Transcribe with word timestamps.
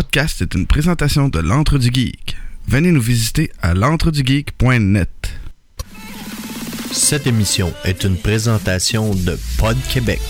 podcast 0.00 0.40
est 0.40 0.54
une 0.54 0.66
présentation 0.66 1.28
de 1.28 1.40
l'Entre 1.40 1.76
du 1.76 1.90
Geek. 1.92 2.34
Venez 2.66 2.90
nous 2.90 3.02
visiter 3.02 3.50
à 3.60 3.74
l'entredugeek.net. 3.74 5.10
Cette 6.90 7.26
émission 7.26 7.70
est 7.84 8.02
une 8.04 8.16
présentation 8.16 9.14
de 9.14 9.38
Pod 9.58 9.76
Québec. 9.92 10.22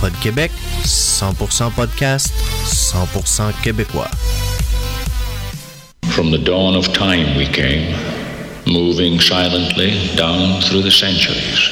Pod 0.00 0.12
Québec, 0.20 0.50
100% 0.84 1.70
podcast, 1.70 2.34
100% 2.66 3.52
québécois. 3.62 4.10
From 6.06 6.32
the 6.32 6.42
dawn 6.42 6.74
of 6.74 6.92
time 6.92 7.36
we 7.36 7.46
came, 7.46 7.94
moving 8.66 9.20
silently 9.20 9.92
down 10.16 10.60
through 10.62 10.82
the 10.82 10.90
centuries, 10.90 11.70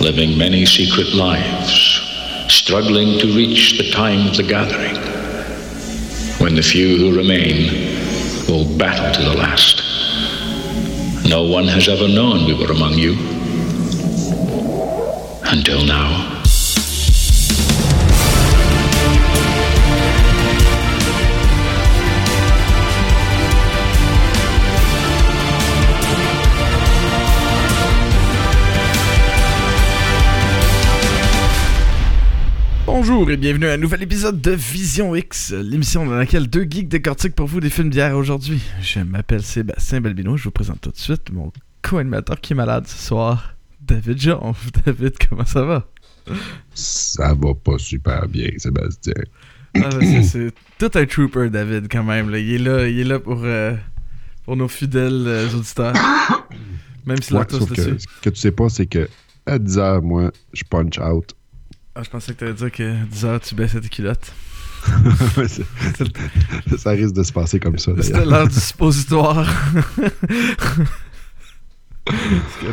living 0.00 0.38
many 0.38 0.64
secret 0.64 1.12
lives, 1.12 2.00
struggling 2.46 3.18
to 3.18 3.26
reach 3.34 3.78
the 3.78 3.90
time 3.90 4.28
of 4.28 4.36
the 4.36 4.44
gathering, 4.44 5.15
when 6.56 6.62
the 6.62 6.70
few 6.70 6.96
who 6.96 7.14
remain 7.14 7.66
will 8.48 8.64
battle 8.78 9.12
to 9.12 9.28
the 9.28 9.36
last. 9.36 9.82
No 11.28 11.42
one 11.42 11.68
has 11.68 11.86
ever 11.86 12.08
known 12.08 12.46
we 12.46 12.54
were 12.54 12.72
among 12.72 12.94
you. 12.94 13.12
Until 15.44 15.84
now. 15.84 16.35
Bonjour 32.86 33.30
et 33.30 33.36
bienvenue 33.36 33.66
à 33.66 33.72
un 33.72 33.76
nouvel 33.76 34.02
épisode 34.02 34.40
de 34.40 34.52
Vision 34.52 35.14
X, 35.14 35.52
l'émission 35.52 36.06
dans 36.06 36.14
laquelle 36.14 36.48
deux 36.48 36.62
geeks 36.68 36.88
décortiquent 36.88 37.34
pour 37.34 37.46
vous 37.46 37.60
des 37.60 37.70
films 37.70 37.90
d'hier 37.90 38.16
aujourd'hui. 38.16 38.62
Je 38.80 39.00
m'appelle 39.00 39.42
Sébastien 39.42 40.00
Balbino, 40.00 40.36
je 40.36 40.44
vous 40.44 40.50
présente 40.52 40.80
tout 40.80 40.90
de 40.90 40.96
suite 40.96 41.32
mon 41.32 41.52
co-animateur 41.82 42.40
qui 42.40 42.52
est 42.52 42.56
malade 42.56 42.86
ce 42.86 43.06
soir, 43.08 43.54
David 43.80 44.20
Jean. 44.20 44.54
David, 44.86 45.14
comment 45.28 45.44
ça 45.44 45.62
va? 45.64 45.88
Ça 46.74 47.34
va 47.34 47.54
pas 47.54 47.78
super 47.78 48.26
bien, 48.28 48.50
Sébastien. 48.56 49.14
Ah, 49.76 49.88
ben, 49.98 50.22
c'est- 50.22 50.52
tout 50.78 50.90
un 50.94 51.06
trooper, 51.06 51.50
David, 51.50 51.88
quand 51.90 52.04
même. 52.04 52.30
là. 52.30 52.38
Il 52.38 52.50
est 52.54 52.58
là, 52.58 52.88
il 52.88 52.98
est 53.00 53.04
là 53.04 53.18
pour, 53.18 53.40
euh, 53.44 53.74
pour 54.44 54.56
nos 54.56 54.68
fidèles 54.68 55.24
euh, 55.26 55.48
auditeurs. 55.54 55.92
Même 57.04 57.18
Ouais, 57.30 57.44
tous 57.44 57.58
sauf 57.58 57.68
que 57.70 57.74
dessus. 57.74 57.96
ce 58.00 58.20
que 58.22 58.30
tu 58.30 58.36
sais 58.36 58.50
pas, 58.52 58.68
c'est 58.68 58.86
que 58.86 59.08
à 59.44 59.58
10 59.58 59.76
h 59.78 60.00
moi, 60.02 60.32
je 60.52 60.62
punch 60.64 60.98
out. 60.98 61.35
Ah, 61.98 62.02
je 62.02 62.10
pensais 62.10 62.34
que 62.34 62.40
t'allais 62.40 62.52
dire 62.52 62.70
que 62.70 63.04
10 63.06 63.24
heures 63.24 63.40
tu 63.40 63.54
baissais 63.54 63.80
tes 63.80 63.88
culottes. 63.88 64.30
Ça 66.76 66.90
risque 66.90 67.14
de 67.14 67.22
se 67.22 67.32
passer 67.32 67.58
comme 67.58 67.78
ça, 67.78 67.92
C'était 68.02 68.26
l'heure 68.26 68.46
du 68.48 68.60
suppositoire. 68.60 69.50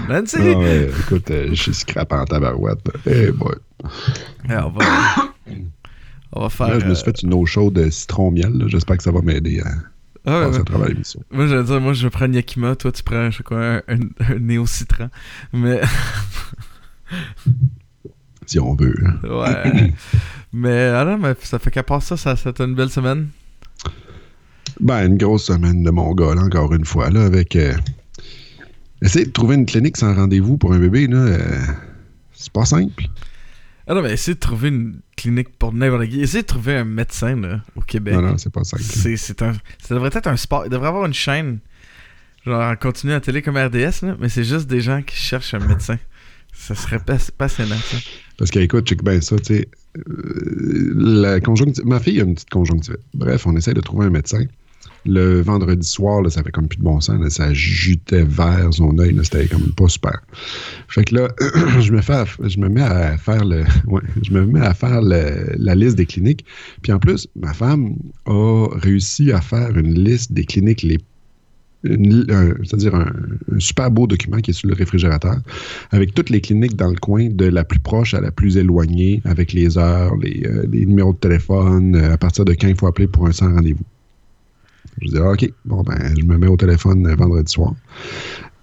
Nancy! 0.10 0.36
Ah 0.40 0.58
ouais, 0.60 0.90
écoute, 1.00 1.32
euh, 1.32 1.48
je 1.52 1.54
suis 1.54 1.74
scrap 1.74 2.12
en 2.12 2.26
tabarouette. 2.26 2.82
Eh 3.06 3.32
boy. 3.32 3.56
On 4.50 4.70
va, 4.70 4.86
on 6.34 6.42
va 6.42 6.50
faire. 6.50 6.68
Là, 6.68 6.80
je 6.80 6.86
me 6.86 6.94
suis 6.94 7.04
euh, 7.04 7.06
fait 7.06 7.22
une 7.24 7.34
eau 7.34 7.46
chaude 7.46 7.76
de 7.76 7.90
citron-miel. 7.90 8.52
là. 8.58 8.66
J'espère 8.68 8.98
que 8.98 9.04
ça 9.04 9.12
va 9.12 9.22
m'aider 9.22 9.62
à 9.62 9.70
ah 10.26 10.32
passer 10.32 10.56
ouais. 10.56 10.60
à 10.60 10.64
travers 10.66 10.90
l'émission. 10.90 11.24
Moi, 11.32 11.48
j'allais 11.48 11.64
dire, 11.64 11.80
moi, 11.80 11.94
je 11.94 12.10
prends 12.10 12.26
une 12.26 12.34
Yakima, 12.36 12.76
toi, 12.76 12.92
tu 12.92 13.04
prends, 13.04 13.32
je 13.32 13.38
sais 13.38 13.44
quoi, 13.44 13.58
un, 13.58 13.78
un, 13.88 14.00
un 14.20 14.40
néo-citron. 14.40 15.10
Mais, 15.54 15.80
Si 18.45 18.59
on 18.59 18.75
veut. 18.75 18.95
hein. 19.05 19.27
ouais. 19.27 19.94
mais, 20.53 20.86
ah 20.95 21.05
non, 21.05 21.17
mais 21.17 21.33
ça 21.41 21.59
fait 21.59 21.72
qu'à 21.72 21.83
part 21.83 22.02
ça, 22.02 22.17
ça, 22.17 22.36
c'était 22.36 22.63
une 22.63 22.75
belle 22.75 22.89
semaine? 22.89 23.27
Ben, 24.80 25.05
une 25.05 25.17
grosse 25.17 25.45
semaine 25.45 25.83
de 25.83 25.91
mon 25.91 26.13
gars, 26.13 26.33
là, 26.36 26.41
encore 26.44 26.73
une 26.73 26.86
fois, 26.86 27.09
là, 27.09 27.23
avec... 27.25 27.55
euh, 27.55 27.73
Essayer 29.02 29.25
de 29.25 29.31
trouver 29.31 29.55
une 29.55 29.66
clinique 29.66 29.97
sans 29.97 30.16
rendez-vous 30.16 30.58
pour 30.58 30.73
un 30.73 30.80
bébé, 30.80 31.08
là, 31.08 31.17
euh, 31.17 31.59
c'est 32.33 32.52
pas 32.53 32.64
simple. 32.65 33.03
Ah 33.86 33.93
non, 33.93 34.02
mais 34.02 34.14
essayer 34.14 34.33
de 34.36 34.39
trouver 34.39 34.70
une 34.70 35.02
clinique 35.17 35.49
pour 35.59 35.73
n'importe 35.73 36.08
qui. 36.08 36.21
Essayer 36.21 36.42
de 36.43 36.48
trouver 36.48 36.77
un 36.77 36.86
médecin, 36.86 37.36
là, 37.36 37.59
au 37.76 37.82
Québec. 37.82 38.14
Non, 38.15 38.21
non, 38.21 38.37
c'est 38.37 38.49
pas 38.52 38.64
simple. 38.64 38.82
C'est, 38.83 39.17
c'est 39.17 39.42
un, 39.42 39.52
ça 39.82 39.93
devrait 39.95 40.09
être 40.14 40.27
un 40.27 40.37
sport. 40.37 40.64
Il 40.65 40.70
devrait 40.70 40.87
avoir 40.87 41.05
une 41.05 41.14
chaîne, 41.14 41.59
genre 42.45 42.61
en 42.61 42.76
continu 42.77 43.11
à 43.11 43.15
la 43.15 43.21
télé 43.21 43.42
comme 43.42 43.58
RDS, 43.58 44.03
là, 44.05 44.15
mais 44.21 44.30
c'est 44.30 44.45
juste 44.45 44.67
des 44.67 44.80
gens 44.80 45.02
qui 45.02 45.17
cherchent 45.17 45.53
un 45.53 45.59
médecin. 45.59 45.98
Ça 46.53 46.75
serait 46.75 46.99
pas- 46.99 47.17
passionnant, 47.37 47.75
ça. 47.75 47.97
Parce 48.37 48.52
que, 48.52 48.59
écoute, 48.59 48.87
check 48.87 49.03
bien 49.03 49.19
ça, 49.21 49.37
tu 49.37 49.55
sais. 49.55 49.67
euh, 49.97 50.93
la 50.95 51.39
conjonctivite. 51.39 51.86
Ma 51.87 51.99
fille 51.99 52.19
a 52.21 52.23
une 52.23 52.33
petite 52.36 52.49
conjonctivite. 52.49 52.99
Bref, 53.14 53.45
on 53.45 53.55
essaie 53.55 53.73
de 53.73 53.81
trouver 53.81 54.05
un 54.08 54.09
médecin. 54.09 54.43
Le 55.05 55.41
vendredi 55.41 55.86
soir, 55.87 56.21
là, 56.21 56.30
ça 56.30 56.41
fait 56.43 56.52
comme 56.52 56.67
plus 56.69 56.77
de 56.77 56.83
bon 56.83 57.02
sens. 57.02 57.19
là, 57.19 57.30
ça 57.30 57.53
jutait 57.53 58.23
vert 58.23 58.69
son 58.71 58.97
œil. 58.99 59.19
C'était 59.23 59.47
comme 59.47 59.71
pas 59.73 59.87
super. 59.89 60.17
Fait 60.87 61.03
que 61.03 61.15
là, 61.15 61.27
je 61.81 61.91
me, 61.91 62.02
fais 62.02 62.14
à- 62.14 62.25
je 62.47 62.58
me 62.58 62.70
mets 62.70 62.81
à 62.81 63.17
faire 63.17 63.43
le. 63.43 63.64
Ouais, 63.87 64.02
je 64.23 64.31
me 64.31 64.45
mets 64.45 64.61
à 64.65 64.73
faire 64.73 65.02
la 65.02 65.75
liste 65.75 65.97
des 65.97 66.05
cliniques. 66.05 66.45
Puis 66.81 66.91
en 66.93 66.99
plus, 66.99 67.27
ma 67.35 67.53
femme 67.53 67.95
a 68.25 68.67
réussi 68.73 69.31
à 69.33 69.41
faire 69.41 69.77
une 69.77 69.93
liste 69.93 70.31
des 70.31 70.45
cliniques 70.45 70.83
les 70.83 70.99
c'est-à-dire 71.83 72.95
un, 72.95 73.11
super 73.60 73.92
beau 73.92 74.08
document 74.08 74.38
qui 74.38 74.52
est 74.52 74.54
sur 74.54 74.70
le 74.70 74.76
réfrigérateur, 74.76 75.36
avec 75.92 76.14
toutes 76.14 76.30
les 76.30 76.39
cliniques 76.39 76.76
dans 76.76 76.89
le 76.89 76.95
coin, 76.95 77.27
de 77.30 77.45
la 77.45 77.64
plus 77.64 77.80
proche 77.80 78.14
à 78.14 78.21
la 78.21 78.32
plus 78.32 78.58
éloignée, 78.58 79.21
avec 79.26 79.54
les 79.54 79.77
heures, 79.77 80.16
les, 80.17 80.44
euh, 80.45 80.66
numéros 80.67 81.14
de 81.14 81.17
téléphone, 81.17 81.95
euh, 81.95 82.14
à 82.14 82.17
partir 82.17 82.45
de 82.45 82.54
quand 82.54 82.67
il 82.67 82.76
faut 82.76 82.88
appeler 82.88 83.08
pour 83.08 83.27
un 83.27 83.32
sans 83.32 83.54
rendez-vous. 83.54 83.83
Je 85.02 85.10
dis, 85.10 85.17
OK, 85.17 85.52
bon, 85.66 85.82
ben, 85.83 86.14
je 86.17 86.23
me 86.23 86.38
mets 86.38 86.48
au 86.48 86.55
téléphone 86.55 87.05
euh, 87.08 87.16
vendredi 87.16 87.52
soir. 87.52 87.73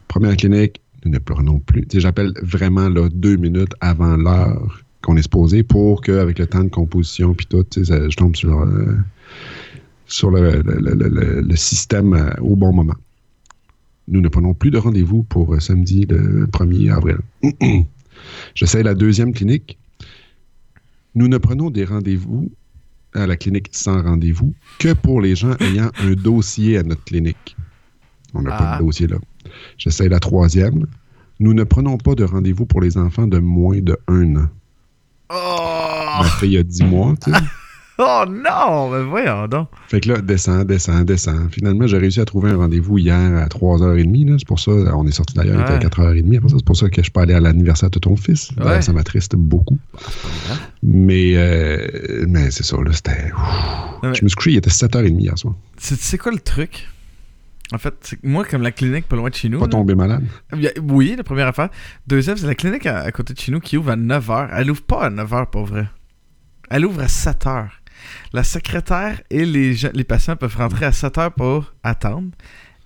Première 0.08 0.36
clinique, 0.36 0.80
nous 1.04 1.12
ne 1.12 1.18
prenons 1.18 1.58
plus. 1.58 1.86
Tu 1.86 2.00
J'appelle 2.00 2.32
vraiment 2.42 2.88
là, 2.88 3.08
deux 3.12 3.36
minutes 3.36 3.74
avant 3.80 4.16
l'heure 4.16 4.82
qu'on 5.02 5.16
est 5.16 5.22
supposé 5.22 5.62
pour 5.62 6.00
qu'avec 6.02 6.38
le 6.38 6.46
temps 6.46 6.64
de 6.64 6.68
composition 6.68 7.34
puis 7.34 7.46
tout, 7.46 7.64
je 7.74 8.16
tombe 8.16 8.36
sur, 8.36 10.30
le, 10.30 11.56
système 11.56 12.34
au 12.40 12.56
bon 12.56 12.72
moment. 12.72 12.96
Nous 14.10 14.20
ne 14.20 14.28
prenons 14.28 14.54
plus 14.54 14.70
de 14.70 14.78
rendez-vous 14.78 15.22
pour 15.22 15.54
euh, 15.54 15.60
samedi 15.60 16.04
le 16.08 16.46
1er 16.48 16.92
avril. 16.92 17.18
J'essaie 18.54 18.82
la 18.82 18.94
deuxième 18.94 19.32
clinique. 19.32 19.78
Nous 21.14 21.28
ne 21.28 21.38
prenons 21.38 21.70
des 21.70 21.84
rendez-vous 21.84 22.50
à 23.14 23.26
la 23.26 23.36
clinique 23.36 23.68
sans 23.72 24.02
rendez-vous 24.02 24.52
que 24.78 24.92
pour 24.92 25.20
les 25.20 25.34
gens 25.36 25.54
ayant 25.60 25.90
un 26.02 26.12
dossier 26.14 26.76
à 26.78 26.82
notre 26.82 27.04
clinique. 27.04 27.56
On 28.34 28.42
n'a 28.42 28.54
Ah. 28.54 28.58
pas 28.58 28.78
de 28.78 28.84
dossier 28.84 29.06
là. 29.06 29.16
J'essaie 29.78 30.08
la 30.08 30.20
troisième. 30.20 30.86
Nous 31.40 31.54
ne 31.54 31.64
prenons 31.64 31.96
pas 31.96 32.14
de 32.14 32.24
rendez-vous 32.24 32.66
pour 32.66 32.80
les 32.80 32.98
enfants 32.98 33.26
de 33.26 33.38
moins 33.38 33.80
de 33.80 33.96
un 34.08 34.36
an. 34.36 34.48
Oh! 35.32 36.22
Ma 36.22 36.28
fille 36.38 36.58
a 36.58 36.62
10 36.62 36.82
mois, 36.84 37.14
tu 37.24 37.30
sais. 37.32 37.38
Oh 38.02 38.24
non! 38.26 38.90
Mais 38.90 39.02
voyons 39.04 39.46
donc. 39.46 39.68
Fait 39.88 40.00
que 40.00 40.08
là, 40.08 40.20
descend, 40.22 40.66
descend, 40.66 41.04
descend. 41.04 41.52
Finalement, 41.52 41.86
j'ai 41.86 41.98
réussi 41.98 42.18
à 42.20 42.24
trouver 42.24 42.50
un 42.50 42.56
rendez-vous 42.56 42.96
hier 42.98 43.14
à 43.36 43.46
3h30. 43.46 44.30
là. 44.30 44.36
C'est 44.38 44.48
pour 44.48 44.58
ça, 44.58 44.70
on 44.70 45.06
est 45.06 45.12
sorti 45.12 45.34
d'ailleurs, 45.34 45.56
il 45.58 45.62
était 45.62 45.72
Ouais. 45.72 45.84
à 45.84 45.88
4h30. 45.88 46.36
Après 46.38 46.48
ça, 46.48 46.56
c'est 46.58 46.64
pour 46.64 46.76
ça 46.76 46.88
que 46.88 46.96
je 46.96 47.02
suis 47.02 47.10
pas 47.10 47.22
allé 47.22 47.34
à 47.34 47.40
l'anniversaire 47.40 47.90
de 47.90 47.98
ton 47.98 48.16
fils. 48.16 48.52
Ça 48.80 48.92
m'attriste 48.94 49.36
beaucoup. 49.36 49.78
Mais, 50.82 51.32
euh, 51.36 52.24
mais 52.26 52.50
c'est 52.50 52.62
ça, 52.64 52.76
là, 52.82 52.92
c'était... 52.92 53.30
mais- 54.02 54.14
Je 54.14 54.24
me 54.24 54.28
suis 54.28 54.36
couché, 54.36 54.50
il 54.52 54.56
était 54.56 54.70
7h30 54.70 55.20
hier 55.20 55.36
soir. 55.38 55.54
C'est, 55.76 56.16
quoi 56.18 56.32
le 56.32 56.38
truc? 56.38 56.88
En 57.72 57.78
fait, 57.78 58.14
moi, 58.22 58.44
comme 58.44 58.62
la 58.62 58.72
clinique 58.72 59.06
pas 59.06 59.16
loin 59.16 59.28
de 59.30 59.34
chez 59.34 59.48
nous. 59.48 59.60
Pas 59.60 59.68
tombé 59.68 59.94
malade. 59.94 60.24
oui, 60.82 61.14
la 61.16 61.22
première 61.22 61.48
affaire. 61.48 61.68
Deuxième, 62.06 62.36
c'est 62.36 62.46
la 62.46 62.54
clinique 62.54 62.86
à, 62.86 63.00
à 63.00 63.12
côté 63.12 63.34
de 63.34 63.38
chez 63.38 63.52
nous 63.52 63.60
qui 63.60 63.76
ouvre 63.76 63.90
à 63.90 63.96
9h. 63.96 64.48
Elle 64.54 64.70
ouvre 64.70 64.82
pas 64.82 65.04
à 65.04 65.10
9h 65.10 65.46
pour 65.50 65.66
vrai. 65.66 65.86
Elle 66.70 66.86
ouvre 66.86 67.00
à 67.02 67.06
7h. 67.06 67.66
La 68.32 68.44
secrétaire 68.44 69.20
et 69.30 69.44
les, 69.44 69.74
gens- 69.74 69.90
les 69.94 70.04
patients 70.04 70.36
peuvent 70.36 70.56
rentrer 70.56 70.86
à 70.86 70.90
7h 70.90 71.30
pour 71.30 71.72
attendre. 71.82 72.30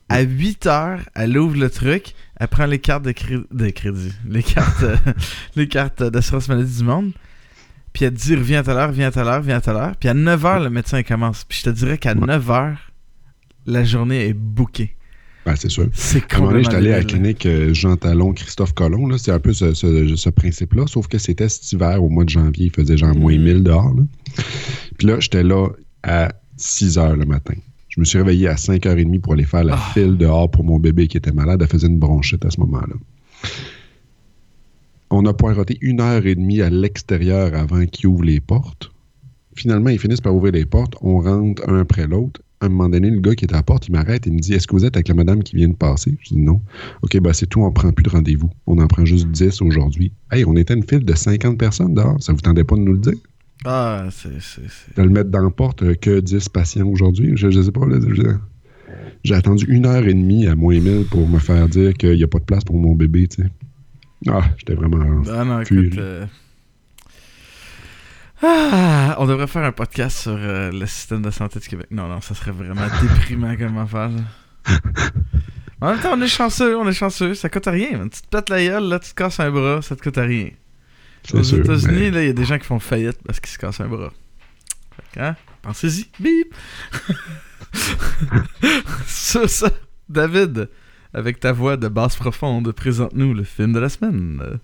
À 0.08 0.22
8h, 0.22 1.00
elle 1.14 1.38
ouvre 1.38 1.56
le 1.56 1.70
truc, 1.70 2.14
elle 2.38 2.48
prend 2.48 2.66
les 2.66 2.78
cartes 2.78 3.04
de, 3.04 3.12
cré- 3.12 3.40
de 3.50 3.70
crédit, 3.70 4.12
les 4.28 4.42
cartes, 4.42 4.82
euh, 4.82 4.96
les 5.56 5.66
cartes 5.66 6.02
d'assurance 6.02 6.48
maladie 6.48 6.76
du 6.78 6.84
monde, 6.84 7.12
puis 7.94 8.04
elle 8.04 8.12
te 8.12 8.18
dit 8.20 8.34
reviens 8.36 8.60
à 8.60 8.62
telle 8.64 8.76
heure, 8.76 8.88
reviens 8.88 9.08
à 9.08 9.10
telle 9.10 9.26
heure, 9.26 9.38
reviens 9.40 9.56
à 9.56 9.60
telle 9.60 9.76
heure. 9.76 9.96
Puis 9.98 10.08
à 10.08 10.14
9h, 10.14 10.62
le 10.62 10.68
médecin 10.70 11.02
commence. 11.02 11.44
Puis 11.44 11.58
je 11.60 11.64
te 11.64 11.70
dirais 11.70 11.96
qu'à 11.96 12.12
Ouais. 12.14 12.26
9h, 12.26 12.74
la 13.66 13.84
journée 13.84 14.28
est 14.28 14.34
bookée. 14.34 14.94
Ben, 15.46 15.54
c'est 15.56 15.68
sûr. 15.70 15.88
C'est 15.92 16.32
À 16.32 16.36
un 16.36 16.40
moment 16.40 16.52
donné, 16.52 16.62
complètement 16.62 16.62
j'étais 16.62 16.76
allé 16.76 16.92
à 16.92 16.98
la 16.98 17.04
clinique 17.04 17.46
euh, 17.46 17.74
Jean 17.74 17.96
Talon, 17.96 18.32
Christophe 18.32 18.72
Colomb. 18.72 19.06
là. 19.08 19.18
C'est 19.18 19.30
un 19.32 19.38
peu 19.40 19.52
ce, 19.52 19.74
ce- 19.74 20.16
ce 20.16 20.30
principe-là, 20.30 20.86
sauf 20.86 21.06
que 21.06 21.18
c'était 21.18 21.48
cet 21.50 21.70
hiver, 21.72 22.02
au 22.02 22.08
mois 22.08 22.24
de 22.24 22.30
janvier, 22.30 22.66
il 22.66 22.70
faisait 22.72 22.96
genre 22.96 23.14
moins 23.14 23.36
Mm. 23.36 23.42
1000 23.42 23.62
dehors. 23.62 23.92
là. 23.94 24.02
Puis 24.98 25.06
là, 25.06 25.20
j'étais 25.20 25.42
là 25.42 25.68
à 26.02 26.32
6 26.56 26.96
heures 26.98 27.16
le 27.16 27.26
matin. 27.26 27.54
Je 27.90 28.00
me 28.00 28.04
suis 28.04 28.18
réveillé 28.18 28.48
à 28.48 28.56
5h30 28.56 29.20
pour 29.20 29.34
aller 29.34 29.44
faire 29.44 29.64
la 29.64 29.74
Ah. 29.74 29.90
file 29.92 30.16
dehors 30.16 30.50
pour 30.50 30.64
mon 30.64 30.78
bébé 30.78 31.08
qui 31.08 31.16
était 31.16 31.30
malade. 31.32 31.60
Elle 31.62 31.68
faisait 31.68 31.86
une 31.88 31.98
bronchite 31.98 32.44
à 32.44 32.50
ce 32.50 32.58
moment-là. 32.60 32.94
On 35.10 35.26
a 35.26 35.32
pointé 35.34 35.76
une 35.80 36.00
heure 36.00 36.26
et 36.26 36.34
demie 36.34 36.60
à 36.60 36.70
l'extérieur 36.70 37.54
avant 37.54 37.84
qu'il 37.86 38.08
ouvre 38.08 38.24
les 38.24 38.40
portes. 38.40 38.90
Finalement, 39.54 39.90
ils 39.90 39.98
finissent 40.00 40.20
par 40.20 40.34
ouvrir 40.34 40.52
les 40.54 40.64
portes. 40.66 40.94
On 41.02 41.20
rentre 41.20 41.62
un 41.68 41.78
après 41.80 42.06
l'autre. 42.08 42.40
À 42.64 42.66
un 42.66 42.70
moment 42.70 42.88
donné, 42.88 43.10
le 43.10 43.20
gars 43.20 43.34
qui 43.34 43.44
est 43.44 43.52
à 43.52 43.56
la 43.56 43.62
porte, 43.62 43.88
il 43.88 43.92
m'arrête 43.92 44.26
et 44.26 44.30
me 44.30 44.38
dit 44.38 44.54
Est-ce 44.54 44.66
que 44.66 44.74
vous 44.74 44.84
êtes 44.86 44.96
avec 44.96 45.08
la 45.08 45.14
madame 45.14 45.42
qui 45.42 45.54
vient 45.56 45.68
de 45.68 45.74
passer? 45.74 46.16
Je 46.22 46.30
dis 46.34 46.40
non. 46.40 46.60
OK, 47.02 47.18
ben 47.20 47.32
c'est 47.34 47.46
tout, 47.46 47.60
on 47.62 47.70
prend 47.72 47.92
plus 47.92 48.02
de 48.04 48.08
rendez-vous. 48.10 48.50
On 48.66 48.78
en 48.78 48.86
prend 48.86 49.04
juste 49.04 49.28
10 49.28 49.60
aujourd'hui. 49.62 50.12
Hey, 50.32 50.44
on 50.46 50.56
était 50.56 50.72
une 50.74 50.82
file 50.82 51.04
de 51.04 51.14
50 51.14 51.58
personnes 51.58 51.92
dehors. 51.94 52.16
Ça 52.22 52.32
vous 52.32 52.40
tendait 52.40 52.64
pas 52.64 52.76
de 52.76 52.80
nous 52.80 52.92
le 52.94 52.98
dire? 52.98 53.14
Ah, 53.66 54.06
c'est. 54.10 54.30
De 54.96 55.02
le 55.02 55.10
mettre 55.10 55.30
dans 55.30 55.42
la 55.42 55.50
porte 55.50 55.82
euh, 55.82 55.94
que 55.94 56.20
10 56.20 56.48
patients 56.48 56.86
aujourd'hui? 56.88 57.32
Je, 57.36 57.50
je 57.50 57.60
sais 57.62 57.70
pas. 57.72 57.82
J'ai 59.24 59.34
attendu 59.34 59.64
une 59.68 59.86
heure 59.86 60.06
et 60.06 60.14
demie 60.14 60.46
à 60.46 60.54
moins 60.54 60.78
1000 60.80 61.04
pour 61.10 61.28
me 61.28 61.38
faire 61.38 61.68
dire 61.68 61.94
qu'il 61.94 62.14
n'y 62.16 62.24
a 62.24 62.28
pas 62.28 62.38
de 62.38 62.44
place 62.44 62.64
pour 62.64 62.76
mon 62.76 62.94
bébé, 62.94 63.28
tu 63.28 63.42
sais. 63.42 63.48
Ah, 64.28 64.42
j'étais 64.56 64.74
vraiment. 64.74 65.22
Ah 65.30 65.44
non, 65.44 65.60
écoute. 65.60 65.98
euh, 65.98 66.24
Ah, 68.46 69.16
on 69.18 69.26
devrait 69.26 69.46
faire 69.46 69.64
un 69.64 69.72
podcast 69.72 70.18
sur 70.18 70.36
euh, 70.36 70.70
le 70.70 70.86
système 70.86 71.22
de 71.22 71.30
santé 71.30 71.60
du 71.60 71.68
Québec. 71.68 71.86
Non, 71.90 72.08
non, 72.08 72.20
ça 72.20 72.34
serait 72.34 72.50
vraiment 72.50 72.86
déprimant 73.02 73.56
comme 73.56 73.78
affaire. 73.78 74.10
En 75.80 75.90
même 75.90 76.00
temps, 76.00 76.12
on 76.14 76.20
est 76.20 76.28
chanceux, 76.28 76.76
on 76.76 76.86
est 76.88 76.92
chanceux. 76.92 77.34
Ça 77.34 77.48
coûte 77.48 77.66
rien. 77.66 77.96
man. 77.98 78.10
Tu 78.10 78.20
te 78.20 78.26
pètes 78.28 78.50
la 78.50 78.62
gueule, 78.62 78.84
là, 78.84 78.98
tu 78.98 79.10
te 79.10 79.14
casses 79.14 79.40
un 79.40 79.50
bras, 79.50 79.80
ça 79.82 79.96
te 79.96 80.02
coûte 80.02 80.16
rien. 80.18 80.50
C'est 81.26 81.36
Aux. 81.38 81.42
États-Unis, 81.42 81.92
mais- 81.94 82.10
là, 82.10 82.22
il 82.22 82.26
y 82.26 82.30
a 82.30 82.34
des 82.34 82.44
gens 82.44 82.58
qui 82.58 82.66
font 82.66 82.78
faillite 82.80 83.18
parce 83.24 83.40
qu'ils 83.40 83.50
se 83.52 83.58
cassent 83.58 83.80
un 83.80 83.88
bras. 83.88 84.12
Hein? 85.16 85.36
Pensez-y. 85.62 86.06
Bip! 86.20 86.54
Sur 89.06 89.48
ça, 89.48 89.70
David, 90.08 90.68
avec 91.14 91.40
ta 91.40 91.52
voix 91.52 91.76
de 91.76 91.88
basse 91.88 92.16
profonde, 92.16 92.70
présente-nous 92.72 93.32
le 93.32 93.44
film 93.44 93.72
de 93.72 93.78
la 93.78 93.88
semaine. 93.88 94.58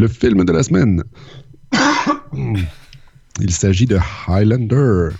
Le 0.00 0.08
film 0.08 0.46
de 0.46 0.52
la 0.52 0.62
semaine. 0.62 1.02
Il 3.38 3.50
s'agit 3.50 3.84
de 3.84 3.98
Highlander 4.26 5.10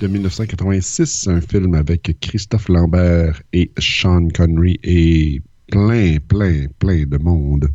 de 0.00 0.06
1986, 0.06 1.26
un 1.26 1.40
film 1.40 1.74
avec 1.74 2.16
Christophe 2.20 2.68
Lambert 2.68 3.42
et 3.52 3.72
Sean 3.80 4.28
Connery 4.28 4.78
et 4.84 5.42
plein, 5.72 6.18
plein, 6.28 6.66
plein 6.78 7.04
de 7.04 7.18
monde. 7.18 7.68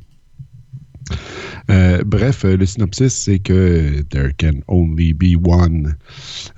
Euh, 1.69 2.03
bref, 2.05 2.43
euh, 2.45 2.57
le 2.57 2.65
synopsis, 2.65 3.13
c'est 3.13 3.39
que 3.39 4.01
There 4.09 4.31
can 4.37 4.59
only 4.67 5.13
be 5.13 5.37
one. 5.45 5.95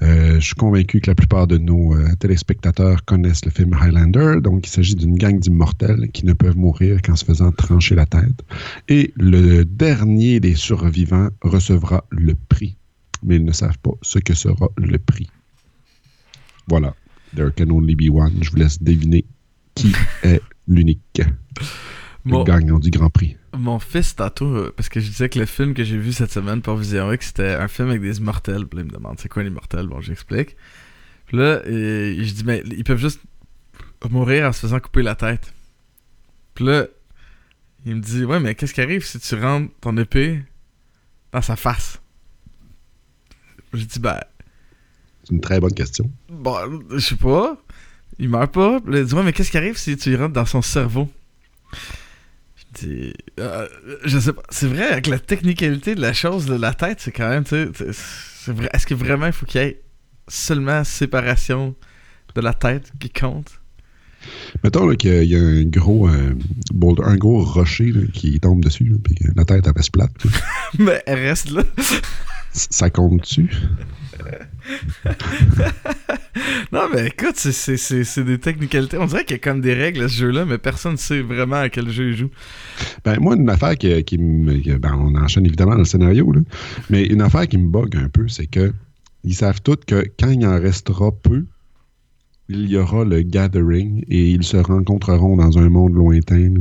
Euh, 0.01 0.39
je 0.39 0.45
suis 0.45 0.55
convaincu 0.55 0.99
que 0.99 1.11
la 1.11 1.15
plupart 1.15 1.47
de 1.47 1.57
nos 1.57 1.95
euh, 1.95 2.07
téléspectateurs 2.19 3.05
connaissent 3.05 3.45
le 3.45 3.51
film 3.51 3.73
Highlander. 3.73 4.41
Donc, 4.41 4.67
il 4.67 4.69
s'agit 4.69 4.95
d'une 4.95 5.17
gang 5.17 5.39
d'immortels 5.39 6.09
qui 6.11 6.25
ne 6.25 6.33
peuvent 6.33 6.57
mourir 6.57 7.01
qu'en 7.01 7.15
se 7.15 7.25
faisant 7.25 7.51
trancher 7.51 7.95
la 7.95 8.05
tête. 8.05 8.43
Et 8.89 9.13
le 9.17 9.63
dernier 9.63 10.39
des 10.39 10.55
survivants 10.55 11.29
recevra 11.41 12.03
le 12.09 12.33
prix. 12.49 12.75
Mais 13.23 13.37
ils 13.37 13.45
ne 13.45 13.53
savent 13.53 13.77
pas 13.79 13.93
ce 14.01 14.19
que 14.19 14.33
sera 14.33 14.69
le 14.77 14.97
prix. 14.97 15.29
Voilà. 16.67 16.95
There 17.35 17.51
can 17.55 17.69
only 17.69 17.95
be 17.95 18.09
one. 18.09 18.33
Je 18.41 18.49
vous 18.49 18.57
laisse 18.57 18.81
deviner 18.81 19.25
qui 19.75 19.91
est 20.23 20.41
l'unique 20.67 21.21
Bon, 22.25 22.43
gagnant 22.43 22.79
du 22.79 22.89
Grand 22.89 23.09
Prix. 23.09 23.37
Mon 23.57 23.79
fils, 23.79 24.15
tantôt, 24.15 24.55
euh, 24.55 24.73
parce 24.75 24.89
que 24.89 24.99
je 24.99 25.07
disais 25.07 25.29
que 25.29 25.39
le 25.39 25.45
film 25.45 25.73
que 25.73 25.83
j'ai 25.83 25.97
vu 25.97 26.13
cette 26.13 26.31
semaine 26.31 26.61
pour 26.61 26.75
Vision 26.77 27.11
X, 27.11 27.27
c'était 27.27 27.53
un 27.53 27.67
film 27.67 27.89
avec 27.89 28.01
des 28.01 28.17
immortels. 28.17 28.65
Puis 28.67 28.77
là, 28.77 28.83
il 28.83 28.91
me 28.91 28.97
demande 28.97 29.19
c'est 29.19 29.29
quoi 29.29 29.43
un 29.43 29.45
immortel? 29.45 29.87
Bon, 29.87 30.01
j'explique. 30.01 30.55
Puis 31.27 31.37
là, 31.37 31.61
je 31.65 32.31
dis 32.31 32.43
mais 32.45 32.63
ils 32.65 32.83
peuvent 32.83 32.99
juste 32.99 33.19
mourir 34.09 34.47
en 34.47 34.51
se 34.51 34.59
faisant 34.61 34.79
couper 34.79 35.01
la 35.01 35.15
tête. 35.15 35.53
Puis 36.53 36.65
là, 36.65 36.85
il 37.85 37.95
me 37.95 38.01
dit 38.01 38.23
ouais, 38.23 38.39
mais 38.39 38.55
qu'est-ce 38.55 38.73
qui 38.73 38.81
arrive 38.81 39.05
si 39.05 39.19
tu 39.19 39.35
rentres 39.35 39.71
ton 39.81 39.95
épée 39.97 40.43
dans 41.31 41.41
sa 41.41 41.55
face? 41.55 42.01
J'ai 43.73 43.85
dit 43.85 43.99
ben, 43.99 44.19
C'est 45.23 45.33
une 45.33 45.41
très 45.41 45.59
bonne 45.59 45.73
question. 45.73 46.09
bon, 46.29 46.55
je 46.91 46.99
sais 46.99 47.15
pas. 47.15 47.57
Il 48.17 48.29
meurt 48.29 48.53
pas. 48.53 48.79
Puis 48.79 48.93
là, 48.93 48.99
il 48.99 49.05
dit 49.05 49.13
ouais, 49.13 49.23
mais 49.23 49.33
qu'est-ce 49.33 49.51
qui 49.51 49.57
arrive 49.57 49.77
si 49.77 49.97
tu 49.97 50.15
rentres 50.15 50.33
dans 50.33 50.45
son 50.45 50.61
cerveau? 50.61 51.09
Je 51.73 51.77
dis, 51.77 51.85
euh, 52.83 53.67
je 54.05 54.19
sais 54.19 54.33
pas. 54.33 54.43
C'est 54.49 54.67
vrai, 54.67 54.87
avec 54.87 55.07
la 55.07 55.19
technicalité 55.19 55.95
de 55.95 56.01
la 56.01 56.13
chose, 56.13 56.45
de 56.45 56.55
la 56.55 56.73
tête, 56.73 56.99
c'est 56.99 57.11
quand 57.11 57.29
même, 57.29 57.43
tu 57.43 57.55
sais. 57.93 58.51
Est-ce 58.73 58.85
que 58.85 58.93
vraiment 58.93 59.27
il 59.27 59.33
faut 59.33 59.45
qu'il 59.45 59.61
y 59.61 59.63
ait 59.63 59.81
seulement 60.27 60.83
séparation 60.83 61.75
de 62.35 62.41
la 62.41 62.53
tête 62.53 62.91
qui 62.99 63.09
compte? 63.09 63.59
Mettons 64.63 64.89
qu'il 64.95 65.11
y 65.11 65.15
a- 65.17 65.23
il 65.23 65.29
y 65.29 65.35
a 65.35 65.39
un 65.39 65.63
gros, 65.65 66.07
euh, 66.09 66.33
boulder- 66.73 67.03
un 67.05 67.15
gros 67.15 67.43
rocher 67.43 67.91
là, 67.91 68.01
qui 68.13 68.39
tombe 68.39 68.63
dessus, 68.63 68.85
là, 68.85 68.97
puis 69.03 69.15
la 69.35 69.45
tête 69.45 69.65
elle 69.67 69.73
reste 69.75 69.91
plate. 69.91 70.11
Mais 70.79 71.01
elle 71.05 71.19
reste 71.19 71.51
là. 71.51 71.63
Ça 72.51 72.89
compte 72.89 73.21
dessus. 73.21 73.49
Non, 76.71 76.87
mais 76.93 77.07
écoute, 77.07 77.35
c'est- 77.37 78.23
des 78.23 78.39
technicalités. 78.39 78.97
On 78.97 79.05
dirait 79.05 79.23
qu'il 79.23 79.37
y 79.37 79.39
a 79.39 79.43
comme 79.43 79.61
des 79.61 79.73
règles 79.73 80.03
à 80.03 80.09
ce 80.09 80.15
jeu-là, 80.15 80.45
mais 80.45 80.57
personne 80.57 80.93
ne 80.93 80.97
sait 80.97 81.21
vraiment 81.21 81.57
à 81.57 81.69
quel 81.69 81.89
jeu 81.89 82.09
il 82.09 82.17
joue. 82.17 82.29
Ben, 83.03 83.17
moi, 83.19 83.35
une 83.35 83.49
affaire 83.49 83.77
qui, 83.77 84.03
qui 84.03 84.17
me. 84.17 84.77
ben, 84.77 84.93
on 84.95 85.15
enchaîne 85.15 85.45
évidemment 85.45 85.73
dans 85.73 85.79
le 85.79 85.85
scénario, 85.85 86.31
là, 86.31 86.41
mais 86.89 87.05
une 87.05 87.21
affaire 87.21 87.47
qui 87.47 87.57
me 87.57 87.69
bug 87.69 87.95
un 87.95 88.09
peu, 88.09 88.27
c'est 88.27 88.47
que 88.47 88.73
ils 89.23 89.35
savent 89.35 89.61
tous 89.61 89.77
que 89.87 90.05
quand 90.19 90.29
il 90.29 90.45
en 90.45 90.59
restera 90.59 91.11
peu, 91.11 91.45
il 92.49 92.69
y 92.69 92.77
aura 92.77 93.05
le 93.05 93.21
gathering 93.21 94.03
et 94.07 94.29
ils 94.31 94.43
se 94.43 94.57
rencontreront 94.57 95.35
dans 95.37 95.57
un 95.57 95.69
monde 95.69 95.95
lointain, 95.95 96.53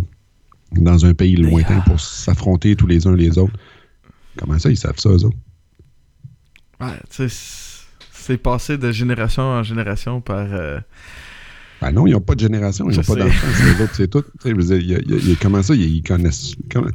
dans 0.73 1.05
un 1.05 1.15
pays 1.15 1.37
lointain 1.37 1.81
pour 1.81 2.01
s'affronter 2.01 2.77
tous 2.77 2.87
les 2.87 3.07
uns 3.07 3.17
les 3.17 3.37
autres. 3.39 3.57
Comment 4.39 4.59
ça, 4.59 4.71
ils 4.71 4.77
savent 4.79 4.99
ça, 4.99 5.11
eux 5.11 5.25
autres? 5.25 5.37
Ouais, 6.81 6.97
tu 7.11 7.29
sais, 7.29 7.64
c'est- 8.27 8.39
passé 8.39 8.79
de 8.79 8.91
génération 8.93 9.43
en 9.43 9.63
génération 9.63 10.21
par. 10.21 10.47
euh, 10.53 10.79
Ben 11.81 11.93
non, 11.93 12.07
ils 12.07 12.13
n'ont 12.13 12.21
pas 12.21 12.35
de 12.35 12.41
génération, 12.41 12.89
ils 12.91 12.97
n'ont 12.97 13.03
pas 13.03 13.15
d'enfants, 13.17 13.47
c'est 13.55 13.83
autres, 13.83 13.95
c'est 13.95 14.09
tout. 14.09 14.25
Comment 15.43 15.63
ça, 15.63 15.75
ils, 15.75 15.97
ils 15.97 16.03
connaissent. 16.03 16.55
comment- 16.73 16.89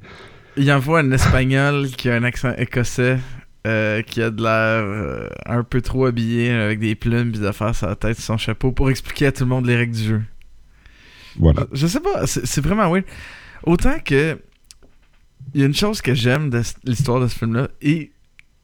Il 0.57 0.71
envoie 0.71 0.99
un 1.01 1.11
espagnol 1.11 1.87
qui 1.89 2.09
a 2.09 2.15
un 2.15 2.23
accent 2.23 2.53
écossais, 2.57 3.19
euh, 3.67 4.01
qui 4.01 4.21
a 4.21 4.29
de 4.31 4.41
l'air 4.41 4.83
euh, 4.83 5.27
un 5.45 5.63
peu 5.63 5.81
trop 5.81 6.05
habillé 6.05 6.49
avec 6.51 6.79
des 6.79 6.95
plumes 6.95 7.31
pis 7.31 7.39
d'affaires 7.39 7.75
sur 7.75 7.87
la 7.87 7.95
tête, 7.95 8.15
sur 8.15 8.25
son 8.25 8.37
chapeau, 8.37 8.71
pour 8.71 8.89
expliquer 8.89 9.27
à 9.27 9.31
tout 9.31 9.43
le 9.43 9.49
monde 9.49 9.65
les 9.67 9.75
règles 9.75 9.95
du 9.95 10.03
jeu. 10.03 10.21
Voilà. 11.37 11.67
Je 11.71 11.85
sais 11.87 11.99
pas, 11.99 12.25
c'est 12.25 12.61
vraiment 12.61 12.89
weird. 12.91 13.05
Autant 13.63 13.99
que. 14.03 14.37
Il 15.53 15.61
y 15.61 15.63
a 15.63 15.67
une 15.67 15.73
chose 15.75 16.01
que 16.01 16.13
j'aime 16.13 16.49
de 16.49 16.61
l'histoire 16.83 17.19
de 17.19 17.27
ce 17.27 17.35
film-là, 17.37 17.69
et 17.81 18.11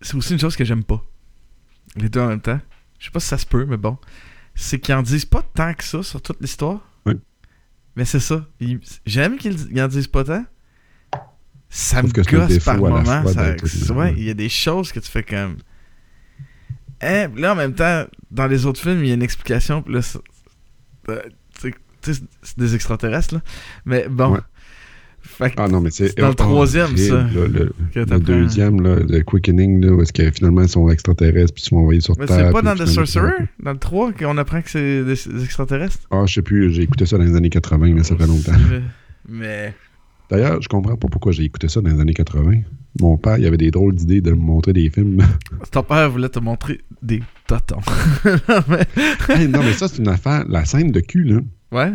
c'est 0.01 0.15
aussi 0.15 0.33
une 0.33 0.39
chose 0.39 0.55
que 0.55 0.63
j'aime 0.65 0.83
pas. 0.83 1.03
Les 1.95 2.09
deux 2.09 2.19
en 2.21 2.27
même 2.27 2.41
temps. 2.41 2.59
Je 2.99 3.05
sais 3.05 3.11
pas 3.11 3.19
si 3.19 3.27
ça 3.27 3.37
se 3.37 3.45
peut, 3.45 3.65
mais 3.65 3.77
bon. 3.77 3.97
C'est 4.53 4.79
qu'ils 4.79 4.95
en 4.95 5.01
disent 5.01 5.25
pas 5.25 5.41
tant 5.53 5.73
que 5.73 5.83
ça 5.83 6.01
sur 6.03 6.21
toute 6.21 6.39
l'histoire. 6.41 6.79
Oui. 7.05 7.13
Mais 7.95 8.05
c'est 8.05 8.19
ça. 8.19 8.45
J'aime 9.05 9.37
qu'ils 9.37 9.71
ils 9.71 9.81
en 9.81 9.87
disent 9.87 10.07
pas 10.07 10.23
tant. 10.23 10.45
Ça 11.69 12.01
Sauf 12.01 12.03
me 12.17 12.23
gosse 12.23 12.63
par 12.63 12.77
moment. 12.77 13.27
ça- 13.27 13.93
ouais, 13.93 14.13
il 14.17 14.23
y 14.23 14.29
a 14.29 14.33
des 14.33 14.49
choses 14.49 14.91
que 14.91 14.99
tu 14.99 15.09
fais 15.11 15.23
comme. 15.23 15.57
Hein, 17.01 17.29
là, 17.35 17.51
en 17.51 17.55
même 17.55 17.73
temps, 17.73 18.05
dans 18.31 18.47
les 18.47 18.65
autres 18.65 18.79
films, 18.81 18.99
il 19.03 19.07
y 19.07 19.11
a 19.11 19.15
une 19.15 19.23
explication. 19.23 19.83
Là, 19.87 19.99
euh, 21.09 21.21
c'est 22.01 22.57
des 22.57 22.75
extraterrestres, 22.75 23.35
là. 23.35 23.41
Mais 23.85 24.07
bon. 24.07 24.33
Ouais. 24.35 24.39
Fait 25.27 25.49
que 25.49 25.55
Ah 25.57 25.67
non, 25.67 25.81
mais 25.81 25.91
c'est. 25.91 26.17
Dans 26.17 26.29
le 26.29 26.33
troisième, 26.35 26.95
ça, 26.95 27.15
là, 27.23 27.27
le, 27.47 28.19
deuxième, 28.19 28.81
là, 28.81 28.95
le 28.99 29.21
Quickening, 29.21 29.83
là, 29.83 29.91
où 29.93 30.01
est-ce 30.01 30.13
que 30.13 30.29
finalement 30.31 30.61
ils 30.61 30.69
sont 30.69 30.89
extraterrestres 30.89 31.53
puis 31.53 31.63
ils 31.63 31.69
sont 31.69 31.77
envoyés 31.77 31.99
sur 32.01 32.15
Mais 32.17 32.25
Terre. 32.25 32.47
c'est 32.47 32.51
pas 32.53 32.61
dans 32.61 32.75
The 32.75 32.87
Sorcerer, 32.87 33.33
dans 33.61 33.73
le 33.73 33.77
3, 33.77 34.13
qu'on 34.13 34.37
apprend 34.37 34.61
que 34.61 34.69
c'est 34.69 35.03
des, 35.03 35.43
extraterrestres? 35.43 35.99
Ah, 36.11 36.23
je 36.25 36.35
sais 36.35 36.41
plus, 36.41 36.71
j'ai 36.71 36.83
écouté 36.83 37.05
ça 37.05 37.17
dans 37.17 37.23
les 37.23 37.35
années 37.35 37.49
80, 37.49 37.93
mais 37.93 38.03
ça 38.03 38.15
fait 38.15 38.27
longtemps. 38.27 38.51
Mais- 38.69 38.81
Mais. 39.27 39.73
D'ailleurs, 40.29 40.61
je 40.61 40.67
comprends 40.69 40.95
pas 40.95 41.07
pourquoi 41.07 41.31
j'ai 41.31 41.43
écouté 41.43 41.67
ça 41.67 41.81
dans 41.81 41.89
les 41.89 41.99
années 41.99 42.13
80. 42.13 42.61
Mon 43.01 43.17
père, 43.17 43.37
il 43.37 43.45
avait 43.45 43.57
des 43.57 43.71
drôles 43.71 43.93
d'idées 43.93 44.21
de 44.21 44.31
me 44.31 44.37
montrer 44.37 44.73
des 44.73 44.89
films. 44.89 45.17
Ton 45.71 45.83
père 45.83 46.09
voulait 46.09 46.29
te 46.29 46.39
montrer 46.39 46.81
des 47.03 47.21
totons. 47.47 47.81
Mais- 48.69 48.87
Hey, 49.29 49.47
non, 49.47 49.61
mais 49.63 49.73
ça, 49.73 49.87
c'est 49.87 49.97
une 49.99 50.07
affaire. 50.07 50.45
La 50.47 50.65
scène 50.65 50.91
de 50.91 50.99
cul, 51.01 51.23
là. 51.25 51.39
Ouais. 51.71 51.91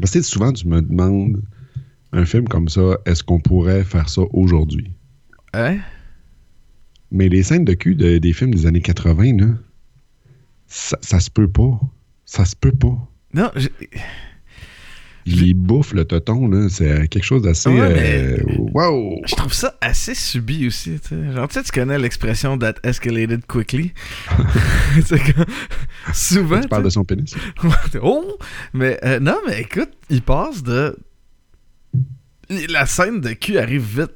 Parce 0.00 0.12
que 0.12 0.22
souvent, 0.22 0.52
tu 0.52 0.68
me 0.68 0.80
demandes 0.82 1.40
un 2.12 2.24
film 2.24 2.46
comme 2.48 2.68
ça, 2.68 2.98
est-ce 3.06 3.22
qu'on 3.22 3.40
pourrait 3.40 3.84
faire 3.84 4.08
ça 4.08 4.22
aujourd'hui? 4.32 4.92
Hein? 5.54 5.78
Mais 7.10 7.28
les 7.28 7.42
scènes 7.42 7.64
de 7.64 7.74
cul 7.74 7.94
de- 7.94 8.18
des 8.18 8.32
films 8.32 8.54
des 8.54 8.66
années 8.66 8.80
80, 8.80 9.36
là, 9.38 9.46
ça, 10.66 10.98
ça 11.02 11.20
se 11.20 11.30
peut 11.30 11.48
pas. 11.48 11.78
Ça 12.24 12.44
se 12.44 12.56
peut 12.56 12.72
pas. 12.72 12.96
Non, 13.34 13.50
j'ai- 13.56 13.70
Il 15.24 15.54
bouffe 15.54 15.92
le 15.92 16.04
toton, 16.04 16.48
là. 16.48 16.68
C'est 16.68 17.06
quelque 17.08 17.22
chose 17.24 17.42
d'assez. 17.42 17.68
Ouais, 17.68 17.78
euh, 17.80 18.38
wow! 18.74 19.20
je 19.24 19.36
trouve 19.36 19.52
ça 19.52 19.74
assez 19.80 20.14
subi 20.16 20.66
aussi. 20.66 20.98
Genre, 21.10 21.46
tu 21.48 21.54
sais, 21.54 21.62
tu 21.62 21.70
connais 21.70 21.98
l'expression 21.98 22.58
that 22.58 22.74
escalated 22.82 23.46
quickly? 23.46 23.92
Comme- 25.08 25.44
Souvent. 26.12 26.60
Tu 26.60 26.68
parles 26.68 26.82
de 26.84 26.90
son 26.90 27.04
pénis? 27.04 27.34
oh! 28.02 28.36
Mais 28.72 28.98
euh, 29.04 29.20
non, 29.20 29.36
mais 29.46 29.60
écoute, 29.60 29.90
il 30.10 30.22
passe 30.22 30.62
de. 30.64 30.96
La 32.68 32.86
scène 32.86 33.20
de 33.20 33.32
cul 33.32 33.58
arrive 33.58 34.00
vite. 34.00 34.12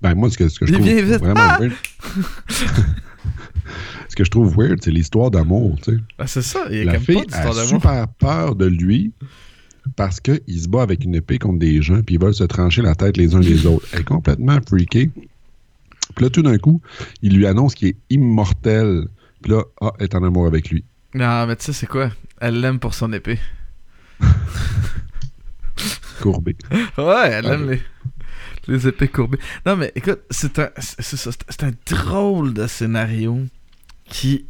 Ben, 0.00 0.14
moi, 0.14 0.30
ce 0.30 0.38
que, 0.38 0.48
ce 0.48 0.58
que 0.58 0.66
je 0.66 0.72
trouve 0.72 0.84
vite. 0.86 1.20
vraiment 1.20 1.40
Ah! 1.40 1.58
weird. 1.60 1.72
ce 4.08 4.16
que 4.16 4.24
je 4.24 4.30
trouve 4.30 4.56
weird, 4.56 4.78
c'est 4.82 4.90
l'histoire 4.90 5.30
d'amour, 5.30 5.78
tu 5.82 5.92
sais. 5.92 5.98
Ah, 6.18 6.26
c'est 6.26 6.42
ça, 6.42 6.64
il 6.70 6.78
y 6.78 6.80
a 6.80 6.84
La 6.84 6.94
comme 6.94 7.04
fille 7.04 7.22
pas 7.30 7.60
a 7.60 7.64
super 7.66 8.08
peur 8.08 8.56
de 8.56 8.66
lui 8.66 9.12
parce 9.96 10.20
qu'il 10.20 10.40
se 10.60 10.68
bat 10.68 10.82
avec 10.82 11.04
une 11.04 11.14
épée 11.14 11.38
contre 11.38 11.58
des 11.58 11.82
gens 11.82 12.02
puis 12.02 12.16
ils 12.16 12.20
veulent 12.20 12.34
se 12.34 12.44
trancher 12.44 12.82
la 12.82 12.94
tête 12.94 13.16
les 13.16 13.34
uns 13.34 13.40
les 13.40 13.64
autres. 13.66 13.86
Elle 13.92 14.00
est 14.00 14.04
complètement 14.04 14.58
freakée. 14.68 15.10
Puis 16.14 16.24
là, 16.24 16.30
tout 16.30 16.42
d'un 16.42 16.58
coup, 16.58 16.80
il 17.22 17.36
lui 17.36 17.46
annonce 17.46 17.74
qu'il 17.74 17.88
est 17.88 17.96
immortel. 18.10 19.06
Puis 19.42 19.52
là, 19.52 19.62
ah, 19.80 19.92
elle 19.98 20.04
est 20.04 20.14
en 20.14 20.22
amour 20.24 20.46
avec 20.46 20.68
lui. 20.70 20.84
Non, 21.14 21.46
mais 21.46 21.56
tu 21.56 21.64
sais, 21.66 21.72
c'est 21.72 21.86
quoi? 21.86 22.10
Elle 22.40 22.60
l'aime 22.60 22.78
pour 22.78 22.94
son 22.94 23.12
épée. 23.12 23.38
Courbé. 26.22 26.56
Ouais, 26.98 27.30
elle 27.30 27.46
aime 27.46 27.70
les, 27.70 27.82
les 28.68 28.88
épées 28.88 29.08
courbées. 29.08 29.38
Non, 29.66 29.76
mais 29.76 29.92
écoute, 29.94 30.20
c'est 30.30 30.58
un, 30.58 30.70
c'est 30.78 31.62
un 31.64 31.72
drôle 31.86 32.54
de 32.54 32.66
scénario 32.66 33.40
qui. 34.04 34.46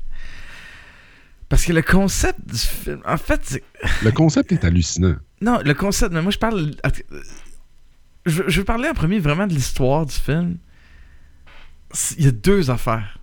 Parce 1.48 1.64
que 1.64 1.72
le 1.72 1.82
concept 1.82 2.40
du 2.46 2.58
film. 2.58 3.00
En 3.04 3.16
fait. 3.16 3.62
Le 4.02 4.10
concept 4.10 4.52
est 4.52 4.64
hallucinant. 4.64 5.16
Non, 5.40 5.60
le 5.64 5.74
concept, 5.74 6.12
mais 6.12 6.22
moi 6.22 6.30
je 6.30 6.38
parle. 6.38 6.72
Je, 8.24 8.42
je 8.46 8.58
veux 8.60 8.64
parler 8.64 8.88
en 8.88 8.94
premier 8.94 9.18
vraiment 9.18 9.46
de 9.46 9.52
l'histoire 9.52 10.06
du 10.06 10.14
film. 10.14 10.58
Il 12.16 12.24
y 12.24 12.28
a 12.28 12.30
deux 12.30 12.70
affaires. 12.70 13.18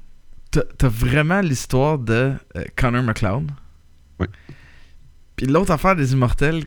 T'as 0.52 0.64
t'as 0.78 0.90
vraiment 0.90 1.42
l'histoire 1.42 1.98
de 2.00 2.34
euh, 2.56 2.64
Connor 2.76 3.04
McLeod. 3.04 3.52
Ouais. 4.20 4.28
Puis 5.36 5.46
l'autre 5.48 5.72
affaire 5.72 5.96
des 5.96 6.12
Immortels, 6.14 6.66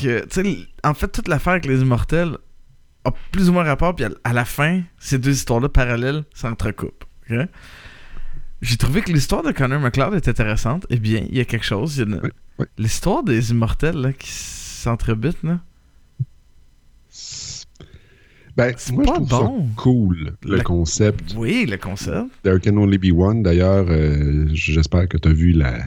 que, 0.00 0.26
en 0.86 0.94
fait, 0.94 1.08
toute 1.08 1.28
l'affaire 1.28 1.52
avec 1.54 1.66
les 1.66 1.80
Immortels 1.80 2.36
a 3.04 3.12
plus 3.30 3.48
ou 3.48 3.52
moins 3.52 3.64
rapport, 3.64 3.94
puis 3.94 4.04
à, 4.24 4.32
la 4.32 4.44
fin, 4.44 4.82
ces 4.98 5.18
deux 5.18 5.32
histoires-là 5.32 5.68
parallèles 5.68 6.24
s'entrecoupent. 6.34 7.04
J'ai 8.62 8.76
trouvé 8.76 9.02
que 9.02 9.12
l'histoire 9.12 9.42
de 9.42 9.52
Connor 9.52 9.80
McLeod 9.80 10.14
est 10.14 10.28
intéressante. 10.28 10.86
Eh 10.90 10.98
bien, 10.98 11.24
il 11.28 11.36
y 11.36 11.40
a 11.40 11.44
quelque 11.44 11.64
chose. 11.66 11.98
une-. 11.98 12.20
L'histoire 12.78 13.22
des 13.22 13.50
Immortels 13.50 13.96
là, 13.96 14.12
qui 14.12 14.30
s'entrebutent, 14.30 15.42
là. 15.42 15.60
Ben, 18.56 18.72
C'est 18.78 18.94
moi, 18.94 19.04
je 19.06 19.10
trouve 19.12 19.28
bon. 19.28 19.66
ça 19.68 19.82
cool, 19.82 20.32
le 20.42 20.56
Le- 20.56 20.62
concept. 20.62 21.34
Oui, 21.36 21.66
le 21.66 21.76
concept. 21.76 22.30
There 22.42 22.58
Can 22.58 22.76
Only 22.78 22.96
Be 22.96 23.12
One. 23.14 23.42
D'ailleurs, 23.42 23.84
euh, 23.90 24.46
j'espère 24.52 25.08
que 25.08 25.18
tu 25.18 25.28
as 25.28 25.32
vu 25.32 25.52
la, 25.52 25.78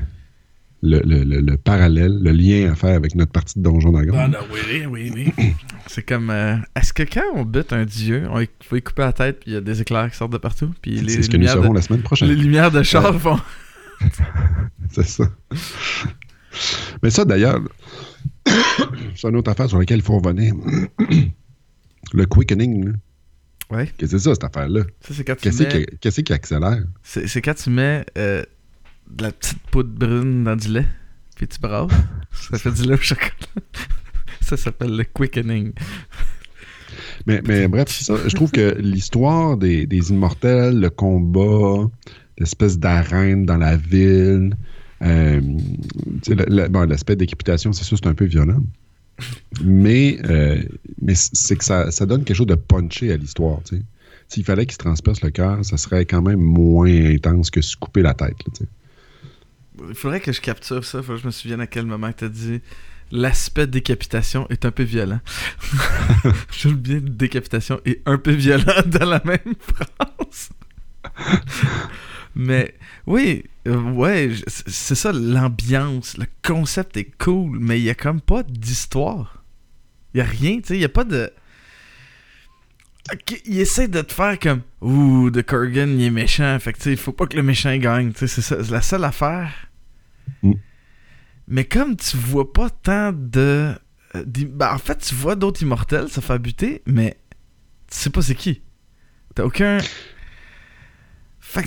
le, 0.82 1.00
le- 1.02 1.24
le- 1.24 1.42
le 1.42 1.58
parallèle, 1.58 2.20
le 2.22 2.32
lien 2.32 2.72
à 2.72 2.76
faire 2.76 2.96
avec 2.96 3.14
notre 3.16 3.32
partie 3.32 3.60
de 3.60 3.64
Donjon 3.64 3.92
Dragon. 3.92 4.14
Ah 4.18 4.28
non, 4.28 4.40
oui, 4.52 4.86
oui, 4.90 5.12
oui. 5.38 5.54
C'est 5.88 6.04
comme. 6.04 6.30
euh, 6.30 6.56
Est-ce 6.76 6.94
que 6.94 7.04
quand 7.04 7.24
on 7.36 7.44
bute 7.44 7.74
un 7.74 7.84
dieu, 7.86 8.28
on 8.32 8.44
faut 8.64 8.76
y 8.78 8.82
couper 8.82 9.02
la 9.02 9.14
tête, 9.14 9.40
puis 9.42 9.52
il 9.52 9.54
y 9.56 9.58
a 9.58 9.62
des 9.62 9.82
éclairs 9.82 10.10
qui 10.10 10.18
sortent 10.18 10.32
de 10.34 10.38
partout, 10.38 10.72
puis 10.82 10.92
les 11.02 11.14
C'est 11.14 11.24
ce 11.24 11.28
que 11.30 11.34
nous 11.38 11.40
lumières, 11.42 11.56
saurons 11.56 11.70
de, 11.70 11.76
la 11.76 11.82
semaine 11.82 12.02
prochaine. 12.02 12.30
les 12.30 12.36
lumières 12.36 12.72
de 12.72 12.82
char 12.84 13.20
font. 13.20 13.40
C'est 14.92 15.06
ça. 15.06 15.26
Mais 17.04 17.10
ça, 17.10 17.26
d'ailleurs, 17.26 17.60
c'est 19.16 19.28
une 19.28 19.36
autre 19.36 19.52
affaire 19.52 19.70
sur 19.70 19.78
laquelle 19.78 20.00
il 20.00 20.04
faut 20.04 20.18
revenir. 20.20 20.54
Le 22.14 22.26
quickening, 22.26 22.86
là. 22.86 22.92
Ouais. 23.72 23.86
Qu'est-ce 23.98 24.14
que 24.14 24.18
c'est 24.18 24.24
ça, 24.24 24.34
cette 24.34 24.44
affaire-là? 24.46 24.82
Ça, 25.02 25.14
c'est 25.14 25.24
quand 25.24 25.36
tu 25.36 25.42
Qu'est-ce 25.44 25.62
mets. 25.64 25.86
qui, 25.86 25.98
qu'est-ce 26.00 26.22
qui 26.22 26.34
accélère? 26.34 26.84
C'est 27.04 27.28
c'est 27.28 27.42
quand 27.42 27.54
tu 27.54 27.70
mets 27.70 28.04
euh, 28.18 28.42
de 29.10 29.24
la 29.24 29.32
petite 29.32 29.60
poudre 29.72 29.90
brune 29.90 30.44
dans 30.44 30.56
du 30.56 30.70
lait, 30.70 30.88
puis 31.36 31.48
tu 31.48 31.60
brasses. 31.60 31.92
ça 32.52 32.58
fait 32.58 32.72
du 32.72 32.84
lait 32.84 32.94
au 32.94 32.98
chocolat. 32.98 33.30
ça 34.42 34.58
s'appelle 34.58 34.96
le 34.96 35.04
quickening. 35.04 35.74
Mais, 37.26 37.42
mais 37.46 37.68
bref, 37.68 37.90
ça. 37.90 38.16
Je 38.28 38.36
trouve 38.36 38.52
que 38.52 38.76
l'histoire 38.80 39.58
des, 39.58 39.86
des 39.86 40.10
immortels, 40.10 40.80
le 40.80 40.90
combat, 40.90 41.90
l'espèce 42.38 42.80
d'arène 42.80 43.46
dans 43.46 43.58
la 43.58 43.76
ville, 43.76 44.56
euh, 45.02 45.42
bon, 45.42 46.88
l'aspect 46.88 47.16
d'équitation, 47.16 47.74
c'est 47.74 47.84
sûr, 47.84 47.98
c'est 48.02 48.10
un 48.10 48.14
peu 48.14 48.26
violent. 48.26 48.64
Mais, 49.64 50.18
euh, 50.26 50.62
mais 51.02 51.14
c'est 51.16 51.58
que 51.58 51.64
ça, 51.64 51.92
ça 51.92 52.06
donne 52.06 52.24
quelque 52.24 52.38
chose 52.38 52.48
de 52.48 52.56
punché 52.56 53.12
à 53.12 53.18
l'histoire. 53.18 53.60
S'il 54.28 54.44
fallait 54.44 54.66
qu'il 54.66 54.74
se 54.74 54.78
transperce 54.78 55.22
le 55.22 55.32
cœur, 55.32 55.64
ça 55.66 55.78
serait 55.78 56.06
quand 56.06 56.22
même 56.22 56.40
moins 56.40 56.94
intense 57.14 57.50
que 57.50 57.62
se 57.62 57.76
couper 57.76 58.02
la 58.02 58.14
tête. 58.14 58.38
Il 59.88 59.96
faudrait 59.96 60.20
que 60.20 60.32
je 60.32 60.42
capture 60.42 60.84
ça. 60.84 61.02
Faut 61.02 61.14
que 61.14 61.20
je 61.20 61.26
me 61.26 61.32
souvienne 61.32 61.62
à 61.62 61.68
quel 61.68 61.86
moment 61.86 62.12
tu 62.12 62.26
as 62.26 62.30
dit 62.30 62.62
l'aspect 63.12 63.68
décapitation 63.68 64.48
est 64.50 64.66
un 64.66 64.72
peu 64.72 64.84
violent. 64.84 65.20
je 66.52 66.70
bien 66.70 67.00
décapitation 67.02 67.80
est 67.86 68.02
un 68.06 68.18
peu 68.18 68.32
violent 68.32 68.84
dans 68.86 69.06
la 69.06 69.22
même 69.26 69.56
phrase. 69.60 70.50
mais 72.36 72.76
oui, 73.08 73.46
euh, 73.68 73.82
ouais, 73.82 74.32
c'est 74.48 74.96
ça 74.96 75.12
l'ambiance, 75.12 76.18
le 76.18 76.26
concept 76.44 76.98
est 76.98 77.12
cool, 77.18 77.58
mais 77.60 77.80
il 77.80 77.84
y 77.84 77.90
a 77.90 77.96
comme 77.96 78.22
pas 78.22 78.44
d'histoire. 78.44 79.44
Il 80.14 80.20
y 80.20 80.22
a 80.22 80.26
rien, 80.26 80.58
tu 80.58 80.68
sais, 80.68 80.76
il 80.76 80.82
y 80.82 80.86
a 80.86 80.90
pas 80.90 81.04
de 81.04 81.32
il 83.46 83.60
essaie 83.60 83.88
de 83.88 84.02
te 84.02 84.14
faire 84.14 84.38
comme 84.38 84.62
Ouh, 84.82 85.32
de 85.32 85.42
Kurgan, 85.42 85.88
il 85.98 86.04
est 86.04 86.10
méchant. 86.12 86.58
Fait 86.60 86.74
que 86.74 86.80
tu 86.80 86.92
il 86.92 86.98
faut 86.98 87.12
pas 87.12 87.26
que 87.26 87.36
le 87.36 87.42
méchant 87.42 87.76
gagne. 87.78 88.14
Tu. 88.14 88.28
C'est 88.28 88.70
la 88.70 88.82
seule 88.84 89.04
affaire. 89.04 89.52
Mm. 90.44 90.54
Mais 91.48 91.64
comme 91.66 91.96
tu 91.96 92.16
vois 92.18 92.52
pas 92.54 92.70
tant 92.70 93.12
de. 93.14 93.74
euh, 94.16 94.24
ben, 94.26 94.74
en 94.74 94.78
fait, 94.78 94.98
tu 95.00 95.16
vois 95.16 95.36
d'autres 95.36 95.62
immortels 95.64 96.10
se 96.10 96.20
faire 96.22 96.40
buter, 96.40 96.82
mais 96.86 97.18
tu 97.90 97.98
sais 97.98 98.10
pas 98.10 98.22
c'est 98.22 98.36
qui. 98.36 98.62
T'as 99.36 99.44
aucun. 99.46 99.80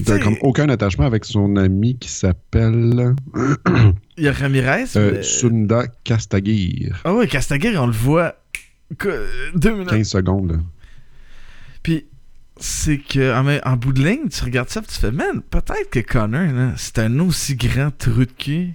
T'as 0.05 0.19
comme 0.21 0.37
aucun 0.43 0.69
attachement 0.69 1.07
avec 1.07 1.25
son 1.25 1.57
ami 1.57 1.99
qui 1.99 2.09
s'appelle 2.09 3.17
il 4.17 4.25
y 4.25 4.29
a 4.29 4.33
Ramirez. 4.33 4.85
euh, 4.95 5.13
mais- 5.15 5.23
Sunda 5.25 5.87
Castagir. 6.05 7.01
Ah 7.05 7.13
ouais, 7.15 7.27
Castaguer, 7.27 7.77
on 7.77 7.87
le 7.87 7.93
voit. 7.93 8.37
que- 8.99 9.57
deux 9.57 9.73
minutes. 9.73 9.89
15 9.91 10.07
secondes. 10.09 10.53
là. 10.53 10.59
Puis, 11.83 12.07
c'est 12.63 12.99
que, 12.99 13.35
en, 13.35 13.71
en 13.73 13.77
bout 13.77 13.93
de 13.93 14.03
ligne, 14.05 14.29
tu 14.29 14.45
regardes 14.45 14.69
ça, 14.69 14.81
puis 14.81 14.91
tu 14.93 15.01
fais, 15.01 15.11
man, 15.13 15.41
peut-être 15.51 15.91
que 15.91 16.01
Connor, 16.01 16.73
c'est 16.77 16.99
un 17.01 17.19
aussi 17.21 17.57
grand 17.57 17.91
trou 17.97 18.25
de 18.25 18.31
cul 18.37 18.75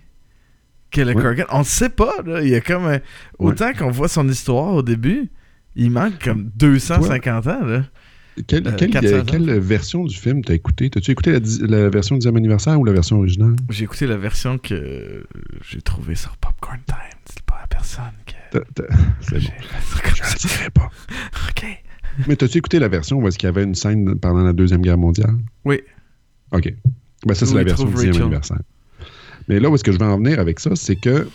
que 0.91 1.01
le. 1.01 1.13
Kurgan. 1.13 1.45
On 1.51 1.59
ne 1.59 1.63
sait 1.63 1.89
pas, 1.89 2.13
là. 2.25 2.41
Il 2.41 2.49
y 2.49 2.55
a 2.55 2.61
comme. 2.61 2.85
un- 2.85 2.99
Autant 3.39 3.73
qu'on 3.73 3.91
voit 3.91 4.07
son 4.07 4.27
histoire 4.29 4.73
au 4.73 4.81
début, 4.83 5.29
il 5.75 5.91
manque 5.91 6.23
comme 6.23 6.49
250 6.55 7.47
ans, 7.47 7.65
là. 7.65 7.83
Quelle, 8.45 8.67
Euh, 8.67 8.71
quelle- 8.77 8.91
400 8.91 9.19
ans. 9.19 9.23
quelle 9.25 9.59
version 9.59 10.03
du 10.05 10.15
film 10.15 10.43
t'as 10.43 10.53
écouté? 10.53 10.89
T'as-tu 10.91 11.09
écouté 11.11 11.31
la, 11.61 11.89
version 11.89 12.15
du 12.17 12.19
10e 12.27 12.35
anniversaire 12.37 12.79
ou 12.79 12.85
la 12.85 12.91
version 12.93 13.17
originale? 13.17 13.55
J'ai 13.69 13.85
écouté 13.85 14.05
la 14.05 14.17
version 14.17 14.59
que 14.59 15.25
j'ai 15.67 15.81
trouvée 15.81 16.13
sur 16.15 16.37
Popcorn 16.37 16.79
Time. 16.85 16.97
C'est 17.25 17.41
pas 17.43 17.57
la 17.61 17.67
personne 17.67 18.03
que. 18.27 18.59
C'est 19.21 19.39
bon. 19.39 19.49
Je 20.13 20.47
dirai 20.47 20.69
pas. 20.69 20.89
Ok. 21.49 21.65
Mais 22.27 22.35
t'as-tu 22.35 22.57
écouté 22.57 22.79
la 22.79 22.87
version 22.87 23.17
où 23.19 23.27
est-ce 23.27 23.37
qu'il 23.37 23.47
y 23.47 23.49
avait 23.49 23.63
une 23.63 23.75
scène 23.75 24.17
pendant 24.19 24.43
la 24.43 24.53
Deuxième 24.53 24.81
Guerre 24.81 24.97
mondiale? 24.97 25.35
Oui. 25.65 25.81
OK. 26.51 26.73
Ben 27.25 27.33
ça, 27.33 27.45
c'est 27.45 27.55
la 27.55 27.63
version 27.63 27.85
du 27.85 27.91
trouve 27.91 28.03
10e 28.03 28.07
Rachel. 28.07 28.21
anniversaire. 28.23 28.59
Mais 29.47 29.59
là 29.59 29.69
où 29.69 29.75
est-ce 29.75 29.83
que 29.83 29.91
je 29.91 29.97
vais 29.99 30.05
en 30.05 30.17
venir 30.17 30.39
avec 30.39 30.59
ça, 30.59 30.71
c'est 30.75 30.95
que 30.95 31.27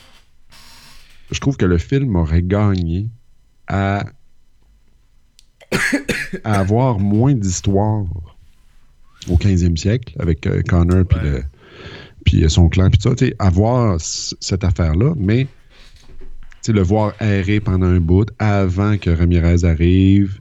je 1.31 1.41
trouve 1.41 1.57
que 1.57 1.65
le 1.67 1.79
film 1.79 2.17
aurait 2.17 2.43
gagné 2.43 3.09
à, 3.69 4.05
à 6.45 6.61
avoir 6.61 6.99
moins 6.99 7.35
d'histoire 7.35 8.05
au 9.29 9.37
15e 9.37 9.77
siècle 9.77 10.15
avec 10.19 10.47
euh, 10.47 10.63
Connor 10.69 11.05
puis 11.07 11.19
Ouais. 11.21 11.43
puis 12.25 12.45
euh, 12.45 12.49
son 12.49 12.69
clan 12.69 12.91
puis 12.91 12.99
tout 12.99 13.09
ça, 13.09 13.15
tu 13.15 13.33
avoir 13.39 13.97
cette 14.01 14.65
affaire-là, 14.65 15.15
mais 15.17 15.45
tu 15.45 15.49
sais, 16.63 16.73
le 16.73 16.83
voir 16.83 17.15
errer 17.21 17.61
pendant 17.61 17.87
un 17.87 18.01
bout 18.01 18.29
avant 18.39 18.97
que 18.99 19.11
Ramirez 19.11 19.65
arrive, 19.65 20.39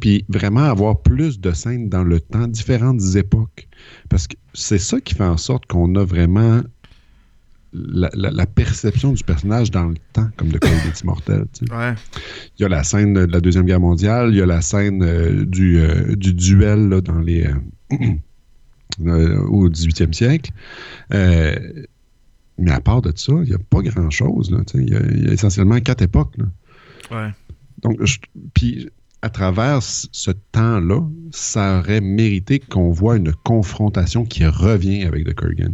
puis 0.00 0.24
vraiment 0.28 0.64
avoir 0.64 1.00
plus 1.00 1.40
de 1.40 1.52
scènes 1.52 1.88
dans 1.88 2.04
le 2.04 2.20
temps, 2.20 2.46
différentes 2.46 3.00
époques. 3.16 3.68
Parce 4.08 4.26
que 4.26 4.36
c'est 4.54 4.78
ça 4.78 5.00
qui 5.00 5.14
fait 5.14 5.24
en 5.24 5.36
sorte 5.36 5.66
qu'on 5.66 5.94
a 5.96 6.04
vraiment 6.04 6.60
la, 7.74 8.10
la- 8.14 8.30
la 8.30 8.46
perception 8.46 9.12
du 9.12 9.24
personnage 9.24 9.70
dans 9.70 9.86
le 9.86 9.94
temps, 10.12 10.28
comme 10.36 10.48
de 10.48 10.58
Code 10.58 10.70
des 10.70 11.00
Immortels. 11.02 11.46
Ouais. 11.70 11.94
Il 12.58 12.62
y 12.62 12.64
a 12.64 12.68
la 12.68 12.84
scène 12.84 13.14
de 13.14 13.20
la 13.24 13.40
Deuxième 13.40 13.64
Guerre 13.64 13.80
mondiale, 13.80 14.28
il 14.32 14.36
y 14.36 14.42
a 14.42 14.46
la 14.46 14.60
scène 14.60 15.02
euh, 15.02 15.44
du, 15.46 15.78
euh, 15.78 16.14
du 16.16 16.34
duel 16.34 16.88
là, 16.90 17.00
dans 17.00 17.18
les, 17.20 17.46
euh, 17.46 18.16
au 19.48 19.68
18e 19.70 20.12
siècle. 20.12 20.50
Mais 22.58 22.70
à 22.70 22.80
part 22.80 23.00
de 23.02 23.12
ça, 23.16 23.32
il 23.42 23.48
n'y 23.48 23.54
a 23.54 23.58
pas 23.58 23.80
grand-chose. 23.80 24.54
Il 24.74 24.90
y, 24.90 24.94
a- 24.94 25.00
il 25.10 25.24
y 25.26 25.28
a 25.28 25.32
essentiellement 25.32 25.80
quatre 25.80 26.02
époques. 26.02 26.36
là. 26.36 26.44
Ouais. 27.10 27.30
Donc, 27.82 28.04
je- 28.04 28.18
puis 28.54 28.90
à 29.22 29.30
travers 29.30 29.82
ce 29.82 30.30
temps-là, 30.52 31.00
ça 31.30 31.78
aurait 31.78 32.00
mérité 32.00 32.58
qu'on 32.58 32.90
voit 32.90 33.16
une 33.16 33.32
confrontation 33.32 34.24
qui 34.24 34.44
revient 34.44 35.04
avec 35.04 35.24
The 35.26 35.34
Kurgan. 35.34 35.72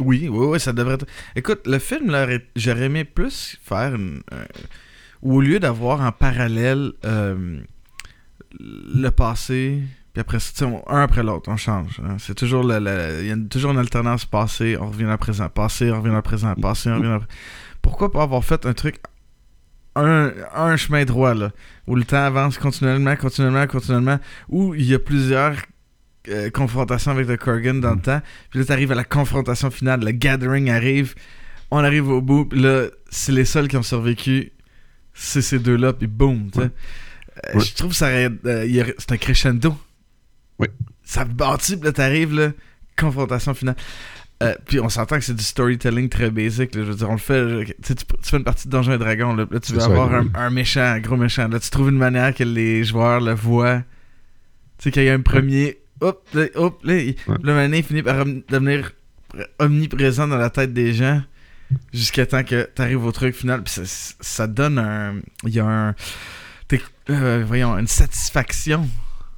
Oui, 0.00 0.28
oui, 0.30 0.46
oui, 0.46 0.60
ça 0.60 0.72
devrait 0.72 0.94
être. 0.94 1.06
Écoute, 1.34 1.66
le 1.66 1.78
film, 1.78 2.14
j'aurais 2.56 2.84
aimé 2.84 3.04
plus 3.04 3.58
faire 3.62 3.94
une. 3.94 4.22
un- 4.30 4.46
Où 5.22 5.36
au 5.36 5.40
lieu 5.40 5.58
d'avoir 5.58 6.00
en 6.00 6.12
parallèle 6.12 6.92
euh, 7.04 7.60
le 8.60 9.08
passé, 9.10 9.82
puis 10.12 10.20
après 10.20 10.38
un 10.86 11.02
après 11.02 11.24
l'autre, 11.24 11.50
on 11.50 11.56
change. 11.56 12.00
hein. 12.04 12.16
C'est 12.20 12.36
toujours 12.36 12.62
il 12.62 13.26
y 13.26 13.30
a 13.32 13.36
toujours 13.50 13.72
une 13.72 13.78
alternance 13.78 14.24
passé, 14.24 14.76
on 14.80 14.86
revient 14.90 15.04
le 15.10 15.16
présent, 15.16 15.48
passé, 15.48 15.90
on 15.90 16.00
revient 16.00 16.14
le 16.14 16.22
présent, 16.22 16.54
passé, 16.54 16.88
on 16.90 16.94
revient 16.98 17.08
dans 17.08 17.14
le 17.16 17.22
Pourquoi 17.82 18.12
pas 18.12 18.22
avoir 18.22 18.44
fait 18.44 18.64
un 18.64 18.72
truc, 18.74 19.00
un, 19.98 20.32
un 20.54 20.76
chemin 20.76 21.04
droit, 21.04 21.34
là, 21.34 21.50
où 21.86 21.94
le 21.96 22.04
temps 22.04 22.24
avance 22.24 22.58
continuellement, 22.58 23.16
continuellement, 23.16 23.66
continuellement, 23.66 24.18
où 24.48 24.74
il 24.74 24.84
y 24.84 24.94
a 24.94 24.98
plusieurs 24.98 25.56
euh, 26.28 26.50
confrontations 26.50 27.12
avec 27.12 27.26
le 27.28 27.36
Corgan 27.36 27.80
dans 27.80 27.94
le 27.94 28.00
temps, 28.00 28.20
puis 28.50 28.58
là, 28.60 28.64
t'arrives 28.66 28.92
à 28.92 28.94
la 28.94 29.04
confrontation 29.04 29.70
finale, 29.70 30.00
le 30.04 30.12
gathering 30.12 30.70
arrive, 30.70 31.14
on 31.70 31.78
arrive 31.78 32.08
au 32.08 32.20
bout, 32.20 32.44
puis 32.46 32.60
là, 32.60 32.86
c'est 33.10 33.32
les 33.32 33.44
seuls 33.44 33.68
qui 33.68 33.76
ont 33.76 33.82
survécu, 33.82 34.52
c'est 35.14 35.42
ces 35.42 35.58
deux-là, 35.58 35.92
puis 35.92 36.06
boum, 36.06 36.50
tu 36.50 36.58
sais. 36.58 36.64
Ouais. 36.64 36.70
Euh, 37.46 37.54
Ouais. 37.54 37.64
Je 37.64 37.74
trouve 37.74 37.90
que 37.90 37.96
ça 37.96 38.06
euh, 38.08 38.30
c'est 38.98 39.12
un 39.12 39.16
crescendo. 39.16 39.76
Oui. 40.58 40.66
Ça 41.04 41.24
bâtit, 41.24 41.76
puis 41.76 41.84
là, 41.86 41.92
t'arrives, 41.92 42.34
là, 42.34 42.50
confrontation 42.96 43.54
finale. 43.54 43.76
Euh, 44.40 44.54
puis 44.66 44.78
on 44.78 44.88
s'entend 44.88 45.16
que 45.18 45.24
c'est 45.24 45.34
du 45.34 45.42
storytelling 45.42 46.08
très 46.08 46.30
basic. 46.30 46.74
là. 46.74 46.82
je 46.84 46.90
veux 46.90 46.94
dire, 46.94 47.08
on 47.10 47.14
le 47.14 47.18
fait. 47.18 47.66
je- 47.66 47.72
tu, 47.82 47.94
tu, 47.94 48.04
fais 48.22 48.36
une 48.36 48.44
partie 48.44 48.68
de 48.68 48.72
Donjons 48.72 48.92
et 48.92 48.98
Dragons. 48.98 49.34
Là, 49.34 49.46
Là, 49.50 49.58
tu 49.60 49.72
veux 49.72 49.80
ça, 49.80 49.86
avoir 49.86 50.14
un, 50.14 50.22
oui. 50.22 50.30
un 50.34 50.50
méchant, 50.50 50.80
un 50.82 51.00
gros 51.00 51.16
méchant. 51.16 51.48
Là, 51.48 51.58
tu 51.58 51.70
trouves 51.70 51.88
une 51.88 51.98
manière 51.98 52.32
que 52.34 52.44
les 52.44 52.84
joueurs 52.84 53.20
le 53.20 53.32
voient. 53.34 53.82
Tu 54.78 54.84
sais, 54.84 54.90
qu'il 54.92 55.02
y 55.04 55.08
a 55.08 55.14
un 55.14 55.20
premier. 55.22 55.78
Hop, 56.00 56.24
là, 56.34 56.44
hop, 56.54 56.78
là, 56.84 56.94
Ouais. 56.94 57.16
le 57.42 57.52
mané 57.54 57.82
finit 57.82 58.02
par 58.04 58.24
devenir 58.24 58.92
omniprésent 59.58 60.28
dans 60.28 60.36
la 60.36 60.50
tête 60.50 60.72
des 60.72 60.92
gens 60.94 61.20
jusqu'à 61.92 62.24
temps 62.24 62.44
que 62.44 62.68
tu 62.74 62.80
arrives 62.82 63.04
au 63.04 63.10
truc 63.12 63.34
final. 63.34 63.62
Puis 63.64 63.74
ça, 63.84 64.14
ça 64.20 64.46
donne 64.46 64.78
un. 64.78 65.16
Il 65.44 65.50
y 65.54 65.58
a 65.60 65.66
un. 65.66 65.94
euh, 67.10 67.42
voyons, 67.46 67.76
une 67.78 67.86
satisfaction 67.88 68.88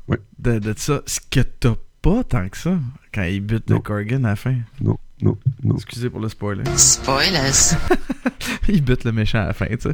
Ouais. 0.08 0.18
de, 0.38 0.58
de 0.58 0.74
ça. 0.76 1.00
Ce 1.06 1.20
que 1.30 1.40
t'as 1.40 1.74
pas 2.02 2.22
tant 2.24 2.48
que 2.48 2.56
ça 2.58 2.78
quand 3.12 3.22
il 3.24 3.40
bute 3.40 3.68
le. 3.70 3.78
Corgan 3.80 4.24
à 4.24 4.30
la 4.30 4.36
fin. 4.36 4.56
Non, 4.80 4.98
non, 5.22 5.36
non. 5.62 5.74
Excusez 5.76 6.10
pour 6.10 6.20
le 6.20 6.28
spoiler. 6.28 6.64
Spoilers. 6.76 7.76
il 8.68 8.82
bute 8.82 9.04
le 9.04 9.12
méchant 9.12 9.38
à 9.40 9.46
la 9.46 9.52
fin, 9.52 9.66
tu 9.66 9.76
sais. 9.80 9.92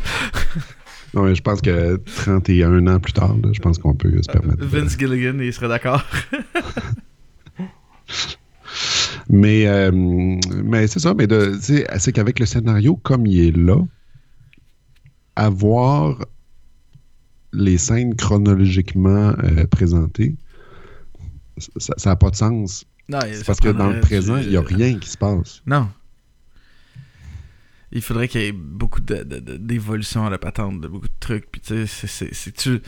Non, 1.14 1.22
mais 1.24 1.34
je 1.34 1.40
pense 1.42 1.60
que 1.62 1.96
31 2.16 2.86
ans 2.88 3.00
plus 3.00 3.12
tard, 3.14 3.34
là, 3.42 3.48
je 3.52 3.60
pense 3.60 3.78
qu'on 3.78 3.94
peut 3.94 4.10
se 4.22 4.30
permettre. 4.30 4.58
de- 4.58 4.66
Vince 4.66 4.98
Gilligan, 4.98 5.38
il 5.40 5.52
serait 5.52 5.68
d'accord. 5.68 6.04
Mais, 9.28 9.66
euh, 9.66 9.90
mais 9.92 10.86
c'est 10.86 11.00
ça, 11.00 11.12
mais 11.14 11.26
de- 11.26 11.56
tu 11.56 11.62
sais, 11.78 11.86
c'est 11.98 12.12
qu'avec 12.12 12.38
le 12.38 12.46
scénario 12.46 12.94
comme 12.96 13.26
il 13.26 13.40
est 13.48 13.56
là, 13.56 13.76
avoir 15.34 16.24
les 17.52 17.76
scènes 17.78 18.14
chronologiquement 18.14 19.34
euh, 19.42 19.66
présentées, 19.66 20.36
ça 21.58 22.10
n'a 22.10 22.16
pas 22.16 22.30
de 22.30 22.36
sens. 22.36 22.84
C'est 23.34 23.44
parce 23.46 23.60
que 23.60 23.68
dans 23.68 23.88
le 23.90 24.00
présent, 24.00 24.36
il 24.38 24.48
n'y 24.48 24.56
a 24.56 24.62
rien 24.62 24.98
qui 24.98 25.08
se 25.08 25.16
passe. 25.18 25.62
Non. 25.66 25.88
Il 27.92 28.02
faudrait 28.02 28.26
qu'il 28.28 28.40
y 28.40 28.44
ait 28.46 28.52
beaucoup 28.52 29.00
de- 29.00 29.22
de- 29.22 29.38
de- 29.38 29.56
d'évolution 29.56 30.26
à 30.26 30.30
la 30.30 30.38
patente, 30.38 30.80
de 30.80 30.88
beaucoup 30.88 31.06
de 31.08 31.12
trucs. 31.20 31.50
Puis 31.50 31.60
tu 31.60 31.86
sais, 31.86 32.06
c'est- 32.32 32.52
tu, 32.52 32.80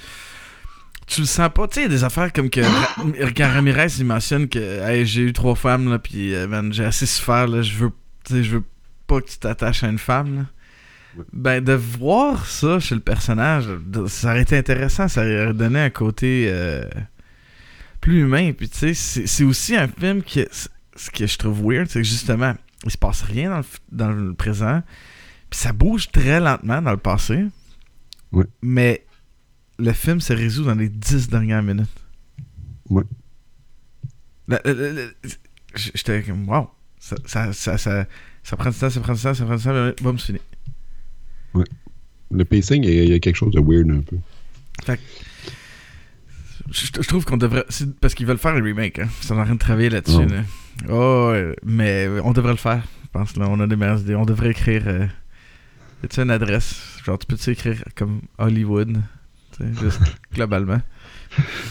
tu 1.07 1.21
le 1.21 1.27
sens 1.27 1.49
pas. 1.55 1.69
Tu 1.69 1.75
sais, 1.75 1.81
il 1.83 1.85
y 1.85 1.87
a 1.87 1.89
des 1.89 2.05
affaires 2.05 2.33
comme 2.33 2.51
que 2.51 2.61
quand 3.33 3.47
Ramirez 3.53 3.87
il 3.99 4.05
mentionne 4.05 4.49
que 4.49 4.59
Hey, 4.59 5.07
j'ai 5.07 5.23
eu 5.23 5.33
trois 5.33 5.55
femmes, 5.55 5.89
là, 5.89 5.99
puis 5.99 6.35
euh, 6.35 6.47
man, 6.49 6.73
j'ai 6.73 6.85
assez 6.85 7.07
souffert, 7.07 7.47
là, 7.47 7.63
je 7.63 7.75
veux, 7.75 7.91
je 8.29 8.57
veux 8.57 8.65
pas 9.07 9.21
que 9.21 9.29
tu 9.31 9.39
t'attaches 9.39 9.85
à 9.85 9.89
une 9.89 9.99
femme. 9.99 10.37
là. 10.37 10.45
Ben, 11.33 11.65
de 11.65 11.73
voir 11.73 12.45
ça 12.47 12.79
chez 12.79 12.95
le 12.95 13.01
personnage, 13.01 13.65
ça 14.09 14.31
aurait 14.31 14.43
été 14.43 14.57
intéressant. 14.59 15.09
Ça 15.09 15.23
aurait 15.23 15.55
donné 15.55 15.81
un 15.81 15.91
côté 15.91 16.47
euh, 16.49 16.83
plus 18.01 18.21
humain. 18.23 18.53
Puis, 18.53 18.69
tu 18.69 18.95
sais, 18.95 19.27
c'est 19.27 19.45
aussi 19.45 19.77
un 19.77 19.89
film 19.89 20.23
qui. 20.23 20.45
Ce 20.97 21.11
que 21.11 21.27
je 21.27 21.39
trouve 21.39 21.61
weird, 21.63 21.87
c'est 21.89 22.01
que 22.01 22.05
justement, 22.09 22.55
il 22.85 22.91
se 22.91 22.99
passe 22.99 23.23
rien 23.23 23.51
dans 23.51 23.59
le, 23.59 23.65
dans 23.93 24.11
le 24.11 24.35
présent. 24.35 24.83
Puis 25.51 25.61
ça 25.61 25.73
bouge 25.73 26.11
très 26.11 26.41
lentement 26.41 26.83
dans 26.83 26.91
le 26.91 26.97
passé. 26.97 27.45
Ouais. 28.33 28.45
Mais 28.63 29.05
le 29.79 29.93
film 29.93 30.21
se 30.21 30.33
résout 30.33 30.65
dans 30.65 30.75
les 30.75 30.89
dix 30.89 31.29
dernières 31.29 31.63
minutes. 31.63 31.89
Ouais. 32.91 33.05
J- 35.75 35.91
J'étais 35.95 36.23
comme, 36.23 36.49
wow. 36.49 36.69
Ça, 36.99 37.17
ça, 37.27 37.53
ça, 37.53 37.79
ça, 37.79 38.07
ça 38.43 38.57
prend 38.57 38.71
du 38.71 38.77
temps, 38.77 38.91
ça 38.91 39.01
prend 39.01 39.13
du 39.15 39.23
temps, 39.23 39.35
ça 39.35 39.45
prend 39.45 39.57
du 39.57 39.63
temps, 39.63 39.91
boum, 40.03 40.19
c'est 40.19 40.27
fini. 40.27 40.39
Le 42.31 42.45
pacing, 42.45 42.83
il 42.85 42.91
y, 42.93 42.99
a- 42.99 43.03
il 43.05 43.11
y 43.11 43.15
a 43.15 43.19
quelque 43.21 43.37
chose 43.37 43.53
de 43.55 43.61
weird 43.61 43.91
un 43.91 44.01
peu. 44.01 44.17
Je, 46.71 46.87
je 47.01 47.09
trouve 47.09 47.25
qu'on 47.25 47.37
devrait. 47.37 47.65
c'est 47.69 47.95
Parce 47.99 48.15
qu'ils 48.15 48.27
veulent 48.27 48.39
faire 48.39 48.55
un 48.55 48.63
remake, 48.63 48.99
hein. 48.99 49.09
Ils 49.23 49.27
sont 49.27 49.39
en 49.39 49.45
train 49.45 49.55
de 49.55 49.59
travailler 49.59 49.91
là-dessus. 49.91 50.17
Oh. 50.17 50.33
là. 50.33 50.43
Oh, 50.89 51.31
ouais, 51.33 51.57
mais 51.65 52.09
on 52.25 52.33
devrait 52.33 52.53
le 52.53 52.59
faire. 52.59 52.83
Je 53.05 53.09
pense 53.13 53.37
là, 53.37 53.47
on 53.49 53.59
a 53.61 53.67
des 53.67 53.77
meilleures 53.77 54.01
idées. 54.01 54.15
On 54.15 54.27
devrait 54.27 54.51
écrire. 54.51 54.83
Euh... 54.87 55.07
tu 56.09 56.21
une 56.21 56.31
adresse? 56.31 56.99
Genre, 57.05 57.19
tu 57.19 57.27
peux-tu 57.27 57.51
écrire 57.51 57.83
comme 57.97 58.21
Hollywood 58.39 58.99
tu 59.57 59.65
sais, 59.65 59.71
Juste 59.81 60.01
globalement? 60.35 60.81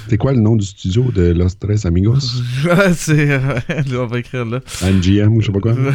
C'est 0.07 0.17
quoi 0.17 0.33
le 0.33 0.39
nom 0.39 0.55
du 0.55 0.65
studio 0.65 1.11
de 1.11 1.33
Los 1.33 1.49
Tres 1.59 1.85
Amigos? 1.85 2.19
C'est. 2.93 3.31
euh, 3.31 3.59
là, 3.67 4.01
on 4.01 4.05
va 4.05 4.19
écrire 4.19 4.45
là. 4.45 4.59
MGM 4.83 5.33
ou 5.33 5.41
je 5.41 5.47
sais 5.47 5.51
pas 5.51 5.59
quoi? 5.59 5.75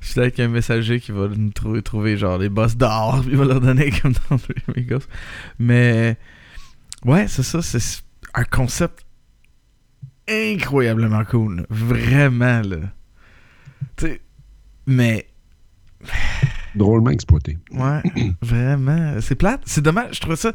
Je 0.00 0.08
suis 0.08 0.20
avec 0.20 0.40
un 0.40 0.48
messager 0.48 1.00
qui 1.00 1.12
va 1.12 1.28
nous 1.28 1.50
trouver, 1.50 1.82
trouver 1.82 2.16
genre 2.16 2.38
les 2.38 2.48
boss 2.48 2.76
d'or, 2.76 3.22
il 3.28 3.36
va 3.36 3.44
leur 3.44 3.60
donner 3.60 3.90
comme 3.90 4.12
dans 4.30 4.38
Three 4.38 4.54
Amigos. 4.74 5.04
Mais 5.58 6.16
ouais, 7.06 7.28
c'est 7.28 7.42
ça, 7.42 7.62
c'est 7.62 8.02
un 8.34 8.44
concept 8.44 9.04
incroyablement 10.28 11.24
cool. 11.24 11.66
Vraiment, 11.70 12.60
là. 12.62 12.76
Tu 13.96 14.06
sais, 14.06 14.20
mais 14.86 15.26
Drôlement 16.74 17.10
exploité. 17.10 17.58
ouais, 17.70 18.02
vraiment. 18.42 19.16
C'est 19.20 19.34
plate. 19.36 19.62
C'est 19.64 19.82
dommage, 19.82 20.16
je 20.16 20.20
trouvais 20.20 20.36
ça. 20.36 20.52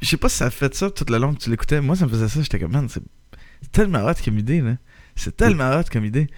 Je 0.00 0.06
sais 0.06 0.16
pas 0.16 0.28
si 0.28 0.36
ça 0.36 0.46
a 0.46 0.50
fait 0.50 0.74
ça 0.74 0.90
toute 0.90 1.10
le 1.10 1.18
long 1.18 1.34
que 1.34 1.38
tu 1.38 1.50
l'écoutais. 1.50 1.80
Moi, 1.80 1.96
ça 1.96 2.04
me 2.06 2.10
faisait 2.10 2.28
ça. 2.28 2.42
J'étais 2.42 2.58
comme, 2.60 2.72
man, 2.72 2.88
c'est 2.88 3.02
tellement 3.72 4.04
hot 4.06 4.12
comme 4.24 4.38
idée, 4.38 4.60
là. 4.60 4.76
C'est 5.16 5.36
tellement 5.36 5.70
hot 5.76 5.84
comme 5.90 6.04
idée. 6.04 6.28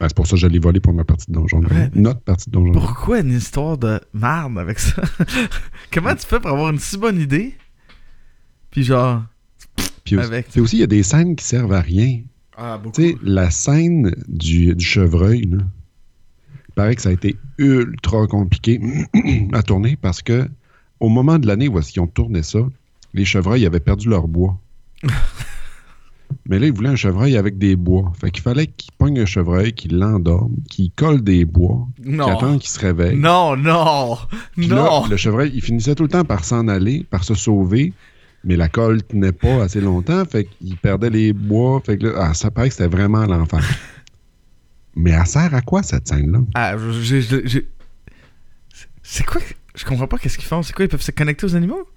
Ben, 0.00 0.08
c'est 0.08 0.16
pour 0.16 0.26
ça 0.26 0.32
que 0.32 0.40
je 0.40 0.46
l'ai 0.46 0.58
volé 0.58 0.80
pour 0.80 0.92
ma 0.94 1.04
partie 1.04 1.26
de 1.30 1.34
Donjon. 1.34 1.60
Ouais. 1.62 1.90
Notre 1.94 2.20
partie 2.20 2.48
de 2.48 2.54
Donjon. 2.54 2.72
Pourquoi 2.72 3.20
une 3.20 3.32
histoire 3.32 3.76
de 3.78 4.00
marde 4.12 4.58
avec 4.58 4.78
ça? 4.78 5.02
Comment 5.92 6.14
tu 6.14 6.26
fais 6.26 6.40
pour 6.40 6.50
avoir 6.50 6.70
une 6.70 6.78
si 6.78 6.96
bonne 6.96 7.20
idée? 7.20 7.54
Puis 8.72 8.82
genre. 8.82 9.22
Puis 10.04 10.16
aussi, 10.16 10.26
avec- 10.26 10.48
puis 10.48 10.60
aussi, 10.60 10.76
il 10.78 10.80
y 10.80 10.84
a 10.84 10.88
des 10.88 11.04
scènes 11.04 11.36
qui 11.36 11.44
servent 11.44 11.72
à 11.72 11.80
rien. 11.80 12.20
Ah, 12.56 12.76
beaucoup. 12.78 12.96
Tu 13.00 13.10
sais, 13.10 13.16
la 13.22 13.50
scène 13.50 14.12
du, 14.26 14.74
du 14.74 14.84
chevreuil, 14.84 15.42
là, 15.42 15.58
il 16.68 16.74
paraît 16.74 16.96
que 16.96 17.02
ça 17.02 17.10
a 17.10 17.12
été 17.12 17.36
ultra 17.58 18.26
compliqué 18.26 18.80
à 19.52 19.62
tourner 19.62 19.96
parce 19.96 20.20
que 20.22 20.48
au 20.98 21.08
moment 21.08 21.38
de 21.38 21.46
l'année 21.46 21.68
où 21.68 21.78
ils 21.78 22.00
ont 22.00 22.06
tourné 22.08 22.42
ça, 22.42 22.58
les 23.14 23.24
chevreuils 23.24 23.64
avaient 23.66 23.80
perdu 23.80 24.08
leur 24.08 24.26
bois. 24.26 24.58
Mais 26.48 26.58
là, 26.58 26.66
ils 26.66 26.72
voulaient 26.72 26.88
un 26.88 26.96
chevreuil 26.96 27.36
avec 27.36 27.58
des 27.58 27.76
bois. 27.76 28.10
Fait 28.18 28.30
qu'il 28.30 28.42
fallait 28.42 28.66
qu'ils 28.66 28.92
pognent 28.96 29.20
un 29.20 29.26
chevreuil, 29.26 29.72
qu'ils 29.74 29.98
l'endorment, 29.98 30.50
qu'ils 30.70 30.90
collent 30.92 31.22
des 31.22 31.44
bois, 31.44 31.86
qu'ils 32.02 32.20
attendent 32.20 32.58
qu'il 32.58 32.70
se 32.70 32.80
réveille. 32.80 33.16
Non, 33.16 33.54
non! 33.56 34.16
Puis 34.56 34.66
là, 34.66 34.76
non! 34.76 35.06
le 35.06 35.16
chevreuil, 35.16 35.50
il 35.54 35.60
finissait 35.60 35.94
tout 35.94 36.04
le 36.04 36.08
temps 36.08 36.24
par 36.24 36.44
s'en 36.44 36.68
aller, 36.68 37.04
par 37.10 37.22
se 37.24 37.34
sauver, 37.34 37.92
mais 38.44 38.56
la 38.56 38.68
colle 38.68 39.02
tenait 39.02 39.32
pas 39.32 39.62
assez 39.64 39.80
longtemps, 39.80 40.24
fait 40.24 40.44
qu'il 40.44 40.76
perdait 40.76 41.10
les 41.10 41.32
bois, 41.32 41.80
fait 41.84 41.98
que 41.98 42.06
là, 42.06 42.12
ah, 42.30 42.34
ça 42.34 42.50
paraît 42.50 42.68
que 42.68 42.74
c'était 42.74 42.88
vraiment 42.88 43.24
l'enfer. 43.26 43.62
mais 44.96 45.10
elle 45.12 45.26
sert 45.26 45.54
à 45.54 45.60
quoi, 45.62 45.82
cette 45.82 46.08
scène-là? 46.08 46.40
Ah, 46.54 46.74
C'est 49.02 49.24
quoi? 49.26 49.40
Je 49.74 49.84
comprends 49.84 50.06
pas 50.06 50.18
qu'est-ce 50.18 50.36
qu'ils 50.38 50.46
font. 50.46 50.62
C'est 50.62 50.74
quoi? 50.74 50.84
Ils 50.84 50.88
peuvent 50.88 51.00
se 51.02 51.10
connecter 51.12 51.46
aux 51.46 51.56
animaux? 51.56 51.88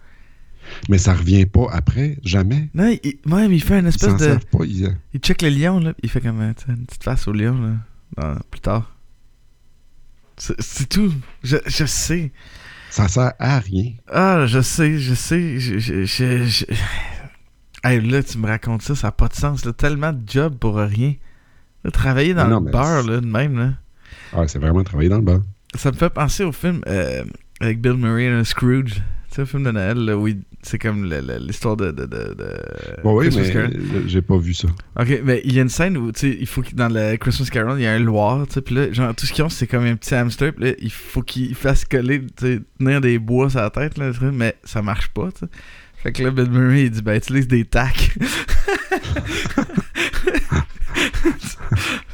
Mais 0.89 0.97
ça 0.97 1.13
revient 1.13 1.45
pas 1.45 1.67
après, 1.71 2.17
jamais. 2.23 2.69
Non, 2.73 2.95
il, 3.03 3.17
ouais, 3.31 3.47
mais 3.47 3.55
il 3.55 3.62
fait 3.62 3.79
une 3.79 3.86
espèce 3.88 4.15
de. 4.17 4.36
pas. 4.51 4.65
ils- 4.65 4.95
Il 5.13 5.19
check 5.19 5.41
le 5.41 5.49
lion, 5.49 5.79
là. 5.79 5.93
Il 6.01 6.10
fait 6.10 6.21
comme 6.21 6.41
euh, 6.41 6.53
une 6.67 6.86
petite 6.86 7.03
face 7.03 7.27
au 7.27 7.34
lion, 7.34 7.55
là. 8.17 8.39
plus 8.49 8.62
tard. 8.62 8.95
C'est 10.38 10.60
c'est 10.62 10.89
tout. 10.89 11.13
Je, 11.43 11.58
je 11.67 11.86
sais. 11.86 12.31
Ça 12.95 13.10
sert 13.10 13.34
à 13.39 13.60
rien. 13.60 13.91
Ah, 14.10 14.45
je 14.45 14.62
sais, 14.62 14.99
je 14.99 15.13
sais. 15.13 15.60
Je, 15.60 15.79
je, 15.79 16.05
je- 16.05 16.65
Hey, 17.84 17.99
là, 17.99 18.23
tu 18.23 18.38
me 18.38 18.47
racontes 18.47 18.84
ça, 18.84 18.95
ça 18.95 19.08
n'a 19.08 19.12
pas 19.12 19.27
de 19.27 19.34
sens. 19.34 19.65
Là. 19.65 19.73
Tellement 19.73 20.13
de 20.13 20.21
job 20.25 20.55
pour 20.58 20.77
rien. 20.77 21.15
Là, 21.84 21.91
travailler 21.91 22.34
dans 22.34 22.47
Non, 22.47 22.62
le 22.62 22.71
c'est- 22.71 23.08
là, 23.12 23.19
de 23.19 23.25
même, 23.25 23.58
là. 23.60 23.73
Ah, 24.31 24.47
c'est 24.47 24.60
vraiment 24.60 24.81
travailler 24.86 25.10
dans 25.10 25.17
le 25.17 25.23
bar. 25.23 25.39
Ça 25.77 25.91
me 25.91 25.97
fait 25.97 26.10
penser 26.10 26.45
au 26.45 26.53
film 26.53 26.79
euh, 26.88 27.25
avec 27.60 27.81
Bill 27.81 27.95
Murray, 27.95 28.29
là, 28.29 28.45
Scrooge. 28.45 29.01
Sais, 29.36 29.41
le 29.41 29.45
film 29.48 29.63
de 29.63 29.71
Noël, 29.71 29.98
là, 29.98 30.28
il- 30.28 30.41
c'est 30.62 30.80
comme 30.80 31.04
l'histoire 31.39 31.76
de. 31.76 31.91
de, 31.91 32.06
de, 32.06 32.34
de 32.36 32.58
Bon, 33.04 33.15
oui, 33.17 33.26
Christmas 33.26 33.43
mais 33.48 33.52
Carol. 33.54 34.04
j'ai 34.08 34.21
pas 34.21 34.38
vu 34.38 34.54
ça. 34.54 34.67
Ok, 35.00 35.21
mais 35.26 35.41
il 35.43 35.54
y 35.54 35.60
a 35.60 35.62
une 35.62 35.69
scène 35.69 35.98
où, 35.98 36.12
tu 36.13 36.19
sais, 36.21 36.38
il 36.39 36.48
faut 36.48 36.62
que 36.62 36.74
dans 36.74 36.88
le 36.88 37.17
Christmas 37.17 37.50
Carol, 37.52 37.78
il 37.80 37.84
y 37.84 37.88
a 37.88 37.91
un 37.93 38.00
loir, 38.00 38.48
tu 38.48 38.54
sais, 38.54 38.62
puis 38.62 38.76
là, 38.76 38.91
genre, 38.93 39.13
tout 39.13 39.26
ce 39.26 39.34
qu'ils 39.34 39.43
ont, 39.43 39.50
c'est 39.50 39.67
comme 39.67 39.84
un 39.84 39.95
petit 39.98 40.15
hamster, 40.15 40.54
puis 40.54 40.65
là, 40.65 40.71
il 40.80 40.89
faut 40.91 41.21
qu'il 41.21 41.54
fasse 41.54 41.84
coller, 41.86 42.21
tu 42.21 42.28
sais, 42.45 42.62
tenir 42.80 43.02
des 43.02 43.19
bois 43.19 43.50
sur 43.50 43.60
la 43.60 43.69
tête, 43.69 43.98
là, 43.98 44.12
mais 44.32 44.56
ça 44.63 44.82
marche 44.82 45.10
pas, 45.10 45.30
tu 45.34 45.39
sais. 45.41 45.48
Fait 46.02 46.12
que 46.13 46.24
là, 46.24 46.32
Bill 46.32 46.50
Murray, 46.50 46.84
il 46.86 46.91
dit, 46.91 47.02
ben, 47.02 47.15
utilise 47.17 47.48
des 47.48 47.65
tacs. 47.65 48.15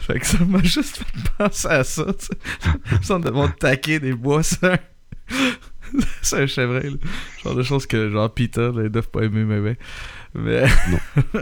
fait 0.01 0.19
que 0.19 0.25
ça 0.25 0.39
m'a 0.45 0.63
juste 0.63 0.97
fait 0.97 1.05
penser 1.37 1.67
à 1.67 1.83
ça, 1.83 2.05
tu 2.17 2.25
sais. 2.25 2.33
Ça, 3.01 3.15
on 3.15 3.19
devoir 3.19 3.55
taquer 3.55 3.99
des 3.99 4.13
bois 4.13 4.43
sur 4.43 4.75
sur 6.21 6.37
un 6.37 6.47
chevreuil. 6.47 6.97
Genre 7.43 7.55
de 7.55 7.63
choses 7.63 7.85
que, 7.87 8.09
genre, 8.09 8.33
Peter, 8.33 8.71
là, 8.75 8.83
ils 8.83 8.89
doivent 8.89 9.09
pas 9.09 9.21
aimer, 9.23 9.43
mais... 9.43 9.59
Mais... 9.61 9.77
mais... 10.33 11.41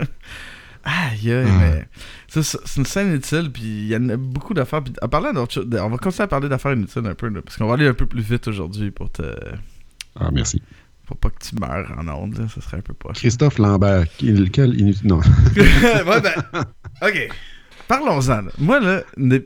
Aïe, 0.82 1.30
aïe, 1.32 1.46
Ah. 1.46 1.58
mais... 1.60 1.88
C'est 2.28 2.76
une 2.78 2.86
scène 2.86 3.14
utile, 3.14 3.50
puis 3.52 3.62
il 3.62 3.86
y 3.88 3.96
en 3.96 4.08
a 4.08 4.16
beaucoup 4.16 4.54
d'affaires. 4.54 4.82
Puis 4.82 4.94
en 5.02 5.08
parlant 5.08 5.30
on 5.34 5.88
va 5.88 5.98
continuer 5.98 6.24
à 6.24 6.26
parler 6.28 6.48
d'affaires 6.48 6.72
inutiles 6.72 7.06
un 7.06 7.14
peu, 7.14 7.28
là, 7.28 7.42
parce 7.42 7.56
qu'on 7.56 7.66
va 7.66 7.74
aller 7.74 7.86
un 7.88 7.92
peu 7.94 8.06
plus 8.06 8.22
vite 8.22 8.48
aujourd'hui 8.48 8.90
pour 8.90 9.10
te... 9.10 9.22
Ah, 10.18 10.30
merci. 10.32 10.62
Pour 11.06 11.16
pas 11.18 11.28
que 11.30 11.44
tu 11.44 11.56
meurs 11.60 11.92
en 11.98 12.08
ondes, 12.08 12.38
là, 12.38 12.46
ça 12.48 12.60
serait 12.60 12.78
un 12.78 12.82
peu 12.82 12.94
poche. 12.94 13.16
Christophe 13.18 13.58
Lambert, 13.58 14.06
qui- 14.16 14.48
quel 14.50 14.78
inutile. 14.80 15.08
Non. 15.08 15.18
ouais, 15.56 16.20
ben, 16.20 16.64
ok. 17.02 17.28
Parlons-en. 17.88 18.42
Moi, 18.58 18.78
là, 18.80 19.02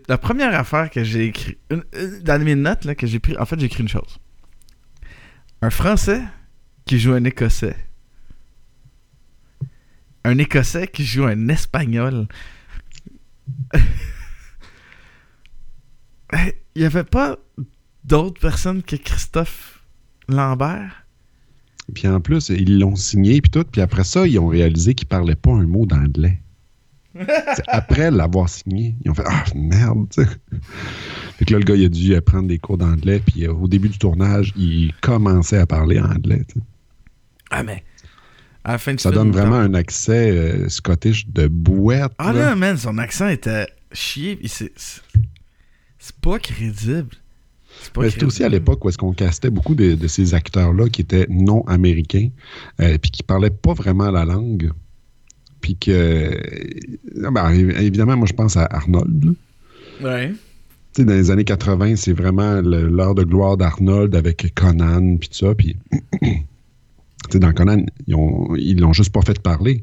la 0.08 0.18
première 0.18 0.54
affaire 0.54 0.90
que 0.90 1.02
j'ai 1.02 1.24
écrit, 1.26 1.56
une- 1.70 1.82
dans 2.22 2.42
mes 2.44 2.54
notes, 2.54 2.84
là, 2.84 2.94
que 2.94 3.06
j'ai 3.06 3.18
pris, 3.18 3.36
en 3.38 3.46
fait, 3.46 3.58
j'ai 3.58 3.66
écrit 3.66 3.82
une 3.82 3.88
chose. 3.88 4.18
Un 5.64 5.70
Français 5.70 6.20
qui 6.84 6.98
joue 6.98 7.14
un 7.14 7.24
Écossais. 7.24 7.78
Un 10.22 10.36
Écossais 10.36 10.88
qui 10.88 11.06
joue 11.06 11.24
un 11.24 11.48
Espagnol. 11.48 12.28
Il 16.34 16.52
n'y 16.76 16.84
avait 16.84 17.02
pas 17.02 17.38
d'autres 18.04 18.38
personnes 18.42 18.82
que 18.82 18.96
Christophe 18.96 19.82
Lambert? 20.28 21.06
Puis 21.94 22.08
en 22.08 22.20
plus, 22.20 22.50
ils 22.50 22.78
l'ont 22.78 22.96
signé, 22.96 23.40
puis 23.40 23.50
tout. 23.50 23.64
Puis 23.64 23.80
après 23.80 24.04
ça, 24.04 24.26
ils 24.26 24.38
ont 24.38 24.48
réalisé 24.48 24.94
qu'il 24.94 25.08
parlait 25.08 25.34
pas 25.34 25.52
un 25.52 25.66
mot 25.66 25.86
d'anglais. 25.86 26.42
Après 27.68 28.10
l'avoir 28.10 28.48
signé, 28.48 28.96
ils 29.04 29.10
ont 29.10 29.14
fait 29.14 29.24
Ah, 29.26 29.44
merde. 29.54 30.12
Fait 31.38 31.44
que 31.44 31.52
là, 31.52 31.58
le 31.58 31.64
gars, 31.64 31.74
il 31.74 31.84
a 31.84 31.88
dû 31.88 32.20
prendre 32.22 32.48
des 32.48 32.58
cours 32.58 32.78
d'anglais, 32.78 33.20
puis 33.24 33.46
euh, 33.46 33.52
au 33.52 33.68
début 33.68 33.88
du 33.88 33.98
tournage, 33.98 34.52
il 34.56 34.92
commençait 35.00 35.58
à 35.58 35.66
parler 35.66 36.00
anglais. 36.00 36.42
tu 36.48 36.54
sais. 36.54 36.66
Ah, 37.50 37.62
mais. 37.62 37.82
À 38.66 38.72
la 38.72 38.78
fin 38.78 38.92
du 38.92 38.98
Ça 38.98 39.10
film, 39.10 39.24
donne 39.24 39.32
vraiment 39.32 39.56
un 39.56 39.74
accès 39.74 40.30
euh, 40.30 40.68
scottish 40.70 41.28
de 41.28 41.48
bouette. 41.48 42.12
Ah 42.16 42.32
là. 42.32 42.40
là, 42.40 42.56
man, 42.56 42.78
son 42.78 42.96
accent 42.96 43.28
était 43.28 43.66
chier. 43.92 44.40
C'est 44.48 46.16
pas 46.22 46.38
crédible. 46.38 47.10
C'était 47.82 48.24
aussi 48.24 48.44
à 48.44 48.48
l'époque 48.48 48.84
où 48.84 48.88
est-ce 48.88 48.98
qu'on 48.98 49.12
castait 49.12 49.50
beaucoup 49.50 49.74
de, 49.74 49.94
de 49.94 50.06
ces 50.06 50.34
acteurs-là 50.34 50.88
qui 50.88 51.02
étaient 51.02 51.26
non 51.28 51.62
américains, 51.66 52.30
euh, 52.80 52.96
puis 52.98 53.10
qui 53.10 53.22
parlaient 53.22 53.50
pas 53.50 53.74
vraiment 53.74 54.10
la 54.10 54.24
langue. 54.24 54.70
Puis 55.64 55.76
que. 55.76 56.38
ben, 57.30 57.50
évidemment, 57.50 58.18
moi, 58.18 58.26
je 58.26 58.34
pense 58.34 58.54
à 58.58 58.68
Arnold. 58.70 59.34
Ouais. 60.02 60.30
Tu 60.92 61.00
sais, 61.00 61.04
dans 61.06 61.14
les 61.14 61.30
années 61.30 61.44
80, 61.44 61.96
c'est 61.96 62.12
vraiment 62.12 62.60
l'heure 62.60 63.14
de 63.14 63.24
gloire 63.24 63.56
d'Arnold 63.56 64.14
avec 64.14 64.52
Conan, 64.54 65.16
puis 65.16 65.30
tout 65.30 65.38
ça. 65.38 65.54
Puis, 65.54 65.74
tu 66.20 66.28
sais, 67.30 67.38
dans 67.38 67.54
Conan, 67.54 67.82
ils 68.06 68.14
ont, 68.14 68.54
ils 68.56 68.78
l'ont 68.78 68.92
juste 68.92 69.10
pas 69.10 69.22
fait 69.22 69.40
parler. 69.40 69.82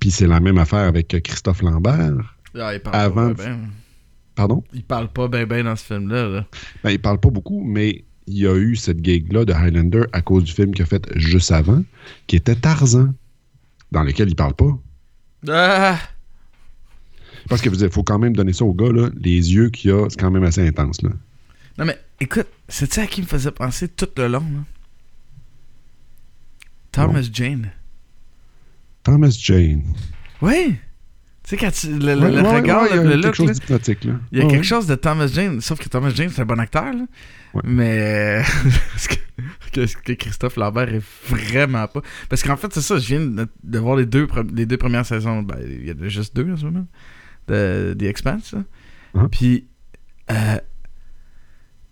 Puis 0.00 0.10
c'est 0.10 0.26
la 0.26 0.40
même 0.40 0.56
affaire 0.56 0.88
avec 0.88 1.08
Christophe 1.22 1.60
Lambert. 1.60 2.38
Ah, 2.58 2.72
il 2.72 2.80
parle 2.80 2.96
Avant- 2.96 3.34
pas 3.34 3.44
ben. 3.44 3.58
Pardon? 4.34 4.64
Il 4.72 4.84
parle 4.84 5.08
pas 5.12 5.28
ben 5.28 5.44
ben 5.44 5.66
dans 5.66 5.76
ce 5.76 5.84
film-là. 5.84 6.26
Là. 6.26 6.46
Ben, 6.82 6.90
il 6.92 7.00
parle 7.00 7.20
pas 7.20 7.28
beaucoup, 7.28 7.62
mais 7.62 8.02
il 8.26 8.38
y 8.38 8.46
a 8.46 8.56
eu 8.56 8.76
cette 8.76 9.04
gig-là 9.04 9.44
de 9.44 9.52
Highlander 9.52 10.04
à 10.14 10.22
cause 10.22 10.44
du 10.44 10.52
film 10.52 10.72
qu'il 10.72 10.84
a 10.84 10.86
fait 10.86 11.06
juste 11.16 11.52
avant, 11.52 11.82
qui 12.26 12.36
était 12.36 12.54
Tarzan, 12.54 13.12
dans 13.92 14.02
lequel 14.02 14.28
il 14.28 14.36
parle 14.36 14.54
pas. 14.54 14.78
Ah! 15.48 15.98
Parce 17.48 17.62
que 17.62 17.68
il 17.68 17.90
faut 17.90 18.02
quand 18.02 18.18
même 18.18 18.34
donner 18.34 18.52
ça 18.52 18.64
au 18.64 18.74
gars, 18.74 18.92
là, 18.92 19.10
les 19.16 19.52
yeux 19.52 19.70
qu'il 19.70 19.90
a, 19.92 20.08
c'est 20.08 20.20
quand 20.20 20.30
même 20.30 20.44
assez 20.44 20.66
intense. 20.66 21.02
Là. 21.02 21.10
Non, 21.78 21.84
mais 21.84 21.98
écoute, 22.20 22.46
c'est-tu 22.68 23.00
à 23.00 23.06
qui 23.06 23.22
me 23.22 23.26
faisait 23.26 23.50
penser 23.50 23.88
tout 23.88 24.08
le 24.16 24.28
long? 24.28 24.40
Là? 24.40 24.64
Thomas 26.92 27.28
Jane. 27.32 27.70
Thomas 29.02 29.36
Jane. 29.40 29.84
Oui! 30.42 30.76
Sais, 31.50 31.56
quand 31.56 31.70
tu 31.72 31.88
le, 31.88 31.96
le- 31.98 32.20
Ouais, 32.20 32.30
le 32.30 32.42
ouais, 32.42 32.54
regard, 32.60 32.82
ouais, 32.82 32.96
le, 32.96 33.02
il 33.02 33.04
y 33.04 33.08
a 33.08 33.12
quelque 33.14 33.26
look, 33.26 33.34
chose 33.34 33.58
d'hypnotique. 33.60 34.04
Là. 34.04 34.12
il 34.30 34.38
y 34.38 34.42
a 34.42 34.46
quelque 34.48 34.64
chose 34.64 34.86
de 34.86 34.94
Thomas 34.94 35.26
Jane, 35.26 35.60
sauf 35.60 35.78
que 35.80 35.88
Thomas 35.88 36.10
Jane, 36.10 36.28
c'est 36.28 36.42
un 36.42 36.46
bon 36.46 36.60
acteur, 36.60 36.84
là. 36.92 37.04
Mais 37.64 38.42
ce 38.96 39.08
que, 39.08 39.14
que- 39.72 40.02
que 40.02 40.12
Christophe 40.12 40.56
Lambert 40.56 40.88
est 40.94 41.02
vraiment 41.28 41.88
pas. 41.88 42.02
Parce 42.28 42.42
qu'en 42.44 42.56
fait, 42.56 42.72
c'est 42.72 42.80
ça, 42.82 42.98
je 42.98 43.06
viens 43.08 43.20
de, 43.26 43.48
de 43.64 43.78
voir 43.80 43.96
les 43.96 44.06
deux, 44.06 44.28
les 44.54 44.64
deux 44.66 44.76
premières 44.76 45.04
saisons. 45.06 45.42
Ben, 45.42 45.56
il 45.66 45.88
y 45.88 45.92
en 45.92 46.00
a 46.04 46.08
juste 46.08 46.36
deux 46.36 46.50
en 46.52 46.56
ce 46.56 46.64
moment. 46.66 46.86
De 47.48 47.96
The 47.98 48.02
Expanse. 48.04 48.52
là. 48.54 49.26
Puis, 49.32 49.66
euh, 50.30 50.58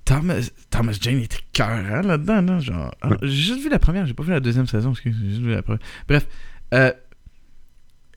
Thomas, 0.05 0.49
Thomas 0.71 0.97
Jane 1.01 1.19
était 1.19 1.39
cœur 1.53 2.03
là-dedans. 2.05 2.41
Là, 2.43 2.59
genre, 2.61 2.95
Ah, 3.03 3.11
J'ai 3.23 3.29
juste 3.55 3.63
vu 3.63 3.69
la 3.69 3.79
première, 3.79 4.07
j'ai 4.07 4.15
pas 4.15 4.23
vu 4.23 4.31
la 4.31 4.41
deuxième 4.41 4.67
saison. 4.67 4.93
Excuse, 4.93 5.17
j'ai 5.21 5.31
juste 5.31 5.43
vu 5.43 5.51
la 5.51 5.63
première. 5.63 5.81
Bref. 6.09 6.27
euh, 6.75 6.93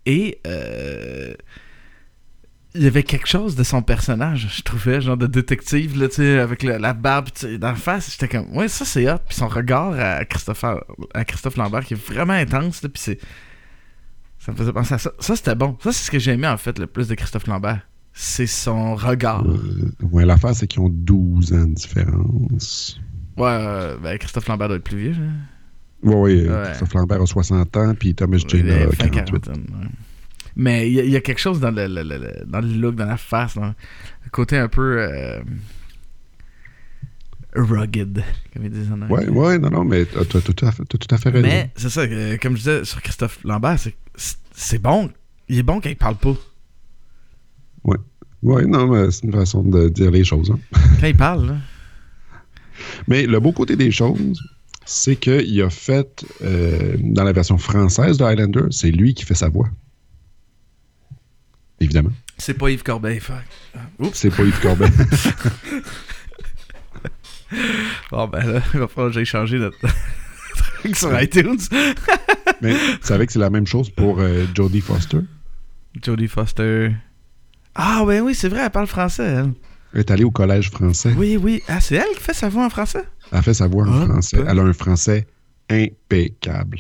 et. 0.06 0.40
euh, 0.48 1.34
il 2.74 2.84
y 2.84 2.88
avait 2.88 3.04
quelque 3.04 3.28
chose 3.28 3.58
de 3.58 3.64
son 3.64 3.82
personnage, 3.82 4.48
je 4.56 4.62
trouvais, 4.62 5.02
genre 5.02 5.18
de 5.18 5.28
détective, 5.28 6.00
là, 6.00 6.08
tu 6.08 6.16
sais, 6.16 6.40
avec 6.40 6.64
le- 6.64 6.78
la 6.78 6.94
barbe 6.94 7.28
tu 7.34 7.42
sais, 7.42 7.58
dans 7.58 7.68
la 7.68 7.76
face. 7.76 8.10
J'étais 8.14 8.30
comme, 8.30 8.56
ouais, 8.56 8.70
ça 8.70 8.86
c'est 8.86 9.12
hot. 9.12 9.18
Puis 9.28 9.36
son 9.38 9.50
regard 9.50 9.92
à 10.00 10.24
Christophe, 10.24 10.64
à 11.14 11.26
Christophe 11.26 11.58
Lambert 11.58 11.84
qui 11.84 11.96
est 11.96 12.02
vraiment 12.02 12.32
intense, 12.32 12.82
là, 12.82 12.88
puis 12.88 13.02
c'est. 13.04 13.20
Ça 14.40 14.54
me 14.54 14.58
faisait 14.58 14.72
penser 14.72 14.94
à 14.94 15.00
ça. 15.00 15.12
Ça 15.20 15.36
c'était 15.36 15.54
bon. 15.54 15.78
Ça 15.84 15.92
c'est 15.92 16.06
ce 16.06 16.12
que 16.12 16.18
j'ai 16.18 16.32
aimé 16.32 16.48
en 16.48 16.56
fait 16.58 16.80
le 16.80 16.88
plus 16.88 17.10
de 17.10 17.16
Christophe 17.16 17.46
Lambert. 17.48 17.82
C'est 18.14 18.48
son 18.48 18.96
regard. 18.96 19.46
Euh, 19.46 19.92
ouais, 20.04 20.26
l'affaire, 20.26 20.56
c'est 20.56 20.68
qu'ils 20.68 20.80
ont 20.82 20.90
12 20.90 21.52
ans 21.54 21.66
de 21.68 21.74
différence. 21.74 23.00
Ouais, 23.36 23.48
euh, 23.50 23.98
ben 24.02 24.18
Christophe 24.18 24.48
Lambert 24.48 24.70
doit 24.70 24.78
être 24.78 24.84
plus 24.86 24.98
vieux. 24.98 25.12
là. 25.12 25.30
Ouais, 26.04 26.16
ouais, 26.16 26.50
Ouais. 26.50 26.64
Christophe 26.66 26.94
Lambert 26.94 27.22
a 27.22 27.26
60 27.26 27.78
ans, 27.78 27.94
puis 27.98 28.16
Thomas 28.16 28.38
Jane 28.48 28.70
a 28.70 28.92
fin 28.92 29.08
48. 29.10 29.12
quarantaine, 29.46 29.66
ouais. 29.82 29.88
Mais 30.56 30.92
il 30.92 31.10
y, 31.10 31.16
a- 31.16 31.22
quelque 31.22 31.40
chose 31.40 31.60
dans 31.62 31.72
le, 31.72 31.88
dans 32.46 32.60
le 32.60 32.68
look, 32.74 32.96
dans 32.96 33.06
la 33.06 33.18
face, 33.18 33.56
dans 33.56 33.68
le 33.68 34.30
côté 34.32 34.58
un 34.58 34.68
peu 34.68 34.98
euh, 35.00 35.40
rugged, 37.56 38.24
comme 38.54 38.66
ils 38.66 38.72
disent 38.72 38.92
en 38.92 39.02
anglais. 39.02 39.28
Ouais, 39.28 39.30
ouais, 39.30 39.60
non, 39.60 39.70
non, 39.70 39.84
mais 39.86 40.06
t'as 40.06 40.24
tout, 40.26 40.66
à 40.66 40.72
fait- 40.72 40.84
tout 40.86 41.00
à 41.10 41.18
fait 41.18 41.30
raison. 41.30 41.48
Mais 41.48 41.72
c'est 41.76 41.90
ça, 41.90 42.02
euh, 42.02 42.38
comme 42.42 42.54
je 42.54 42.58
disais 42.60 42.84
sur 42.86 43.02
Christophe 43.02 43.40
Lambert, 43.44 43.80
c'est 43.80 43.96
c'est 44.54 44.82
bon. 44.82 45.10
Il 45.50 45.58
est 45.58 45.64
bon 45.64 45.80
quand 45.82 45.90
il 45.90 45.96
parle 45.96 46.16
pas. 46.18 46.34
Ouais, 48.44 48.66
non, 48.66 48.88
mais 48.88 49.12
c'est 49.12 49.24
une 49.28 49.34
façon 49.34 49.62
de 49.62 49.88
dire 49.90 50.10
les 50.10 50.24
choses. 50.24 50.50
hein. 50.52 50.60
Quand 51.00 51.06
il 51.06 51.16
parle, 51.16 51.46
là. 51.46 51.56
Mais 53.08 53.28
le 53.28 53.40
beau 53.40 53.52
côté 53.52 53.76
des 53.76 53.92
choses, 53.92 54.42
c'est 54.92 55.16
qu'il 55.16 55.62
a 55.62 55.70
fait, 55.70 56.26
euh, 56.44 56.98
dans 57.00 57.24
la 57.24 57.32
version 57.32 57.58
française 57.58 58.18
de 58.18 58.26
Highlander, 58.26 58.66
c'est 58.72 58.92
lui 58.92 59.14
qui 59.14 59.24
fait 59.24 59.36
sa 59.36 59.48
voix. 59.48 59.70
Évidemment. 61.80 62.12
c'est 62.38 62.54
pas 62.54 62.70
Yves 62.70 62.84
Corbeil. 62.84 63.22
Fuck. 63.22 63.38
Ah, 63.74 63.80
Oups. 64.00 64.14
C'est 64.14 64.30
pas 64.30 64.44
Yves 64.44 64.60
Corbin. 64.60 64.90
Bon, 68.12 68.28
ben 68.30 68.46
là, 68.46 68.62
il 68.74 68.80
va 68.80 68.88
falloir 68.88 69.10
que 69.10 69.14
j'aille 69.14 69.26
changer 69.26 69.60
notre 69.60 69.78
truc 70.80 70.96
sur 70.96 71.22
iTunes. 71.22 71.58
mais 72.62 72.74
tu 72.74 72.98
savais 73.02 73.26
que 73.26 73.34
c'est 73.34 73.40
la 73.40 73.50
même 73.50 73.68
chose 73.68 73.90
pour 73.90 74.22
euh, 74.22 74.46
Jodie 74.54 74.80
Foster? 74.80 75.20
Jodie 76.02 76.30
Foster. 76.30 76.92
Ah, 77.76 78.06
ouais, 78.06 78.22
oui, 78.22 78.36
c'est 78.36 78.48
vrai, 78.48 78.62
elle 78.64 78.70
parle 78.70 78.88
français, 78.88 79.26
elle. 79.26 79.52
Elle 79.94 80.00
est 80.02 80.12
allée 80.12 80.24
au 80.24 80.32
collège 80.32 80.70
français. 80.72 81.14
Oui, 81.18 81.38
oui. 81.38 81.62
Ah, 81.68 81.82
c'est 81.82 81.96
elle 81.96 82.16
qui 82.16 82.22
fait 82.22 82.34
sa 82.34 82.50
voix 82.50 82.66
en 82.66 82.70
français? 82.70 83.04
Elle 83.32 83.38
a 83.40 83.42
fait 83.42 83.54
sa 83.54 83.68
voix 83.68 83.86
en 83.88 84.02
Ah, 84.02 84.06
français. 84.06 84.38
ben. 84.38 84.46
Elle 84.50 84.60
a 84.60 84.64
un 84.64 84.74
français 84.74 85.28
impeccable. 85.70 86.80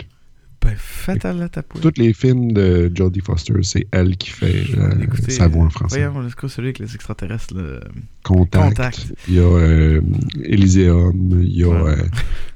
Ben, 0.61 0.75
faites-elle 0.77 1.37
la 1.39 1.49
tapouille. 1.49 1.81
Tous 1.81 1.93
les 1.97 2.13
films 2.13 2.51
de 2.51 2.91
Jodie 2.93 3.21
Foster, 3.21 3.55
c'est 3.63 3.87
elle 3.91 4.15
qui 4.15 4.29
fait 4.29 4.63
euh, 4.77 4.91
Écoutez, 5.01 5.31
sa 5.31 5.47
voix 5.47 5.65
en 5.65 5.69
français. 5.71 6.05
Voyons, 6.07 6.21
let's 6.25 6.35
go, 6.35 6.47
celui 6.47 6.67
avec 6.67 6.77
les 6.79 6.93
extraterrestres, 6.93 7.55
là. 7.55 7.79
Contact. 8.23 8.63
Contact. 8.69 9.13
Il 9.27 9.33
y 9.35 9.39
a 9.39 9.41
euh, 9.41 10.01
Elysium. 10.43 11.41
Il 11.41 11.57
y 11.57 11.63
a 11.63 11.67
Ouais. 11.69 11.91
euh, 11.99 12.03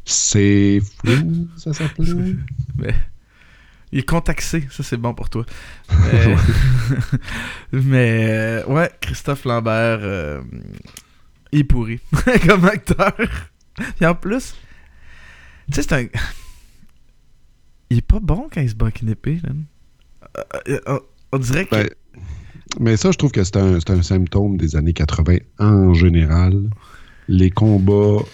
C'est 0.06 0.80
Flou, 1.04 1.48
ça 1.58 1.74
s'appelait? 1.74 2.36
Mais... 2.78 2.94
Il 3.96 4.00
est 4.00 4.04
contaxé, 4.04 4.68
ça 4.70 4.84
c'est 4.84 4.98
bon 4.98 5.14
pour 5.14 5.30
toi. 5.30 5.46
Mais, 6.12 6.36
Mais, 7.72 8.28
euh, 8.30 8.66
ouais, 8.66 8.92
Christophe 9.00 9.46
Lambert, 9.46 10.00
euh, 10.02 10.42
il 11.54 11.60
est 11.62 11.64
pourri 11.64 12.02
comme 12.46 12.66
acteur. 12.66 13.16
Et 14.02 14.06
en 14.06 14.14
plus, 14.14 14.54
Tu 15.72 15.76
sais, 15.76 15.84
c'est 15.84 15.94
un. 15.94 16.08
Il 17.90 18.00
est 18.00 18.06
pas 18.06 18.20
bon 18.20 18.50
quand 18.54 18.60
il 18.60 18.70
se 18.70 18.76
bat 18.76 18.88
avec 18.88 19.02
une 19.02 19.12
épée, 19.12 19.40
là. 19.42 19.52
Euh, 20.68 20.80
euh, 20.90 21.00
on 21.32 21.38
dirait 21.38 21.66
que. 21.66 21.76
Ben, 21.76 21.90
mais 22.82 22.98
ça, 22.98 23.12
je 23.12 23.18
trouve 23.18 23.32
que 23.32 23.46
c'est 23.46 23.56
un, 23.56 23.80
c'est 23.80 23.92
un 23.92 24.02
symptôme 24.02 24.58
des 24.58 24.76
années 24.76 24.92
80 24.92 25.38
en 25.60 25.94
général. 25.94 26.70
Les 27.30 27.50
combats 27.50 28.26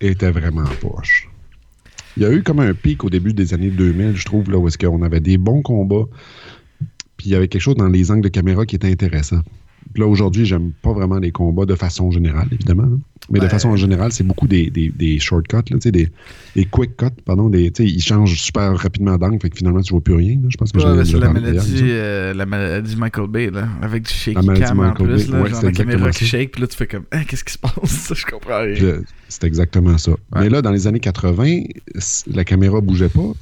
étaient 0.00 0.30
vraiment 0.30 0.64
poches. 0.80 1.28
Il 2.18 2.22
y 2.22 2.24
a 2.24 2.32
eu 2.32 2.42
comme 2.42 2.58
un 2.58 2.74
pic 2.74 3.04
au 3.04 3.10
début 3.10 3.32
des 3.32 3.54
années 3.54 3.70
2000, 3.70 4.16
je 4.16 4.24
trouve, 4.24 4.50
là, 4.50 4.58
où 4.58 4.66
est-ce 4.66 4.76
qu'on 4.76 5.02
avait 5.02 5.20
des 5.20 5.38
bons 5.38 5.62
combats. 5.62 6.06
Puis 7.16 7.28
il 7.28 7.30
y 7.30 7.36
avait 7.36 7.46
quelque 7.46 7.62
chose 7.62 7.76
dans 7.76 7.86
les 7.86 8.10
angles 8.10 8.22
de 8.22 8.28
caméra 8.28 8.66
qui 8.66 8.74
était 8.74 8.90
intéressant. 8.90 9.38
Puis 9.94 10.02
là, 10.02 10.06
aujourd'hui, 10.08 10.44
j'aime 10.46 10.72
pas 10.82 10.92
vraiment 10.92 11.18
les 11.18 11.30
combats 11.32 11.64
de 11.66 11.74
façon 11.74 12.10
générale, 12.10 12.48
évidemment. 12.52 12.82
là. 12.84 12.96
Mais 13.30 13.40
de 13.40 13.48
façon 13.48 13.76
générale, 13.76 14.10
c'est 14.10 14.24
beaucoup 14.24 14.46
des, 14.48 14.70
des, 14.70 14.88
des 14.88 15.18
shortcuts, 15.18 15.56
là, 15.70 15.78
des, 15.84 16.08
des 16.56 16.64
quick 16.64 16.96
cuts, 16.96 17.06
pardon. 17.26 17.50
Des, 17.50 17.70
ils 17.78 18.00
changent 18.02 18.40
super 18.40 18.74
rapidement 18.76 19.18
d'angle, 19.18 19.38
fait 19.40 19.50
que 19.50 19.56
finalement, 19.58 19.82
tu 19.82 19.92
vois 19.92 20.00
plus 20.00 20.14
rien. 20.14 20.36
là. 20.42 20.48
Je 20.48 20.56
pense 20.56 20.72
que 20.72 20.78
Ouais, 20.78 21.04
c'est 21.04 21.18
la 21.18 21.30
maladie, 21.32 21.80
euh, 21.82 22.32
la 22.32 22.46
maladie 22.46 22.96
Michael 22.96 23.26
Bay, 23.28 23.50
là, 23.50 23.68
avec 23.82 24.04
du 24.04 24.10
shaky 24.12 24.34
La 24.36 24.42
maladie 24.42 24.64
cam 24.64 24.80
en 24.80 24.82
Michael 24.84 25.06
plus, 25.08 25.26
Bay, 25.26 25.32
là, 25.32 25.42
ouais, 25.42 25.50
genre 25.50 25.62
la 25.62 25.72
caméra 25.72 26.10
qui 26.10 26.24
shake, 26.26 26.52
puis 26.52 26.60
là 26.62 26.66
tu 26.68 26.76
fais 26.76 26.86
comme, 26.86 27.04
Hein, 27.12 27.24
qu'est-ce 27.26 27.44
qui 27.44 27.52
se 27.52 27.58
passe? 27.58 28.12
Je 28.16 28.24
comprends 28.24 28.60
rien. 28.62 29.00
C'est 29.28 29.44
exactement 29.44 29.98
ça. 29.98 30.12
Mais 30.34 30.48
là, 30.48 30.62
dans 30.62 30.70
les 30.72 30.86
années 30.86 31.00
80, 31.00 31.64
c- 31.98 32.30
la 32.32 32.44
caméra 32.44 32.80
bougeait 32.80 33.10
pas, 33.10 33.32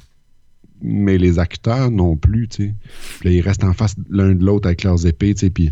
mais 0.82 1.16
les 1.16 1.38
acteurs 1.38 1.90
non 1.90 2.16
plus, 2.16 2.48
tu 2.48 2.64
sais. 2.64 2.74
Puis 3.20 3.28
là, 3.28 3.34
ils 3.36 3.40
restent 3.40 3.64
en 3.64 3.72
face 3.72 3.94
l'un 4.10 4.34
de 4.34 4.44
l'autre 4.44 4.66
avec 4.66 4.82
leurs 4.82 5.06
épées, 5.06 5.32
tu 5.34 5.40
sais, 5.40 5.50
puis 5.50 5.70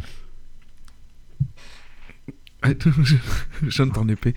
Je 3.69 3.79
donne 3.79 3.93
ton 3.93 4.09
épée. 4.09 4.35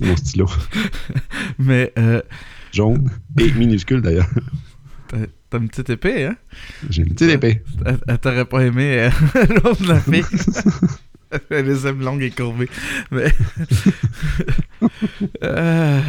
mon 0.00 0.16
stylo 0.16 0.46
Mais 1.58 1.92
euh, 1.98 2.20
jaune 2.72 3.10
et 3.38 3.50
minuscule 3.52 4.02
d'ailleurs. 4.02 4.28
t'as 5.50 5.58
une 5.58 5.68
petite 5.68 5.90
épée, 5.90 6.26
hein? 6.26 6.36
J'ai 6.90 7.02
une 7.02 7.14
petite 7.14 7.30
épée. 7.30 7.62
Elle- 7.86 7.98
elle 8.08 8.18
T'aurais 8.18 8.44
pas 8.44 8.64
aimé 8.64 9.08
euh, 9.34 9.46
l'autre 9.64 9.82
de 9.82 9.88
la 9.88 10.00
fille. 10.00 10.24
Elle 11.50 11.66
les 11.66 11.86
aime 11.86 12.00
longues 12.00 12.22
et 12.22 12.30
courbées. 12.30 12.70
Mais. 13.10 13.30
Euh, 15.42 16.00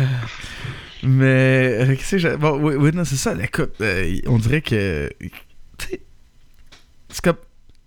Mais. 1.03 1.77
euh, 1.81 1.95
Qu'est-ce 1.95 2.11
que 2.11 2.17
j'ai? 2.17 2.37
Bon, 2.37 2.57
oui, 2.61 2.75
oui, 2.75 2.91
non, 2.93 3.03
c'est 3.05 3.15
ça. 3.17 3.33
Écoute, 3.41 3.73
euh, 3.81 4.17
on 4.27 4.37
dirait 4.37 4.61
que. 4.61 5.09
Tu 5.19 5.29
sais. 5.89 6.01
C'est 7.09 7.21
comme. 7.23 7.35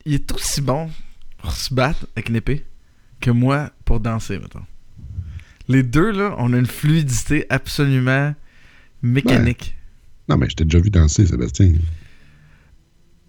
Il 0.04 0.14
est 0.14 0.32
aussi 0.32 0.60
bon 0.60 0.90
pour 1.42 1.52
se 1.52 1.74
battre 1.74 2.06
avec 2.16 2.28
une 2.28 2.36
épée 2.36 2.64
que 3.20 3.30
moi 3.30 3.70
pour 3.84 4.00
danser, 4.00 4.38
mettons. 4.38 4.62
Les 5.68 5.82
deux, 5.82 6.10
là, 6.10 6.34
on 6.38 6.52
a 6.52 6.58
une 6.58 6.66
fluidité 6.66 7.46
absolument 7.50 8.34
mécanique. 9.02 9.76
Non, 10.28 10.36
mais 10.36 10.48
je 10.48 10.56
t'ai 10.56 10.64
déjà 10.64 10.78
vu 10.78 10.90
danser, 10.90 11.26
Sébastien. 11.26 11.72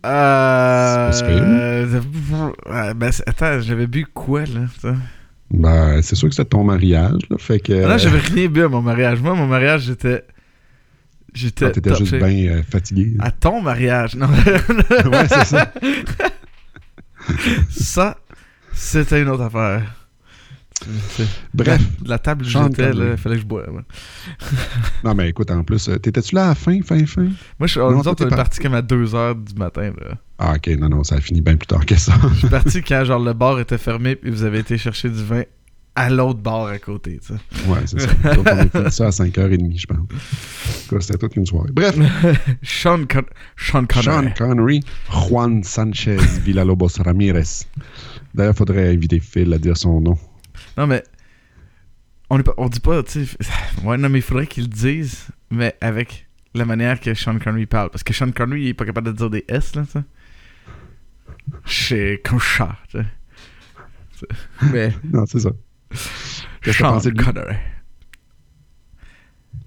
Euh. 0.06 1.12
C'est 1.12 1.24
euh, 1.26 2.94
ben, 2.94 3.12
attends, 3.26 3.62
j'avais 3.62 3.88
bu 3.88 4.06
quoi, 4.06 4.42
là? 4.42 4.68
ça? 4.82 4.96
Ben, 5.52 6.02
c'est 6.02 6.16
sûr 6.16 6.30
que 6.30 6.36
c'était 6.36 6.50
ton 6.50 6.64
mariage, 6.64 7.22
là, 7.30 7.38
fait 7.38 7.60
que... 7.60 7.88
Non, 7.88 7.98
j'avais 7.98 8.20
rien 8.20 8.48
bu 8.48 8.64
à 8.64 8.70
mon 8.70 8.82
mariage. 8.82 9.22
Moi, 9.22 9.36
mon 9.36 9.48
mariage, 9.48 9.84
j'étais. 9.84 10.24
J'étais. 11.34 11.66
Ah, 11.66 11.70
T'étais 11.72 11.96
juste 11.96 12.16
bien 12.16 12.52
euh, 12.52 12.64
fatigué. 12.64 13.14
À 13.20 13.32
ton 13.32 13.62
mariage, 13.62 14.16
non. 14.16 14.28
ouais, 14.30 15.28
c'est 15.30 15.46
ça. 15.46 15.74
ça, 17.70 18.18
c'était 18.74 19.22
une 19.22 19.30
autre 19.30 19.44
affaire. 19.44 19.84
Bref. 21.54 21.80
La, 22.04 22.10
la 22.10 22.20
table 22.20 22.44
j'étais, 22.44 22.92
il 22.92 23.16
fallait 23.18 23.36
que 23.36 23.42
je 23.42 23.46
boive. 23.48 23.84
Non, 25.04 25.14
mais 25.16 25.30
écoute, 25.30 25.50
en 25.52 25.64
plus, 25.64 25.88
euh, 25.88 25.98
t'étais-tu 25.98 26.36
là 26.36 26.46
à 26.46 26.48
la 26.50 26.56
fin, 26.56 26.82
fin, 26.82 27.06
fin? 27.06 27.28
Moi, 27.60 27.68
je, 27.68 27.80
Non, 27.80 27.92
nous 27.92 28.02
toi, 28.04 28.12
autres, 28.12 28.16
t'es 28.16 28.24
on 28.26 28.28
est 28.28 28.30
par- 28.32 28.38
partis 28.40 28.60
comme 28.60 28.74
à 28.74 28.82
2h 28.82 29.44
du 29.44 29.54
matin. 29.56 29.92
Là. 30.02 30.18
Ah, 30.40 30.54
ok, 30.56 30.68
non, 30.80 30.90
non, 30.90 31.04
ça 31.04 31.16
a 31.16 31.22
fini 31.22 31.40
bien 31.42 31.56
plus 31.56 31.68
tard 31.68 31.86
que 31.86 31.96
ça. 31.96 32.14
Je 32.34 32.40
suis 32.40 32.50
parti 32.50 32.82
quand 32.82 33.06
genre, 33.06 33.20
le 33.24 33.32
bar 33.34 33.60
était 33.60 33.78
fermé 33.78 34.18
et 34.24 34.30
vous 34.30 34.44
avez 34.44 34.60
été 34.60 34.78
chercher 34.78 35.10
du 35.10 35.24
vin 35.24 35.44
à 35.96 36.10
l'autre 36.10 36.40
bar 36.40 36.68
à 36.68 36.80
côté. 36.80 37.20
ouais, 37.68 37.80
c'est 37.86 38.00
ça. 38.00 38.14
Donc, 38.34 38.48
on 38.52 38.58
a 38.58 38.68
fait 38.68 38.90
ça 38.90 39.08
à 39.08 39.10
5h30, 39.10 39.80
je 39.80 39.86
pense. 39.86 41.06
C'était 41.06 41.18
toute 41.20 41.36
une 41.36 41.46
soirée. 41.46 41.70
Bref, 41.72 41.96
Sean, 42.64 43.06
Con 43.06 43.24
Sean 43.56 43.86
Connery. 43.86 44.04
Sean 44.04 44.34
Connery, 44.38 44.80
Juan 45.10 45.64
Sanchez 45.64 46.18
Villalobos 46.44 46.98
Ramirez. 47.00 47.66
D'ailleurs, 48.34 48.56
faudrait 48.56 48.92
inviter 48.92 49.20
Phil 49.20 49.54
à 49.54 49.60
dire 49.60 49.78
son 49.78 50.02
nom. 50.02 50.18
Non, 50.78 50.88
mais. 50.88 51.04
On, 52.30 52.40
est 52.40 52.44
pas, 52.44 52.54
on 52.58 52.70
dit 52.70 52.80
pas, 52.80 53.04
tu 53.04 53.26
sais. 53.26 53.38
Ouais, 53.84 53.98
non, 53.98 54.10
mais 54.10 54.20
il 54.20 54.24
faudrait 54.24 54.48
qu'ils 54.48 54.64
le 54.64 54.70
disent, 54.70 55.28
mais 55.52 55.76
avec 55.82 56.28
la 56.56 56.66
manière 56.66 57.00
que 57.00 57.14
Sean 57.14 57.38
Connery 57.38 57.68
parle. 57.68 57.92
Parce 57.92 58.04
que 58.04 58.14
Sean 58.14 58.32
Connery, 58.32 58.64
il 58.64 58.68
est 58.70 58.74
pas 58.74 58.86
capable 58.86 59.08
de 59.08 59.12
dire 59.12 59.30
des 59.30 59.46
S, 59.48 59.76
là, 59.76 59.84
sais. 59.86 60.02
Chez 61.66 62.22
Conchard, 62.26 62.82
tu 62.90 62.98
sais. 62.98 64.28
Mais. 64.72 64.92
Non, 65.12 65.26
c'est 65.28 65.40
ça. 65.40 65.52
Sean? 66.72 67.00
Connery. 67.00 67.56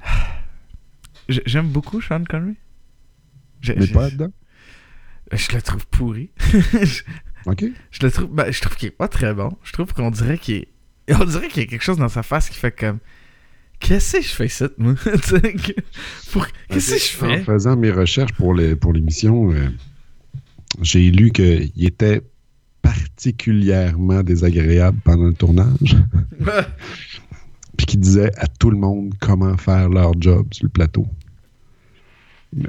J'ai- 1.29 1.43
J'aime 1.47 1.69
beaucoup 1.69 2.01
Sean 2.01 2.25
Connery. 2.25 2.57
Mais 3.77 3.87
pas 3.89 4.11
dedans. 4.11 4.33
Je 5.33 5.53
le 5.57 5.63
trouve 5.63 5.87
pourri. 5.89 6.31
je, 6.39 7.03
OK. 7.47 7.65
je 7.91 8.03
le 8.03 8.11
trouve. 8.13 8.29
Ben, 8.33 8.53
je 8.53 8.61
trouve 8.61 8.77
qu'il 8.77 8.89
est 8.89 8.93
pas 8.93 9.09
très 9.09 9.35
bon. 9.35 9.57
Je 9.65 9.73
trouve 9.73 9.93
qu'on 9.93 10.11
dirait 10.11 10.39
qu'il 10.39 10.55
est. 10.57 10.69
On 11.11 11.25
dirait 11.25 11.49
qu'il 11.49 11.63
y 11.63 11.67
a 11.67 11.69
quelque 11.69 11.83
chose 11.83 11.99
dans 11.99 12.09
sa 12.09 12.23
face 12.23 12.49
qui 12.49 12.59
fait 12.59 12.71
comme. 12.73 12.99
Qu'est-ce 13.81 14.17
que 14.19 14.23
je 14.23 14.29
fais 14.29 14.47
ici, 14.47 14.65
moi? 14.79 14.95
Pour- 16.33 16.47
Qu'est-ce 16.69 16.93
que 16.93 16.99
je 16.99 17.25
En 17.25 17.29
fais? 17.37 17.45
faisant 17.45 17.77
mes 17.77 17.91
recherches 17.91 18.33
pour 18.33 18.55
les- 18.55 18.75
pour 18.75 18.93
l'émission, 18.95 19.53
euh, 19.53 19.69
j'ai 20.81 21.11
lu 21.11 21.31
qu'il 21.31 21.71
était 21.85 22.23
particulièrement 22.87 24.23
désagréable 24.23 24.99
pendant 25.05 25.27
le 25.27 25.35
tournage, 25.35 25.97
puis 27.77 27.87
qu'il 27.87 28.01
disait 28.01 28.31
à 28.39 28.47
tout 28.47 28.71
le 28.71 28.77
monde 28.79 29.13
comment 29.21 29.57
faire 29.57 29.89
leur 29.89 30.13
job 30.21 30.47
sur 30.53 30.65
le 30.65 30.71
plateau. 30.71 31.07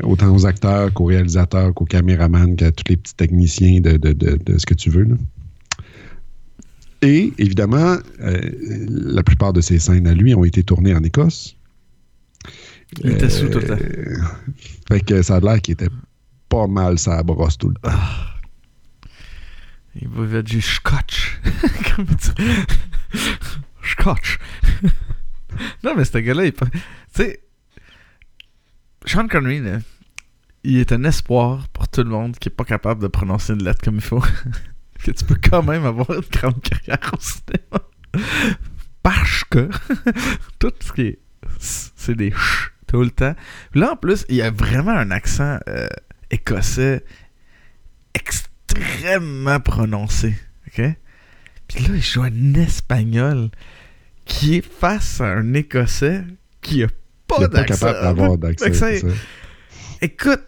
Autant 0.04 0.36
aux 0.36 0.46
acteurs 0.46 0.92
qu'aux 0.94 1.06
réalisateurs, 1.06 1.74
qu'aux 1.74 1.86
caméramans, 1.86 2.56
qu'à 2.56 2.72
tous 2.72 2.84
les 2.90 2.98
petits 2.98 3.16
techniciens 3.16 3.80
de, 3.80 3.98
de- 3.98 4.14
de- 4.14 4.40
de 4.44 4.58
ce 4.58 4.66
que 4.66 4.74
tu 4.74 4.90
veux. 4.90 5.04
là. 5.04 5.16
Et 7.04 7.32
évidemment, 7.38 7.96
euh, 8.22 8.42
la 8.90 9.22
plupart 9.24 9.54
de 9.54 9.62
ces 9.62 9.78
scènes 9.80 10.08
à 10.08 10.14
lui 10.14 10.34
ont 10.34 10.44
été 10.44 10.64
tournées 10.64 10.96
en 10.96 11.04
Écosse. 11.04 11.56
Il 13.04 13.12
était 13.12 13.30
sous 13.30 13.50
tout 13.50 13.60
le 13.60 13.68
temps. 13.68 13.78
Euh, 13.80 14.18
Fait 14.88 15.02
que 15.02 15.22
ça 15.22 15.36
a 15.36 15.40
l'air 15.40 15.62
qu'il 15.62 15.74
était 15.74 15.90
pas 16.50 16.66
mal 16.68 16.98
sa 16.98 17.22
brosse 17.22 17.58
tout 17.58 17.70
le 17.70 17.76
temps. 17.76 17.96
Il 20.02 20.08
buvait 20.08 20.44
du 20.44 20.62
scotch. 20.62 21.40
Dire? 21.98 22.66
scotch. 23.84 24.38
non, 25.84 25.96
mais 25.96 26.06
ce 26.06 26.18
gars-là, 26.18 26.46
il. 26.46 26.54
Tu 26.54 26.68
sais. 27.12 27.42
Sean 29.06 29.28
Connery, 29.28 29.62
il 30.64 30.78
est 30.78 30.92
un 30.92 31.04
espoir 31.06 31.68
pour 31.70 31.88
tout 31.88 32.04
le 32.04 32.10
monde 32.10 32.38
qui 32.38 32.50
est 32.50 32.52
pas 32.52 32.66
capable 32.66 33.02
de 33.02 33.08
prononcer 33.08 33.54
une 33.54 33.64
lettre 33.64 33.82
comme 33.84 33.96
il 33.96 34.02
faut. 34.02 34.22
que 35.04 35.12
tu 35.12 35.26
peux 35.26 35.38
quand 35.42 35.64
même 35.64 35.86
avoir 35.86 36.12
une 36.12 36.22
grande 36.32 36.62
carrière 36.62 37.14
au 37.14 37.20
cinéma. 37.20 38.28
Parce 39.04 39.44
que 39.46 39.70
tout 40.60 40.74
ce 40.80 40.92
qui 40.92 41.02
est. 41.02 41.20
C'est 41.60 42.16
des 42.16 42.32
ch 42.32 42.72
tout 42.88 43.02
le 43.02 43.12
temps. 43.12 43.36
Là, 43.74 43.94
en 43.94 43.96
plus, 43.96 44.26
il 44.30 44.36
y 44.36 44.42
a 44.42 44.52
vraiment 44.52 44.92
un 44.92 45.12
accent 45.12 45.60
euh, 45.68 45.88
écossais 46.30 47.04
extrêmement 48.78 49.60
prononcé. 49.60 50.36
OK? 50.68 50.84
Puis 51.68 51.84
là, 51.84 51.90
il 51.94 52.02
joue 52.02 52.24
un 52.24 52.54
espagnol 52.54 53.50
qui 54.26 54.56
est 54.56 54.66
face 54.66 55.22
à 55.22 55.26
un 55.26 55.54
écossais 55.54 56.24
qui 56.62 56.84
a 56.84 56.88
pas 57.28 57.40
n'est 57.40 57.48
pas 57.48 57.64
d'accent. 57.64 57.88
capable 57.88 58.18
d'avoir 58.18 58.38
ça. 58.74 58.88
Écoute, 60.02 60.44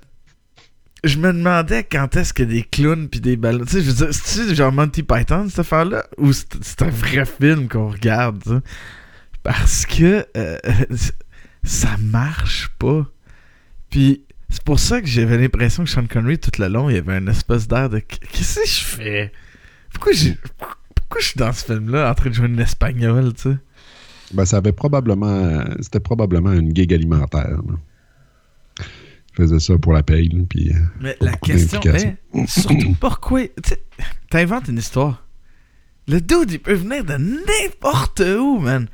je 1.03 1.17
me 1.17 1.31
demandais 1.31 1.83
quand 1.83 2.15
est-ce 2.15 2.33
que 2.33 2.43
des 2.43 2.63
clowns 2.63 3.07
puis 3.09 3.21
des 3.21 3.37
ballons. 3.37 3.65
Tu 3.65 3.71
sais, 3.71 3.81
je 3.81 3.87
veux 3.91 4.05
dire, 4.05 4.13
c'est-tu 4.13 4.55
genre 4.55 4.71
Monty 4.71 5.03
Python 5.03 5.47
cette 5.49 5.59
affaire-là 5.59 6.05
ou 6.17 6.33
c'est 6.33 6.81
un 6.81 6.89
vrai 6.89 7.25
film 7.25 7.67
qu'on 7.67 7.89
regarde? 7.89 8.61
Parce 9.43 9.85
que 9.85 10.25
euh, 10.35 10.57
ça 11.63 11.95
marche 11.99 12.69
pas. 12.79 13.05
Puis 13.89 14.23
c'est 14.49 14.63
pour 14.63 14.79
ça 14.79 15.01
que 15.01 15.07
j'avais 15.07 15.37
l'impression 15.37 15.83
que 15.83 15.89
Sean 15.89 16.05
Connery 16.07 16.39
tout 16.39 16.51
le 16.59 16.67
long, 16.67 16.89
il 16.89 16.95
y 16.95 16.99
avait 16.99 17.17
une 17.17 17.27
espèce 17.29 17.67
d'air 17.67 17.89
de 17.89 17.99
qu'est-ce 17.99 18.59
que 18.59 18.67
je 18.67 18.83
fais? 18.85 19.31
Pourquoi 19.93 20.13
j'ai 20.13 20.37
pourquoi 20.95 21.21
je 21.21 21.27
suis 21.27 21.39
dans 21.39 21.51
ce 21.51 21.65
film-là 21.65 22.11
en 22.11 22.13
train 22.13 22.29
de 22.29 22.35
jouer 22.35 22.47
une 22.47 22.59
espagnol, 22.59 23.33
tu 23.33 23.49
sais? 23.49 23.57
Ben, 24.33 24.45
ça 24.45 24.57
avait 24.57 24.71
probablement. 24.73 25.63
C'était 25.81 25.99
probablement 25.99 26.53
une 26.53 26.75
gig 26.75 26.93
alimentaire. 26.93 27.49
là. 27.67 28.85
Il 29.31 29.35
faisait 29.45 29.59
ça 29.59 29.77
pour 29.77 29.93
la 29.93 30.03
paye. 30.03 30.29
là, 30.29 30.43
puis, 30.47 30.69
euh, 30.71 30.75
Mais 31.01 31.17
la 31.19 31.33
question 31.33 31.81
est 31.81 32.17
surtout 32.47 32.95
pourquoi. 32.99 33.41
T'inventes 34.29 34.67
une 34.67 34.77
histoire. 34.77 35.25
Le 36.07 36.21
dude, 36.21 36.51
il 36.51 36.59
peut 36.59 36.73
venir 36.73 37.03
de 37.03 37.13
n'importe 37.13 38.19
où, 38.19 38.59
man. 38.59 38.87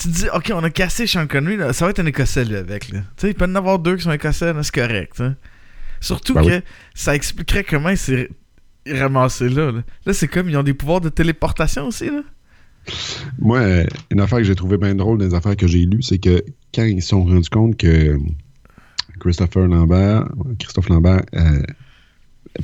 Tu 0.00 0.08
te 0.08 0.14
dis, 0.14 0.26
ok, 0.34 0.52
on 0.54 0.64
a 0.64 0.70
cassé 0.70 1.06
Sean 1.06 1.26
Connery, 1.26 1.58
là, 1.58 1.72
ça 1.74 1.84
va 1.84 1.90
être 1.90 1.98
un 1.98 2.06
Écossais, 2.06 2.44
lui, 2.44 2.56
avec. 2.56 2.88
Là. 2.90 3.00
Tu 3.00 3.06
sais, 3.18 3.30
il 3.30 3.34
peut 3.34 3.46
y 3.46 3.50
en 3.50 3.54
avoir 3.54 3.78
deux 3.78 3.96
qui 3.96 4.04
sont 4.04 4.12
Écossais, 4.12 4.52
c'est 4.62 4.74
correct. 4.74 5.22
Surtout 6.00 6.34
Ben 6.34 6.42
que 6.42 6.54
oui. 6.56 6.62
ça 6.94 7.14
expliquerait 7.14 7.64
comment 7.64 7.90
il 7.90 7.98
s'est 7.98 8.30
ramassé 8.88 9.50
là. 9.50 9.70
Là, 9.70 9.82
Là, 10.06 10.12
c'est 10.14 10.28
comme, 10.28 10.48
ils 10.48 10.56
ont 10.56 10.62
des 10.62 10.72
pouvoirs 10.72 11.02
de 11.02 11.10
téléportation 11.10 11.88
aussi, 11.88 12.06
là. 12.06 12.22
Moi, 13.38 13.84
une 14.10 14.20
affaire 14.20 14.38
que 14.38 14.44
j'ai 14.44 14.54
trouvé 14.54 14.78
bien 14.78 14.94
drôle 14.94 15.18
dans 15.18 15.26
les 15.26 15.34
affaires 15.34 15.56
que 15.56 15.66
j'ai 15.66 15.84
lues, 15.84 16.02
c'est 16.02 16.18
que 16.18 16.42
quand 16.74 16.84
ils 16.84 17.02
se 17.02 17.08
sont 17.08 17.24
rendus 17.24 17.50
compte 17.50 17.76
que 17.76 18.18
Christopher 19.20 19.66
Lambert, 19.66 20.26
Christophe 20.58 20.88
Lambert, 20.88 21.20
euh, 21.34 21.62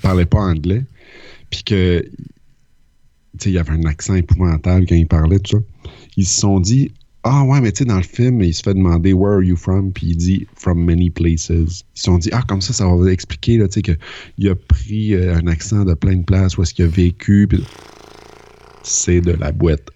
parlait 0.01 0.25
pas 0.25 0.39
anglais, 0.39 0.85
puis 1.51 1.63
que 1.65 2.01
tu 2.01 2.09
sais, 3.39 3.51
il 3.51 3.53
y 3.53 3.59
avait 3.59 3.73
un 3.73 3.85
accent 3.85 4.15
épouvantable 4.15 4.87
quand 4.87 4.95
il 4.95 5.07
parlait, 5.07 5.39
tout 5.39 5.59
ça, 5.59 5.91
ils 6.17 6.27
se 6.27 6.41
sont 6.41 6.61
dit 6.61 6.93
Ah 7.29 7.43
ouais, 7.43 7.61
mais 7.61 7.73
tu 7.73 7.79
sais, 7.79 7.85
dans 7.85 7.97
le 7.97 8.03
film, 8.05 8.41
il 8.41 8.55
se 8.55 8.63
fait 8.63 8.75
demander 8.75 9.13
Where 9.13 9.35
are 9.39 9.43
you 9.43 9.57
from? 9.57 9.93
Puis 9.93 10.09
il 10.11 10.17
dit 10.17 10.47
From 10.55 10.79
many 10.85 11.11
places. 11.11 11.49
Ils 11.51 11.69
se 11.69 11.83
sont 11.95 12.19
dit 12.19 12.31
Ah, 12.33 12.43
comme 12.47 12.61
ça, 12.61 12.73
ça 12.73 12.87
va 12.87 13.11
expliquer 13.11 13.59
là, 13.59 13.67
tu 13.67 13.81
sais, 13.81 13.83
qu'il 13.83 14.49
a 14.49 14.55
pris 14.55 15.15
euh, 15.15 15.35
un 15.37 15.49
accent 15.49 15.85
de 15.85 15.95
plein 15.95 16.15
de 16.17 16.23
places 16.25 16.57
où 16.57 16.63
est-ce 16.63 16.73
qu'il 16.73 16.85
a 16.85 16.89
vécu. 16.89 17.47
puis 17.49 17.65
C'est 18.85 19.21
de 19.21 19.33
la 19.33 19.51
boîte. 19.51 19.91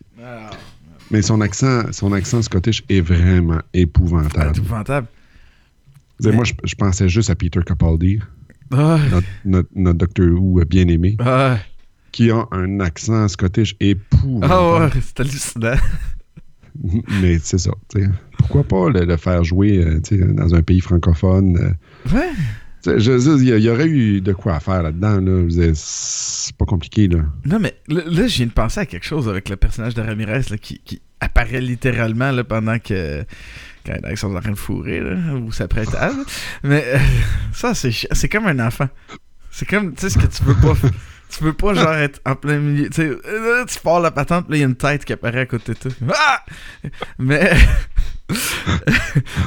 Mais 1.12 1.22
son 1.22 1.40
accent, 1.40 1.82
son 1.92 2.12
accent 2.12 2.40
scottish 2.42 2.82
est 2.88 3.00
vraiment 3.00 3.60
épouvantable. 3.74 4.56
épouvantable. 4.56 5.06
Tu 6.22 6.28
sais, 6.28 6.34
Moi, 6.34 6.44
je, 6.44 6.52
je 6.64 6.74
pensais 6.74 7.08
juste 7.08 7.30
à 7.30 7.34
Peter 7.34 7.60
Capaldi, 7.66 8.20
Ah, 8.72 8.98
notre, 9.10 9.26
notre, 9.44 9.68
notre 9.74 9.98
Doctor 9.98 10.26
Who 10.26 10.64
bien-aimé, 10.66 11.16
ah, 11.20 11.58
qui 12.12 12.30
a 12.30 12.46
un 12.52 12.78
accent 12.80 13.26
scottish 13.28 13.74
épouvantable. 13.80 14.52
ah 14.52 14.80
ouais, 14.84 15.00
c'est 15.00 15.20
hallucinant. 15.20 15.74
Mais 17.22 17.38
c'est 17.42 17.58
ça. 17.58 17.72
tu 17.88 18.02
sais. 18.02 18.08
Pourquoi 18.38 18.64
pas 18.64 18.88
le, 18.90 19.04
le 19.04 19.16
faire 19.16 19.44
jouer 19.44 19.78
euh, 19.78 20.00
dans 20.32 20.54
un 20.54 20.62
pays 20.62 20.80
francophone? 20.80 21.56
euh. 21.58 22.14
Ouais. 22.14 22.30
Je 22.98 23.10
veux 23.12 23.38
dire, 23.38 23.58
il 23.58 23.62
y 23.64 23.68
aurait 23.68 23.88
eu 23.88 24.22
de 24.22 24.32
quoi 24.32 24.54
à 24.54 24.60
faire 24.60 24.82
là-dedans. 24.82 25.20
Là. 25.20 25.70
C'est 25.74 26.56
pas 26.56 26.64
compliqué. 26.64 27.08
Là. 27.08 27.18
Non, 27.44 27.58
mais 27.60 27.74
là, 27.88 28.00
là, 28.06 28.26
je 28.26 28.36
viens 28.38 28.46
de 28.46 28.52
penser 28.52 28.80
à 28.80 28.86
quelque 28.86 29.04
chose 29.04 29.28
avec 29.28 29.50
le 29.50 29.56
personnage 29.56 29.94
de 29.94 30.00
Ramirez 30.00 30.40
là, 30.50 30.56
qui, 30.56 30.80
qui 30.84 31.02
apparaît 31.20 31.60
littéralement 31.60 32.30
là, 32.30 32.42
pendant 32.44 32.78
que. 32.78 33.24
Quand 33.86 33.94
ils 34.10 34.16
sont 34.16 34.34
en 34.34 34.40
train 34.40 34.50
de 34.50 34.56
fourrer, 34.58 35.00
ou 35.34 35.52
s'apprête 35.52 35.94
à. 35.94 36.10
Mais 36.62 36.84
euh, 36.86 36.98
ça, 37.52 37.74
c'est 37.74 37.92
c'est 38.12 38.28
comme 38.28 38.46
un 38.46 38.58
enfant. 38.66 38.88
C'est 39.50 39.66
comme, 39.68 39.94
tu 39.94 40.02
sais, 40.02 40.10
ce 40.10 40.18
que 40.18 40.26
tu 40.26 40.42
veux 40.44 40.54
pas. 40.54 40.74
Tu 41.30 41.44
veux 41.44 41.52
pas, 41.52 41.74
genre, 41.74 41.94
être 41.94 42.20
en 42.26 42.34
plein 42.34 42.58
milieu. 42.58 42.88
Tu 42.90 43.02
sais, 43.02 43.08
euh, 43.08 43.58
là, 43.60 43.64
tu 43.64 43.78
pars 43.80 44.00
la 44.00 44.10
patente, 44.10 44.48
là, 44.48 44.56
il 44.56 44.60
y 44.60 44.62
a 44.62 44.66
une 44.66 44.74
tête 44.74 45.04
qui 45.04 45.12
apparaît 45.12 45.40
à 45.40 45.46
côté 45.46 45.74
de 45.74 45.78
toi. 45.78 45.92
Ah! 46.12 46.44
Mais. 47.18 47.52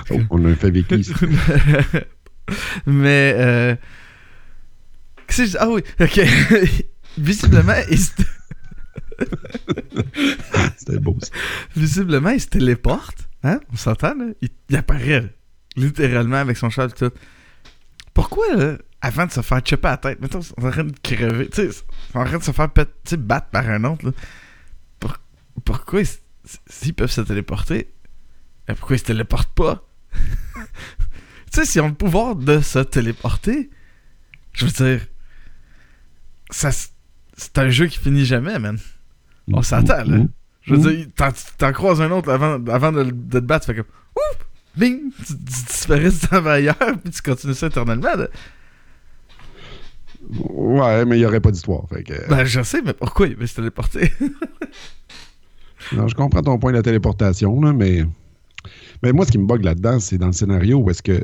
Oh, 0.09 0.19
on 0.29 0.45
a 0.45 0.49
un 0.49 0.97
ici. 0.97 1.13
Mais. 2.85 3.35
Euh... 3.37 3.75
Qu'est-ce 5.27 5.43
que 5.43 5.47
je? 5.49 5.57
Ah 5.59 5.69
oui, 5.69 5.81
ok. 5.99 6.21
Visiblement, 7.17 7.75
il 7.89 7.99
se... 7.99 8.11
C'était 10.77 10.99
beau. 10.99 11.17
ça. 11.21 11.29
Visiblement, 11.75 12.29
il 12.29 12.41
se 12.41 12.47
téléporte. 12.47 13.29
Hein? 13.43 13.59
On 13.71 13.75
s'entend, 13.75 14.15
là? 14.15 14.25
Il, 14.41 14.49
il 14.69 14.75
apparaît, 14.75 15.21
là, 15.21 15.27
littéralement, 15.75 16.37
avec 16.37 16.57
son 16.57 16.69
cheval 16.69 16.89
et 16.89 16.93
tout. 16.93 17.11
Pourquoi, 18.13 18.55
là, 18.55 18.77
avant 19.01 19.25
de 19.25 19.31
se 19.31 19.41
faire 19.41 19.61
chopper 19.65 19.87
la 19.87 19.97
tête, 19.97 20.21
mettons, 20.21 20.39
on 20.57 20.63
est 20.63 20.67
en 20.67 20.71
train 20.71 20.83
de 20.83 20.93
crever, 21.01 21.49
tu 21.49 21.71
sais, 21.71 21.83
on 22.13 22.19
est 22.19 22.23
en 22.23 22.25
train 22.25 22.37
de 22.37 22.43
se 22.43 22.51
faire 22.51 22.69
battre 23.17 23.47
par 23.47 23.67
un 23.69 23.83
autre, 23.83 24.05
là. 24.05 24.11
Pour- 24.99 25.17
pourquoi, 25.65 26.01
s'ils 26.67 26.93
peuvent 26.93 27.11
se 27.11 27.21
téléporter, 27.21 27.91
pourquoi 28.67 28.95
ils 28.95 28.99
se 28.99 29.05
téléportent 29.05 29.53
pas? 29.53 29.87
tu 30.13 30.61
sais, 31.51 31.65
s'ils 31.65 31.81
ont 31.81 31.89
le 31.89 31.93
pouvoir 31.93 32.35
de 32.35 32.59
se 32.61 32.79
téléporter, 32.79 33.69
je 34.53 34.65
veux 34.65 34.71
dire, 34.71 35.07
ça, 36.49 36.69
c'est 36.71 37.57
un 37.57 37.69
jeu 37.69 37.87
qui 37.87 37.97
finit 37.97 38.25
jamais, 38.25 38.59
man. 38.59 38.77
On 39.51 39.61
s'entend, 39.63 40.03
là. 40.05 40.17
Je 40.61 40.75
veux 40.75 40.93
dire, 40.93 41.07
t'en, 41.57 41.73
croises 41.73 41.99
un 41.99 42.11
autre 42.11 42.31
avant, 42.31 42.63
avant 42.67 42.91
de, 42.93 43.03
de 43.03 43.39
te 43.39 43.43
battre, 43.45 43.65
tu 43.65 43.73
fais 43.73 43.81
comme 43.81 43.91
Ouf! 44.15 44.42
Bing! 44.77 45.11
Tu, 45.17 45.33
tu 45.33 45.33
disparais, 45.35 46.09
vas 46.41 46.51
ailleurs, 46.53 46.77
puis 47.03 47.11
tu 47.11 47.21
continues 47.21 47.53
ça 47.53 47.67
éternellement. 47.67 48.15
là. 48.15 48.27
Ouais, 50.29 51.05
mais 51.05 51.17
il 51.17 51.19
n'y 51.19 51.25
aurait 51.25 51.41
pas 51.41 51.51
d'histoire. 51.51 51.87
Fait 51.89 52.03
que, 52.03 52.27
Ben, 52.29 52.43
je 52.45 52.61
sais, 52.63 52.81
mais 52.81 52.93
pourquoi 52.93 53.27
il 53.27 53.35
veut 53.35 53.45
se 53.47 53.55
téléporter? 53.55 54.11
non, 55.93 56.07
je 56.07 56.15
comprends 56.15 56.41
ton 56.41 56.57
point 56.57 56.71
de 56.71 56.77
la 56.77 56.83
téléportation, 56.83 57.59
là, 57.61 57.73
mais, 57.73 58.03
mais 59.03 59.11
moi, 59.11 59.25
ce 59.25 59.31
qui 59.31 59.37
me 59.37 59.45
bug 59.45 59.63
là-dedans, 59.63 59.99
c'est 59.99 60.17
dans 60.17 60.27
le 60.27 60.33
scénario 60.33 60.77
où 60.79 60.89
est-ce 60.89 61.03
que 61.03 61.21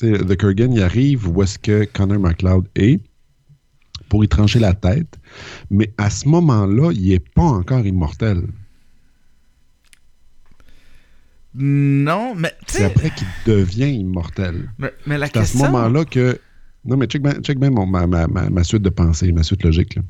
The 0.00 0.36
Kurgan 0.36 0.72
il 0.72 0.82
arrive 0.82 1.28
où 1.28 1.42
est-ce 1.42 1.58
que 1.58 1.84
Connor 1.84 2.18
McLeod 2.20 2.66
est 2.76 3.00
pour 4.08 4.24
y 4.24 4.28
trancher 4.28 4.58
la 4.58 4.72
tête, 4.74 5.18
mais 5.70 5.92
à 5.98 6.08
ce 6.10 6.26
moment-là, 6.28 6.90
il 6.92 7.10
n'est 7.10 7.20
pas 7.20 7.42
encore 7.42 7.84
immortel. 7.86 8.42
Non, 11.54 12.34
mais 12.36 12.52
tu 12.66 12.74
C'est 12.78 12.84
après 12.84 13.10
qu'il 13.10 13.26
devient 13.46 13.90
immortel. 13.92 14.70
mais, 14.78 14.92
mais 15.06 15.18
la 15.18 15.26
C'est 15.26 15.38
à 15.38 15.44
ce 15.44 15.52
question. 15.52 15.70
moment-là 15.70 16.04
que. 16.04 16.38
Non, 16.84 16.96
mais 16.96 17.06
check 17.06 17.22
bien 17.22 17.34
check 17.42 17.58
bien 17.58 17.70
mon- 17.70 17.86
ma, 17.86 18.06
ma- 18.06 18.26
ma- 18.26 18.48
ma 18.48 18.64
suite 18.64 18.82
de 18.82 18.88
pensée, 18.90 19.32
ma 19.32 19.42
suite 19.42 19.62
logique. 19.64 19.96
là. 19.96 20.02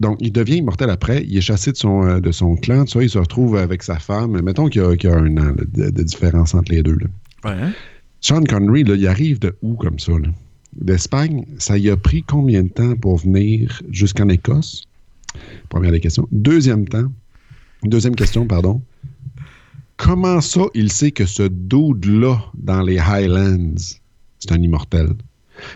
Donc, 0.00 0.18
il 0.20 0.32
devient 0.32 0.56
immortel 0.56 0.90
après. 0.90 1.24
Il 1.24 1.36
est 1.36 1.40
chassé 1.40 1.70
de 1.72 1.76
son, 1.76 2.04
euh, 2.04 2.20
de 2.20 2.32
son 2.32 2.56
clan. 2.56 2.84
Tu 2.84 2.94
vois, 2.94 3.04
il 3.04 3.10
se 3.10 3.18
retrouve 3.18 3.56
avec 3.56 3.82
sa 3.82 3.98
femme. 3.98 4.40
Mettons 4.42 4.68
qu'il 4.68 4.82
y 4.82 4.84
a, 4.84 4.96
qu'il 4.96 5.08
y 5.08 5.12
a 5.12 5.16
un 5.16 5.36
an 5.38 5.54
là, 5.56 5.64
de, 5.72 5.90
de 5.90 6.02
différence 6.02 6.54
entre 6.54 6.72
les 6.72 6.82
deux. 6.82 6.96
là. 6.96 7.06
Ouais, 7.44 7.62
hein? 7.62 7.72
Sean 8.20 8.42
Connery, 8.42 8.84
là, 8.84 8.94
il 8.96 9.06
arrive 9.06 9.38
de 9.38 9.54
où 9.62 9.74
comme 9.74 9.98
ça? 9.98 10.12
D'Espagne, 10.74 11.44
ça 11.58 11.78
y 11.78 11.88
a 11.90 11.96
pris 11.96 12.22
combien 12.24 12.64
de 12.64 12.68
temps 12.68 12.96
pour 12.96 13.18
venir 13.18 13.80
jusqu'en 13.90 14.28
Écosse? 14.28 14.84
Première 15.68 15.92
des 15.92 16.00
questions. 16.00 16.26
Deuxième 16.32 16.88
temps, 16.88 17.12
deuxième 17.88 18.14
question, 18.16 18.46
pardon. 18.46 18.82
Comment 19.96 20.40
ça, 20.40 20.62
il 20.74 20.90
sait 20.90 21.12
que 21.12 21.24
ce 21.26 21.44
dude-là, 21.44 22.40
dans 22.54 22.82
les 22.82 22.98
Highlands, 22.98 23.74
c'est 24.38 24.52
un 24.52 24.60
immortel? 24.60 25.10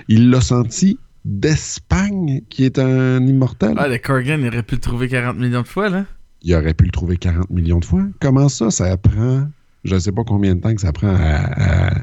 Il 0.09 0.31
l'a 0.31 0.40
senti 0.40 0.99
d'Espagne 1.25 2.40
qui 2.49 2.64
est 2.64 2.79
un 2.79 3.25
immortel? 3.25 3.75
Ah, 3.77 3.87
le 3.88 3.99
Corgan, 3.99 4.40
il 4.40 4.49
aurait 4.49 4.62
pu 4.62 4.75
le 4.75 4.81
trouver 4.81 5.09
40 5.09 5.37
millions 5.38 5.62
de 5.62 5.66
fois, 5.68 5.88
là. 5.88 6.05
Il 6.42 6.55
aurait 6.55 6.75
pu 6.75 6.85
le 6.85 6.90
trouver 6.90 7.16
40 7.16 7.51
millions 7.51 7.79
de 7.79 7.85
fois. 7.85 8.03
Comment 8.21 8.49
ça, 8.49 8.71
ça 8.71 8.97
prend, 8.97 9.47
je 9.85 9.94
ne 9.94 10.01
sais 10.01 10.12
pas 10.12 10.25
combien 10.25 10.55
de 10.57 10.61
temps 10.61 10.75
que 10.75 10.81
ça 10.81 10.92
prend 10.92 11.14
à, 11.14 11.94
à- 11.97 12.03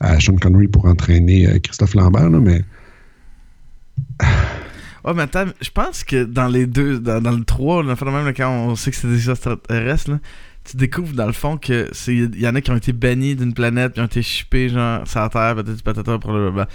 à 0.00 0.20
Sean 0.20 0.36
Connery 0.36 0.66
pour 0.68 0.86
entraîner 0.86 1.46
euh, 1.48 1.58
Christophe 1.60 1.94
Lambert, 1.94 2.28
là, 2.30 2.40
mais 2.40 2.62
Ouais, 5.04 5.14
mais 5.14 5.22
attends, 5.22 5.46
je 5.60 5.70
pense 5.70 6.04
que 6.04 6.24
dans 6.24 6.46
les 6.46 6.66
deux, 6.66 7.00
dans, 7.00 7.36
le 7.36 7.44
3, 7.44 7.82
là, 7.82 7.96
même 8.04 8.34
quand 8.34 8.50
on 8.50 8.76
sait 8.76 8.90
que 8.90 8.96
c'est 8.96 9.08
des 9.08 9.30
extraterrestres, 9.30 10.12
là, 10.12 10.20
tu 10.64 10.76
découvres 10.76 11.14
dans 11.14 11.26
le 11.26 11.32
fond 11.32 11.56
que 11.56 11.88
c'est 11.92 12.14
y 12.14 12.46
en 12.46 12.54
a 12.54 12.60
qui 12.60 12.70
ont 12.70 12.76
été 12.76 12.92
bannis 12.92 13.34
d'une 13.34 13.52
planète, 13.52 13.94
qui 13.94 14.00
ont 14.00 14.06
été 14.06 14.22
chippés, 14.22 14.68
genre, 14.68 15.06
sur 15.08 15.20
la 15.20 15.28
Terre, 15.28 15.56
peut-être 15.56 15.82
patata, 15.82 16.18
blablabla. 16.18 16.68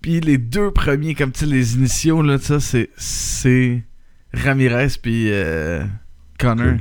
Puis 0.00 0.20
les 0.20 0.38
deux 0.38 0.70
premiers, 0.70 1.14
comme 1.14 1.32
tu 1.32 1.40
sais, 1.40 1.46
les 1.46 1.74
initiaux, 1.74 2.22
là, 2.22 2.38
ça, 2.38 2.60
c'est, 2.60 2.90
c'est 2.96 3.82
Ramirez 4.32 4.88
puis 5.02 5.32
euh, 5.32 5.84
Connor. 6.38 6.76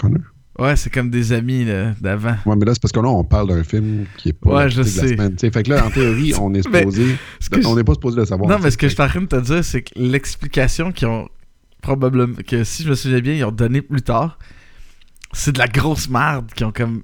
Connor. 0.00 0.22
Ouais, 0.58 0.74
c'est 0.76 0.90
comme 0.90 1.08
des 1.10 1.32
amis, 1.32 1.64
d'avant. 2.00 2.36
Ouais, 2.44 2.56
mais 2.56 2.64
là, 2.66 2.74
c'est 2.74 2.82
parce 2.82 2.90
que 2.92 2.98
là, 2.98 3.08
on 3.08 3.22
parle 3.22 3.48
d'un 3.48 3.62
film 3.62 4.06
qui 4.16 4.30
est 4.30 4.32
pas 4.32 4.50
Ouais, 4.56 4.68
je 4.70 4.80
critique 4.82 4.96
de 4.96 5.00
la 5.02 5.08
sais. 5.08 5.14
semaine. 5.14 5.52
Fait 5.52 5.62
que 5.62 5.70
là, 5.70 5.86
en 5.86 5.90
théorie, 5.90 6.34
on 6.40 6.52
est 6.54 6.62
supposé. 6.62 7.16
On 7.64 7.76
n'est 7.76 7.84
pas 7.84 7.94
supposé 7.94 8.16
le 8.16 8.24
savoir. 8.26 8.50
Non, 8.50 8.58
mais 8.62 8.70
ce 8.72 8.76
que 8.76 8.88
je 8.88 8.94
suis 8.94 9.02
en 9.02 9.08
train 9.08 9.20
de 9.20 9.26
te 9.26 9.40
dire, 9.40 9.64
c'est 9.64 9.82
que 9.82 9.92
l'explication 9.96 10.90
qu'ils 10.90 11.06
ont 11.08 11.28
probablement. 11.80 12.34
que 12.46 12.64
si 12.64 12.82
je 12.82 12.90
me 12.90 12.94
souviens 12.96 13.20
bien, 13.20 13.34
ils 13.34 13.44
ont 13.44 13.52
donné 13.52 13.82
plus 13.82 14.02
tard, 14.02 14.38
c'est 15.32 15.52
de 15.52 15.58
la 15.58 15.68
grosse 15.68 16.08
merde 16.08 16.50
qu'ils 16.54 16.66
ont 16.66 16.72
comme. 16.72 17.02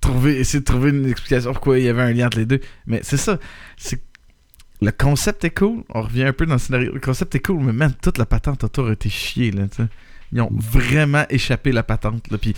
trouvé, 0.00 0.38
essayé 0.40 0.60
de 0.60 0.64
trouver 0.64 0.90
une 0.90 1.06
explication 1.06 1.52
pourquoi 1.52 1.78
il 1.78 1.84
y 1.84 1.88
avait 1.88 2.02
un 2.02 2.12
lien 2.12 2.26
entre 2.28 2.38
les 2.38 2.46
deux. 2.46 2.60
Mais 2.86 3.00
c'est 3.02 3.16
ça. 3.18 3.38
C'est. 3.76 4.00
Le 4.82 4.90
concept 4.90 5.44
est 5.44 5.50
cool. 5.56 5.84
On 5.94 6.02
revient 6.02 6.24
un 6.24 6.32
peu 6.32 6.46
dans 6.46 6.54
le 6.54 6.58
scénario. 6.58 6.92
Le 6.92 7.00
concept 7.00 7.34
est 7.34 7.40
cool, 7.40 7.62
mais 7.62 7.72
même 7.72 7.92
toute 8.02 8.18
la 8.18 8.26
patente 8.26 8.62
autour 8.64 8.88
a 8.88 8.92
été 8.92 9.08
chiée, 9.08 9.50
là, 9.50 9.68
tu 9.68 9.76
sais. 9.82 9.88
Ils 10.32 10.40
ont 10.40 10.50
vraiment 10.52 11.24
échappé 11.30 11.72
la 11.72 11.82
patente, 11.82 12.30
là. 12.30 12.38
Puis, 12.38 12.54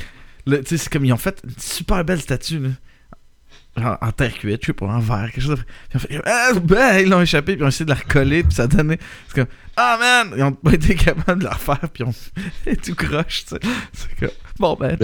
là, 0.47 0.59
tu 0.59 0.67
sais, 0.67 0.79
c'est 0.79 0.93
comme 0.93 1.05
ils 1.05 1.13
ont 1.13 1.19
fait 1.19 1.41
une 1.45 1.55
super 1.59 2.05
belle 2.05 2.21
statue, 2.21 2.61
là. 2.61 2.69
En, 3.77 4.09
en 4.09 4.13
terre 4.13 4.33
cuite, 4.35 4.61
je 4.63 4.67
sais 4.67 4.73
pas, 4.73 4.87
en 4.87 4.99
verre, 4.99 5.31
quelque 5.31 5.45
chose. 5.45 5.63
Puis 5.89 6.01
fait, 6.01 6.21
ah, 6.25 6.51
ben, 6.61 6.99
ils 6.99 7.09
l'ont 7.09 7.23
échappé, 7.23 7.53
puis 7.53 7.63
ils 7.63 7.65
ont 7.65 7.69
essayé 7.69 7.85
de 7.85 7.91
la 7.91 7.97
recoller, 7.97 8.43
puis 8.43 8.53
ça 8.53 8.67
donnait. 8.67 8.99
C'est 9.29 9.37
comme, 9.37 9.55
ah 9.77 9.97
man, 10.01 10.35
ils 10.37 10.43
ont 10.43 10.53
pas 10.53 10.73
été 10.73 10.97
capables 10.97 11.41
de 11.41 11.45
la 11.45 11.53
refaire, 11.53 11.89
puis 11.93 12.03
ils 12.03 12.07
ont 12.73 12.75
tout 12.83 12.95
croche, 12.97 13.45
tu 13.45 13.55
sais. 13.55 13.61
C'est 13.93 14.19
comme, 14.19 14.37
bon, 14.59 14.77
ben, 14.81 14.97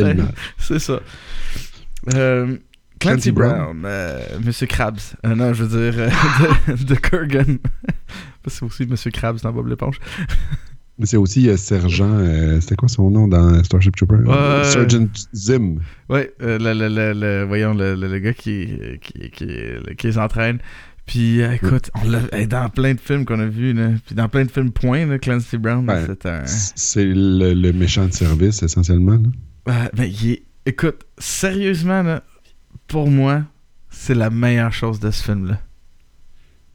c'est 0.58 0.80
ça. 0.80 1.00
Euh, 2.14 2.56
Clancy 3.04 3.32
Brown, 3.32 3.82
euh, 3.84 4.20
Monsieur 4.42 4.66
Krabs. 4.66 5.14
Euh, 5.26 5.34
non, 5.34 5.52
je 5.52 5.64
veux 5.64 5.90
dire, 5.90 6.00
euh, 6.00 6.74
de, 6.74 6.84
de 6.84 6.94
Kurgan. 6.94 7.58
Parce 8.42 8.54
que 8.54 8.60
c'est 8.60 8.64
aussi 8.64 8.86
Monsieur 8.86 9.10
Krabs 9.10 9.40
dans 9.42 9.52
Bob 9.52 9.68
l'éponge. 9.68 10.00
Mais 10.98 11.06
c'est 11.06 11.16
aussi 11.16 11.48
euh, 11.48 11.56
Sergent. 11.56 12.08
euh, 12.18 12.60
C'était 12.60 12.76
quoi 12.76 12.88
son 12.88 13.10
nom 13.10 13.26
dans 13.26 13.62
Starship 13.64 13.96
Trooper? 13.96 14.22
Ouais. 14.28 14.64
Sergeant 14.64 15.08
Zim. 15.34 15.76
Ouais, 16.08 16.32
euh, 16.40 16.58
le, 16.58 16.72
le, 16.72 16.88
le, 16.88 17.12
le- 17.18 17.44
voyons, 17.44 17.74
le, 17.74 17.94
le, 17.96 18.06
le 18.08 18.18
gars 18.20 18.32
qui, 18.32 18.68
qui, 19.00 19.30
qui, 19.30 19.46
qui 19.96 20.06
les 20.06 20.18
entraîne. 20.18 20.58
Puis 21.06 21.42
euh, 21.42 21.52
écoute, 21.52 21.90
on 22.02 22.08
l'a 22.08 22.46
dans 22.46 22.68
plein 22.70 22.94
de 22.94 23.00
films 23.00 23.24
qu'on 23.26 23.40
a 23.40 23.44
vus, 23.46 23.74
puis 24.06 24.14
dans 24.14 24.28
plein 24.28 24.44
de 24.44 24.50
films 24.50 24.70
point, 24.70 25.04
là, 25.04 25.18
Clancy 25.18 25.58
Brown, 25.58 25.84
c'est 26.06 26.24
un... 26.26 26.46
C'est 26.46 27.04
le, 27.04 27.52
le 27.52 27.72
méchant 27.72 28.06
de 28.06 28.12
service, 28.12 28.62
essentiellement. 28.62 29.18
là. 29.66 29.82
Ben, 29.94 30.04
il 30.04 30.30
est- 30.30 30.42
Écoute, 30.66 31.04
sérieusement, 31.18 32.02
là, 32.02 32.22
pour 32.86 33.10
moi, 33.10 33.42
c'est 33.90 34.14
la 34.14 34.30
meilleure 34.30 34.72
chose 34.72 34.98
de 34.98 35.10
ce 35.10 35.22
film-là. 35.24 35.60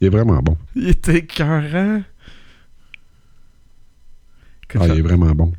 Il 0.00 0.06
est 0.06 0.10
vraiment 0.10 0.38
bon. 0.40 0.56
Il 0.76 0.88
était 0.90 1.16
écœurant. 1.18 2.02
Ah, 4.78 4.86
il 4.88 4.98
est 4.98 5.02
vraiment 5.02 5.30
bon. 5.34 5.52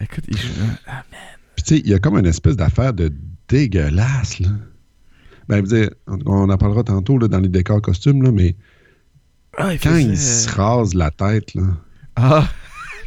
écoute, 0.00 0.24
il 0.28 0.36
joue... 0.38 0.48
Ah, 0.86 1.04
Puis 1.56 1.64
tu 1.64 1.74
sais, 1.76 1.80
il 1.84 1.90
y 1.90 1.94
a 1.94 1.98
comme 1.98 2.16
une 2.18 2.26
espèce 2.26 2.56
d'affaire 2.56 2.92
de 2.94 3.12
dégueulasse, 3.48 4.40
là. 4.40 4.48
Ben, 5.48 5.60
veux 5.60 5.80
dire, 5.80 5.90
on, 6.06 6.48
en 6.48 6.56
parlera 6.56 6.84
tantôt 6.84 7.18
là, 7.18 7.28
dans 7.28 7.40
les 7.40 7.48
décors 7.48 7.82
costumes, 7.82 8.22
là, 8.22 8.30
mais 8.32 8.54
ah, 9.58 9.74
il 9.74 9.80
quand 9.80 9.90
faisait- 9.90 10.02
il 10.04 10.16
se 10.18 10.48
rase 10.50 10.94
la 10.94 11.10
tête, 11.10 11.54
là, 11.54 11.62
Ah, 12.16 12.48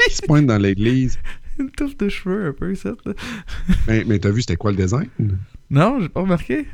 il 0.08 0.14
se 0.14 0.22
pointe 0.22 0.46
dans 0.46 0.58
l'église. 0.58 1.18
une 1.60 1.72
touffe 1.72 1.98
de 1.98 2.10
cheveux 2.10 2.48
un 2.48 2.54
peu, 2.54 2.76
ça. 2.76 2.92
Mais, 3.88 4.04
mais 4.08 4.20
t'as 4.20 4.30
vu 4.32 4.42
c'était 4.42 4.58
quoi 4.58 4.72
le 4.72 4.78
design? 4.78 5.08
Non, 5.70 6.00
j'ai 6.02 6.10
pas 6.10 6.22
remarqué. 6.22 6.68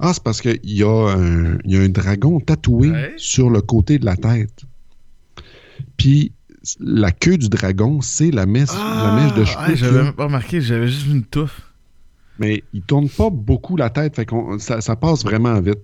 Ah, 0.00 0.12
c'est 0.12 0.22
parce 0.24 0.40
qu'il 0.42 0.58
y, 0.64 0.82
a 0.82 0.88
un- 1.16 1.56
il 1.64 1.70
y 1.72 1.76
a 1.76 1.80
un 1.80 1.88
dragon 1.88 2.40
tatoué 2.40 2.90
Ouais. 2.90 3.14
sur 3.16 3.48
le 3.48 3.60
côté 3.62 3.98
de 4.00 4.04
la 4.04 4.16
tête. 4.16 4.64
Puis 5.96 6.32
la 6.80 7.12
queue 7.12 7.36
du 7.38 7.48
dragon, 7.48 8.00
c'est 8.00 8.30
la, 8.30 8.46
mèche- 8.46 8.72
la 8.76 9.12
mèche 9.22 9.34
de 9.34 9.44
cheveux. 9.44 9.58
Ah, 9.60 9.74
j'avais 9.74 10.02
même 10.02 10.12
pas 10.12 10.24
remarqué, 10.24 10.60
j'avais 10.60 10.88
juste 10.88 11.06
une 11.06 11.22
touffe. 11.24 11.60
Mais 12.38 12.64
il 12.72 12.82
tourne 12.82 13.08
pas 13.08 13.30
beaucoup 13.30 13.76
la 13.76 13.90
tête, 13.90 14.16
fait 14.16 14.26
qu'on 14.26 14.58
ça, 14.58 14.80
ça 14.80 14.96
passe 14.96 15.22
vraiment 15.24 15.60
vite. 15.60 15.78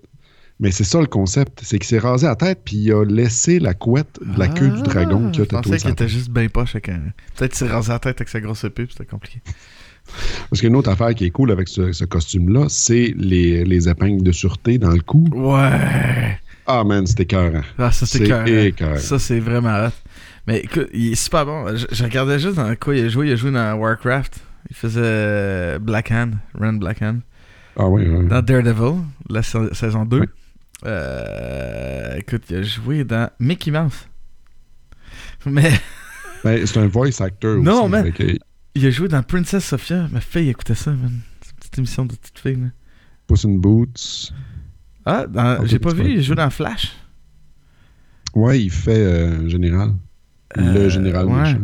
Mais 0.59 0.71
c'est 0.73 0.85
ça 0.85 1.01
le 1.01 1.07
concept, 1.07 1.61
c'est 1.63 1.79
qu'il 1.79 1.89
s'est 1.89 1.99
rasé 1.99 2.27
la 2.27 2.37
tête 2.37 2.61
puis 2.65 2.77
il 2.77 2.93
a 2.93 3.03
laissé 3.05 3.59
la 3.61 3.73
couette 3.73 4.19
de 4.21 4.39
la 4.39 4.49
queue 4.49 4.69
du 4.69 4.83
dragon 4.83 5.31
qui 5.31 5.41
a 5.41 5.45
Ah, 5.45 5.47
Je 5.47 5.49
pensais 5.57 5.63
tatoué 5.63 5.79
qu'il 5.79 5.91
était 5.91 6.09
juste 6.09 6.29
bien 6.31 6.49
poche 6.49 6.75
avec 6.75 6.91
un... 6.91 7.01
Peut-être 7.37 7.53
qu'il 7.57 7.67
s'est 7.67 7.73
rasé 7.73 7.89
la 7.93 7.99
tête 7.99 8.17
avec 8.21 8.29
sa 8.29 8.41
grosse 8.41 8.65
épée, 8.65 8.87
c'était 8.91 9.07
compliqué. 9.07 9.41
Parce 10.51 10.61
qu'une 10.61 10.77
autre 10.77 10.91
affaire 10.91 11.15
qui 11.15 11.25
est 11.25 11.31
cool 11.31 11.51
avec 11.51 11.69
ce, 11.69 11.93
ce 11.93 12.05
costume-là, 12.05 12.67
c'est 12.69 13.15
les, 13.17 13.65
les 13.65 13.89
épingles 13.89 14.23
de 14.23 14.33
sûreté 14.33 14.77
dans 14.77 14.91
le 14.91 15.01
cou. 15.01 15.25
Ouais! 15.33 16.39
Ah 16.67 16.85
man, 16.85 17.07
c'était 17.07 17.23
écœurant. 17.23 17.63
Ah, 17.79 17.91
ça, 17.91 18.05
c'est 18.07 18.25
écœurant. 18.25 18.97
Ça, 18.99 19.19
c'est 19.19 19.41
vraiment. 19.41 19.89
Mais 20.51 20.59
écoute, 20.61 20.89
il 20.93 21.13
est 21.13 21.15
super 21.15 21.47
bon. 21.47 21.77
Je, 21.77 21.87
je 21.93 22.03
regardais 22.05 22.39
juste 22.41 22.57
dans 22.57 22.75
quoi 22.75 22.97
il 22.97 23.05
a 23.05 23.09
joué. 23.09 23.29
Il 23.29 23.33
a 23.33 23.37
joué 23.37 23.53
dans 23.53 23.75
Warcraft. 23.77 24.41
Il 24.69 24.75
faisait 24.75 25.79
Black 25.79 26.11
Hand, 26.11 26.35
Run 26.55 26.73
Black 26.75 27.01
Hand. 27.03 27.21
Ah 27.77 27.87
oui, 27.89 28.05
oui. 28.09 28.27
Dans 28.27 28.43
Daredevil, 28.43 29.03
la 29.29 29.43
sa- 29.45 29.73
saison 29.73 30.05
2. 30.05 30.19
Ouais. 30.21 30.27
Euh, 30.87 32.17
écoute, 32.17 32.43
il 32.51 32.57
a 32.57 32.63
joué 32.63 33.05
dans 33.05 33.31
Mickey 33.39 33.71
Mouse. 33.71 34.09
Mais 35.47 35.71
Ben, 36.43 36.67
c'est 36.67 36.79
un 36.81 36.89
voice 36.89 37.21
actor 37.21 37.59
Non, 37.63 37.85
aussi. 37.91 38.03
fait 38.03 38.13
que 38.13 38.39
il 38.75 38.87
a 38.87 38.91
joué 38.91 39.09
dans 39.09 39.23
Princess 39.23 39.65
Sophia. 39.65 40.09
Ma 40.11 40.21
fille 40.21 40.49
écoutait 40.49 40.75
ça, 40.75 40.91
man. 40.91 41.21
C'est 41.43 41.51
une 41.53 41.57
petite 41.59 41.79
émission 41.79 42.05
de 42.07 42.15
petite 42.15 42.39
fille, 42.39 42.57
là. 42.57 42.69
Puss 43.29 43.45
in 43.45 43.57
Boots. 43.57 44.33
Ah, 45.07 45.27
Ok, 45.61 45.67
j'ai 45.67 45.79
pas 45.79 45.93
vu, 45.95 46.13
il 46.13 46.19
a 46.19 46.23
joué 46.23 46.37
dans 46.37 46.51
Flash. 46.51 46.93
Ouais, 48.35 48.61
il 48.61 48.71
fait 48.71 48.97
euh, 48.97 49.49
général. 49.49 49.93
Le 50.57 50.63
Euh, 50.63 50.89
général 50.89 51.27
ouais. 51.27 51.43
méchant. 51.43 51.61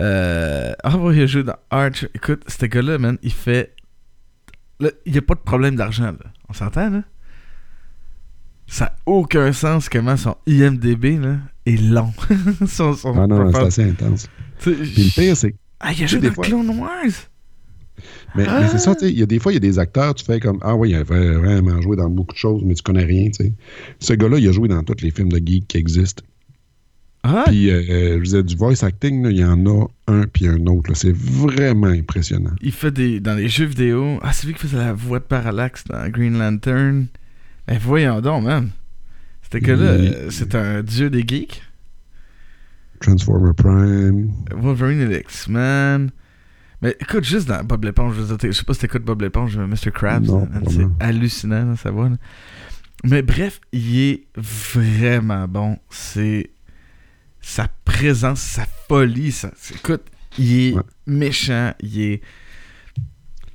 Euh, 0.00 0.72
ah 0.82 0.96
ouais, 0.98 1.16
il 1.16 1.22
a 1.22 1.26
joué 1.26 1.42
dans 1.44 1.56
Arch. 1.70 2.06
Écoute, 2.14 2.42
ce 2.48 2.66
gars-là, 2.66 2.98
man, 2.98 3.16
il 3.22 3.32
fait. 3.32 3.74
Là, 4.80 4.90
il 5.06 5.12
n'y 5.12 5.18
a 5.18 5.22
pas 5.22 5.34
de 5.34 5.40
problème 5.40 5.76
d'argent, 5.76 6.06
là. 6.06 6.30
On 6.48 6.52
s'entend, 6.52 6.90
là? 6.90 7.02
Ça 8.66 8.86
n'a 8.86 8.96
aucun 9.06 9.52
sens 9.52 9.88
comment 9.88 10.16
son 10.16 10.36
IMDB, 10.46 11.18
là, 11.20 11.36
est 11.66 11.80
long. 11.80 12.12
son, 12.66 12.94
son 12.94 13.16
Ah 13.18 13.26
non, 13.26 13.52
c'est 13.52 13.58
assez 13.60 13.84
intense. 13.90 14.26
Puis 14.58 14.72
le 14.74 15.14
pire, 15.14 15.36
c'est 15.36 15.54
Ah, 15.80 15.92
il 15.92 16.02
a 16.02 16.06
joué 16.06 16.20
des 16.20 16.28
dans 16.28 16.34
fois- 16.34 16.44
Clone 16.44 16.70
Wars! 16.78 16.90
Mais, 18.34 18.44
Ah! 18.48 18.60
mais 18.62 18.68
c'est 18.68 18.78
ça, 18.78 18.94
tu 18.94 19.04
sais, 19.06 19.12
il 19.12 19.18
y 19.18 19.22
a 19.22 19.26
des 19.26 19.38
fois, 19.38 19.52
il 19.52 19.56
y 19.56 19.58
a 19.58 19.60
des 19.60 19.78
acteurs, 19.78 20.14
tu 20.14 20.24
fais 20.24 20.40
comme 20.40 20.58
Ah 20.62 20.74
oui, 20.74 20.90
il 20.90 20.94
a 20.96 21.04
vra- 21.04 21.36
vraiment 21.36 21.80
joué 21.82 21.96
dans 21.96 22.08
beaucoup 22.10 22.32
de 22.32 22.38
choses, 22.38 22.62
mais 22.64 22.74
tu 22.74 22.82
connais 22.82 23.04
rien, 23.04 23.30
tu 23.30 23.44
sais. 23.44 23.52
Ce 24.00 24.12
gars-là, 24.14 24.38
il 24.38 24.48
a 24.48 24.52
joué 24.52 24.66
dans 24.66 24.82
tous 24.82 25.00
les 25.02 25.10
films 25.10 25.28
de 25.30 25.36
geek 25.44 25.68
qui 25.68 25.76
existent. 25.76 26.24
Ah, 27.26 27.44
Puis, 27.46 27.70
euh, 27.70 27.82
euh, 27.88 28.18
je 28.18 28.22
disais, 28.22 28.42
du 28.42 28.54
voice 28.54 28.82
acting, 28.84 29.22
là, 29.24 29.30
il 29.30 29.38
y 29.38 29.44
en 29.44 29.64
a 29.66 29.86
un 30.08 30.24
puis 30.26 30.46
un 30.46 30.66
autre. 30.66 30.90
là. 30.90 30.94
C'est 30.94 31.16
vraiment 31.16 31.86
impressionnant. 31.86 32.52
il 32.60 32.70
fait 32.72 32.90
des. 32.90 33.18
Dans 33.18 33.34
les 33.34 33.48
jeux 33.48 33.64
vidéo. 33.64 34.18
Ah, 34.22 34.32
c'est 34.34 34.46
lui 34.46 34.52
qui 34.52 34.60
faisait 34.60 34.76
la 34.76 34.92
voix 34.92 35.20
de 35.20 35.24
Parallax 35.24 35.84
dans 35.84 36.06
Green 36.10 36.38
Lantern. 36.38 37.06
Ben 37.66 37.78
voyons 37.80 38.20
donc, 38.20 38.44
man. 38.44 38.68
C'était 39.42 39.60
que 39.60 39.72
là, 39.72 39.96
Il- 39.96 40.12
euh, 40.12 40.30
c'est 40.30 40.54
un 40.54 40.82
dieu 40.82 41.08
des 41.08 41.24
geeks. 41.26 41.62
Transformer 43.00 43.52
Prime. 43.56 44.30
Wolverine 44.54 45.10
et 45.10 45.20
X-Men. 45.20 46.10
Mais 46.82 46.96
écoute, 47.00 47.24
juste 47.24 47.48
dans 47.48 47.64
Bob 47.64 47.84
l'éponge, 47.84 48.14
je, 48.16 48.20
veux 48.20 48.26
dire, 48.26 48.36
t'es- 48.38 48.52
je 48.52 48.58
sais 48.58 48.64
pas 48.64 48.74
si 48.74 48.80
t'écoutes 48.80 49.04
Bob 49.04 49.22
l'éponge, 49.22 49.56
mais 49.56 49.66
Mr. 49.66 49.90
Krabs, 49.92 50.28
hein, 50.30 50.48
c'est 50.68 50.86
hallucinant, 51.00 51.72
va. 51.84 52.08
là. 52.10 52.16
Mais 53.04 53.22
bref, 53.22 53.60
il 53.72 53.98
est 53.98 54.24
vraiment 54.36 55.46
bon. 55.48 55.78
C'est 55.90 56.50
sa 57.44 57.68
présence, 57.84 58.40
sa 58.40 58.66
folie. 58.88 59.32
Ça, 59.32 59.50
écoute, 59.74 60.02
il 60.38 60.52
est 60.60 60.72
Ouais. 60.74 60.82
méchant, 61.06 61.72
il 61.80 62.00
est. 62.00 62.20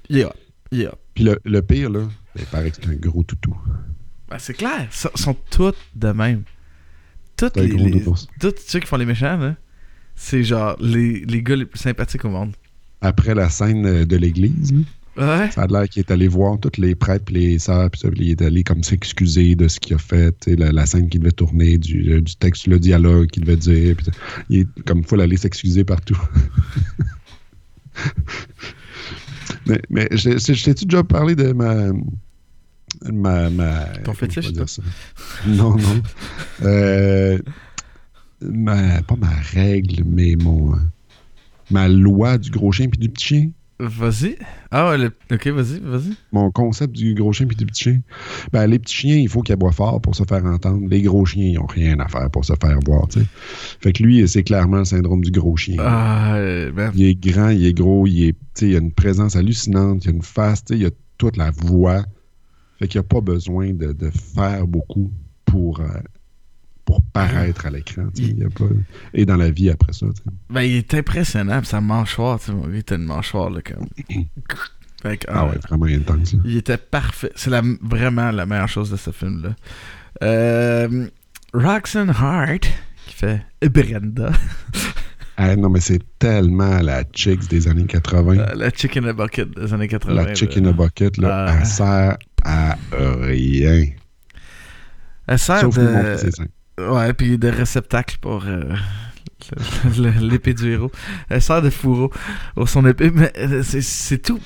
Il 0.10 0.20
est 0.20 0.26
hot. 0.26 0.30
Il 0.72 0.82
est. 0.82 0.90
Puis 1.14 1.24
le, 1.24 1.40
le 1.44 1.62
pire, 1.62 1.90
là, 1.90 2.08
il 2.36 2.46
paraît 2.46 2.72
que 2.72 2.78
c'est 2.82 2.90
un 2.90 2.96
gros 2.96 3.24
toutou. 3.24 3.56
Ben, 4.30 4.38
c'est 4.40 4.54
clair, 4.54 4.88
ils 4.92 5.20
sont 5.20 5.34
tous 5.50 5.74
de 5.96 6.12
même. 6.12 6.44
Un 7.42 7.50
les, 7.56 7.68
les- 7.68 8.04
tous 8.04 8.28
ceux 8.68 8.80
qui 8.80 8.86
font 8.86 8.98
les 8.98 9.06
méchants, 9.06 9.38
là, 9.38 9.56
c'est 10.16 10.44
genre 10.44 10.76
les, 10.82 11.22
les 11.22 11.42
gars 11.42 11.56
les 11.56 11.66
plus 11.66 11.80
sympathiques 11.80 12.26
au 12.26 12.30
monde. 12.30 12.54
Après 13.02 13.34
la 13.34 13.50
scène 13.50 13.86
euh, 13.86 14.06
de 14.06 14.18
l'église, 14.18 14.74
là, 14.74 14.80
Ouais. 15.20 15.52
ça 15.52 15.64
a 15.64 15.68
l'air 15.68 15.90
qu'il 15.90 16.00
est 16.00 16.12
allé 16.12 16.28
voir 16.30 16.58
tous 16.60 16.80
les 16.80 16.96
prêtres 16.96 17.26
puis 17.26 17.36
les 17.36 17.60
sœurs, 17.60 17.90
puis 17.92 18.00
il 18.16 18.30
est 18.32 18.42
allé 18.42 18.64
comme 18.64 18.84
s'excuser 18.84 19.56
de 19.56 19.68
ce 19.68 19.80
qu'il 19.80 19.94
a 19.96 19.98
fait, 19.98 20.34
la, 20.48 20.72
la 20.72 20.86
scène 20.86 21.10
qu'il 21.10 21.20
devait 21.20 21.32
tourner, 21.34 21.78
du, 21.78 22.14
euh, 22.14 22.22
du 22.22 22.36
texte, 22.36 22.68
le 22.68 22.80
dialogue 22.80 23.28
qu'il 23.28 23.44
devait 23.44 23.58
dire. 23.58 23.96
puis 23.98 24.06
ça. 24.06 24.12
il 24.50 24.60
est 24.62 24.68
comme 24.86 25.04
faut 25.04 25.20
aller 25.20 25.36
s'excuser 25.38 25.84
partout. 25.84 26.18
mais 29.68 29.82
mais 29.90 30.08
je, 30.12 30.38
je- 30.38 30.54
je 30.54 30.64
t'ai-tu 30.66 30.86
déjà 30.86 31.04
parlé 31.04 31.36
de 31.36 31.52
ma. 31.52 31.88
Ma, 33.12 33.50
ma, 33.52 33.86
Ton 34.04 34.14
fétiche, 34.14 34.52
dire 34.52 34.68
ça? 34.68 34.82
Non, 35.48 35.76
non. 35.78 36.02
Euh, 36.64 37.38
ma, 38.42 39.02
pas 39.04 39.16
ma 39.16 39.30
règle, 39.54 40.04
mais 40.06 40.36
mon. 40.36 40.74
Ma 41.72 41.88
loi 41.88 42.38
du 42.40 42.50
gros 42.50 42.72
chien 42.72 42.90
puis 42.90 43.00
du 43.00 43.10
petit 43.10 43.26
chien. 43.28 43.50
Vas-y. 43.82 44.36
Ah 44.72 44.90
ouais, 44.90 44.98
le- 44.98 45.14
ok, 45.32 45.48
vas-y, 45.48 45.80
vas-y. 45.80 46.14
mon 46.34 46.52
concept 46.52 46.94
du 46.94 47.14
gros 47.14 47.32
chien 47.32 47.48
puis 47.48 47.56
du 47.56 47.66
petit 47.66 47.84
chien. 47.86 48.02
Ben, 48.52 48.68
les 48.68 48.78
petits 48.78 48.94
chiens, 48.94 49.16
il 49.16 49.30
faut 49.30 49.42
qu'ils 49.42 49.54
aboient 49.54 49.72
fort 49.72 50.02
pour 50.02 50.16
se 50.16 50.24
faire 50.26 50.44
entendre. 50.46 50.86
Les 50.90 51.02
gros 51.02 51.26
chiens, 51.26 51.46
ils 51.46 51.54
n'ont 51.56 51.66
rien 51.66 51.98
à 52.02 52.08
faire 52.10 52.30
pour 52.30 52.44
se 52.44 52.54
faire 52.62 52.78
voir. 52.86 53.08
tu 53.08 53.22
sais. 53.22 53.26
Fait 53.82 53.94
que 53.94 54.04
lui, 54.04 54.28
c'est 54.28 54.44
clairement 54.44 54.80
le 54.80 54.86
syndrome 54.86 55.24
du 55.24 55.32
gros 55.32 55.56
chien. 55.56 55.78
Ah, 55.80 56.36
euh, 56.36 56.72
ben, 56.74 56.92
Il 56.94 57.04
est 57.06 57.16
grand, 57.16 57.50
il 57.50 57.66
est 57.66 57.74
gros, 57.74 58.06
il, 58.06 58.24
est, 58.30 58.38
il 58.62 58.76
a 58.76 58.80
une 58.80 58.92
présence 58.92 59.38
hallucinante, 59.38 60.04
il 60.04 60.10
a 60.10 60.14
une 60.14 60.24
face, 60.24 60.66
tu 60.66 60.74
sais, 60.74 60.80
il 60.80 60.86
a 60.86 60.92
toute 61.18 61.38
la 61.38 61.52
voix. 61.52 62.04
Fait 62.80 62.88
qu'il 62.90 63.00
n'y 63.00 63.06
a 63.06 63.08
pas 63.08 63.22
besoin 63.22 63.72
de, 63.74 63.94
de 63.94 64.10
faire 64.10 64.68
beaucoup 64.68 65.10
pour, 65.46 65.80
euh, 65.80 65.86
pour 66.90 67.02
paraître 67.14 67.68
à 67.68 67.70
l'écran. 67.70 68.08
Il 68.16 68.40
y 68.40 68.44
a 68.44 68.50
pas... 68.50 68.66
Et 69.14 69.24
dans 69.24 69.38
la 69.38 69.52
vie 69.52 69.70
après 69.70 69.94
ça. 69.94 70.08
tu 70.08 70.14
sais. 70.16 70.24
ben, 70.50 70.62
il 70.64 70.78
est 70.78 70.92
impressionnant, 70.96 71.64
sa 71.64 71.82
mâchoire, 71.82 72.40
il 72.72 72.78
était 72.78 72.96
une 72.96 73.04
mâchoire, 73.06 73.52
là, 73.52 73.62
comme. 73.62 73.86
Fait 75.04 75.18
que, 75.18 75.28
Ah 75.30 75.42
ah, 75.42 75.46
ouais, 75.48 75.58
vraiment 75.70 75.86
intense. 75.86 76.34
là. 76.34 76.40
Il 76.46 76.58
était 76.58 76.78
parfait. 76.78 77.32
C'est 77.36 77.52
la, 77.52 77.62
vraiment 77.82 78.32
la 78.32 78.46
meilleure 78.48 78.68
chose 78.68 78.90
de 78.90 78.98
ce 78.98 79.12
film-là. 79.12 79.56
Euh, 80.24 81.08
Roxanne 81.54 82.10
Hart, 82.10 82.64
qui 83.06 83.14
fait 83.16 83.42
Brenda, 83.72 84.32
Ah, 85.38 85.56
non, 85.56 85.70
mais 85.70 85.80
c'est 85.80 86.02
tellement 86.18 86.80
la 86.80 87.04
chicks 87.14 87.48
des 87.50 87.68
années 87.68 87.86
80. 87.86 88.38
euh, 88.40 88.56
la 88.56 88.72
chick 88.72 88.98
in 88.98 89.04
a 89.06 89.14
bucket 89.14 89.50
des 89.56 89.72
années 89.74 89.88
80. 89.88 90.14
La 90.16 90.34
chick 90.34 90.58
in 90.58 90.66
a 90.66 90.72
bucket, 90.74 91.18
là, 91.18 91.46
Ah. 91.50 91.56
elle 91.60 91.66
sert 91.68 92.18
à 92.44 92.76
rien. 92.92 93.86
Elle 95.28 95.40
sert 95.40 95.60
Sauf 95.62 95.78
de... 95.78 96.18
Ouais, 96.88 97.14
puis 97.14 97.38
de 97.38 97.48
réceptacle 97.50 98.18
pour 98.22 98.46
euh, 98.46 98.64
l'épée 100.22 100.54
du 100.54 100.72
héros. 100.72 100.92
Elle 101.30 101.42
sert 101.42 101.62
de 101.62 101.70
fourreau 101.70 102.12
pour 102.56 102.70
son 102.70 102.86
épée, 102.86 103.10
mais 103.12 103.32
euh, 103.38 103.64
c'est- 103.64 104.18
tout. 104.22 104.40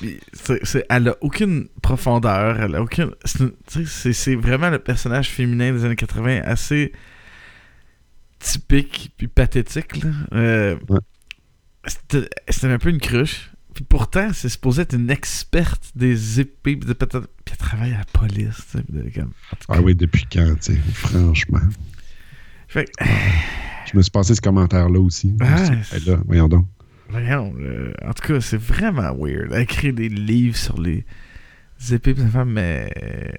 elle 0.90 1.08
a 1.10 1.16
aucune 1.22 1.68
profondeur, 1.82 2.60
elle 2.62 2.76
a 2.76 2.82
aucune. 2.82 3.12
c'est 3.26 3.40
une- 3.40 3.52
tu 3.68 3.86
sais, 3.86 3.86
C'est 3.86 4.14
c'est 4.14 4.36
vraiment 4.36 4.70
le 4.70 4.80
personnage 4.80 5.30
féminin 5.30 5.72
des 5.74 5.84
années 5.86 5.96
80 5.96 6.42
assez 6.44 6.92
typique 8.40 9.12
puis 9.18 9.28
pathétique. 9.28 10.04
Là. 10.04 10.10
Euh, 10.34 10.76
Ouais. 10.90 11.00
C'était 11.86 12.68
un 12.68 12.78
peu 12.78 12.90
une 12.90 13.00
cruche. 13.02 13.50
Puis 13.74 13.84
pourtant, 13.84 14.30
c'est 14.34 14.48
supposé 14.50 14.84
être 14.84 14.94
une 14.96 15.10
experte 15.10 15.92
des 15.96 16.40
épées. 16.40 16.78
Puis 16.78 16.88
de- 16.88 16.94
puis 16.94 17.10
elle 17.52 17.58
travaille 17.58 17.94
à 17.94 17.98
la 18.00 18.06
police. 18.06 18.62
puis 18.72 18.84
de- 18.90 19.10
comme-. 19.14 19.32
Ah 19.68 19.82
oui, 19.82 19.96
depuis 19.96 20.26
quand, 20.32 20.56
tu 20.62 20.74
sais, 20.76 20.80
franchement? 20.94 21.60
Fait 22.74 22.90
Je 23.86 23.96
me 23.96 24.02
suis 24.02 24.10
passé 24.10 24.34
ce 24.34 24.42
commentaire-là 24.42 25.00
aussi. 25.00 25.36
Ah, 25.40 25.70
là, 26.08 26.18
voyons 26.26 26.48
donc. 26.48 26.66
voyons, 27.08 27.54
euh, 27.60 27.94
en 28.04 28.14
tout 28.14 28.28
cas, 28.28 28.42
c'est 28.42 28.58
vraiment 28.58 29.14
weird. 29.16 29.52
Elle 29.54 29.62
écrit 29.62 29.94
des 29.94 30.10
livres 30.10 30.58
sur 30.58 30.82
les 30.82 31.06
épées 31.92 32.16
femme, 32.16 32.54
mais 32.54 32.92
euh, 32.98 33.30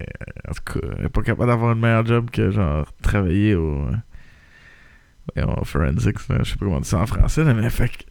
en 0.49 0.53
tout 0.53 0.79
cas, 0.79 0.87
elle 0.99 1.07
est 1.07 1.09
pas 1.09 1.23
capable 1.23 1.51
d'avoir 1.51 1.73
un 1.73 1.75
meilleur 1.75 2.07
job 2.07 2.31
que 2.31 2.53
genre 2.53 2.87
travailler 3.03 3.57
au. 3.57 3.89
voyons, 5.35 5.61
au 5.61 5.65
forensics, 5.65 6.19
je 6.29 6.45
sais 6.45 6.57
pas 6.57 6.67
comment 6.67 6.79
dire 6.79 6.87
ça 6.87 7.01
en 7.01 7.07
français, 7.07 7.43
là, 7.43 7.55
mais 7.55 7.69
fait 7.71 7.89
que. 7.89 8.05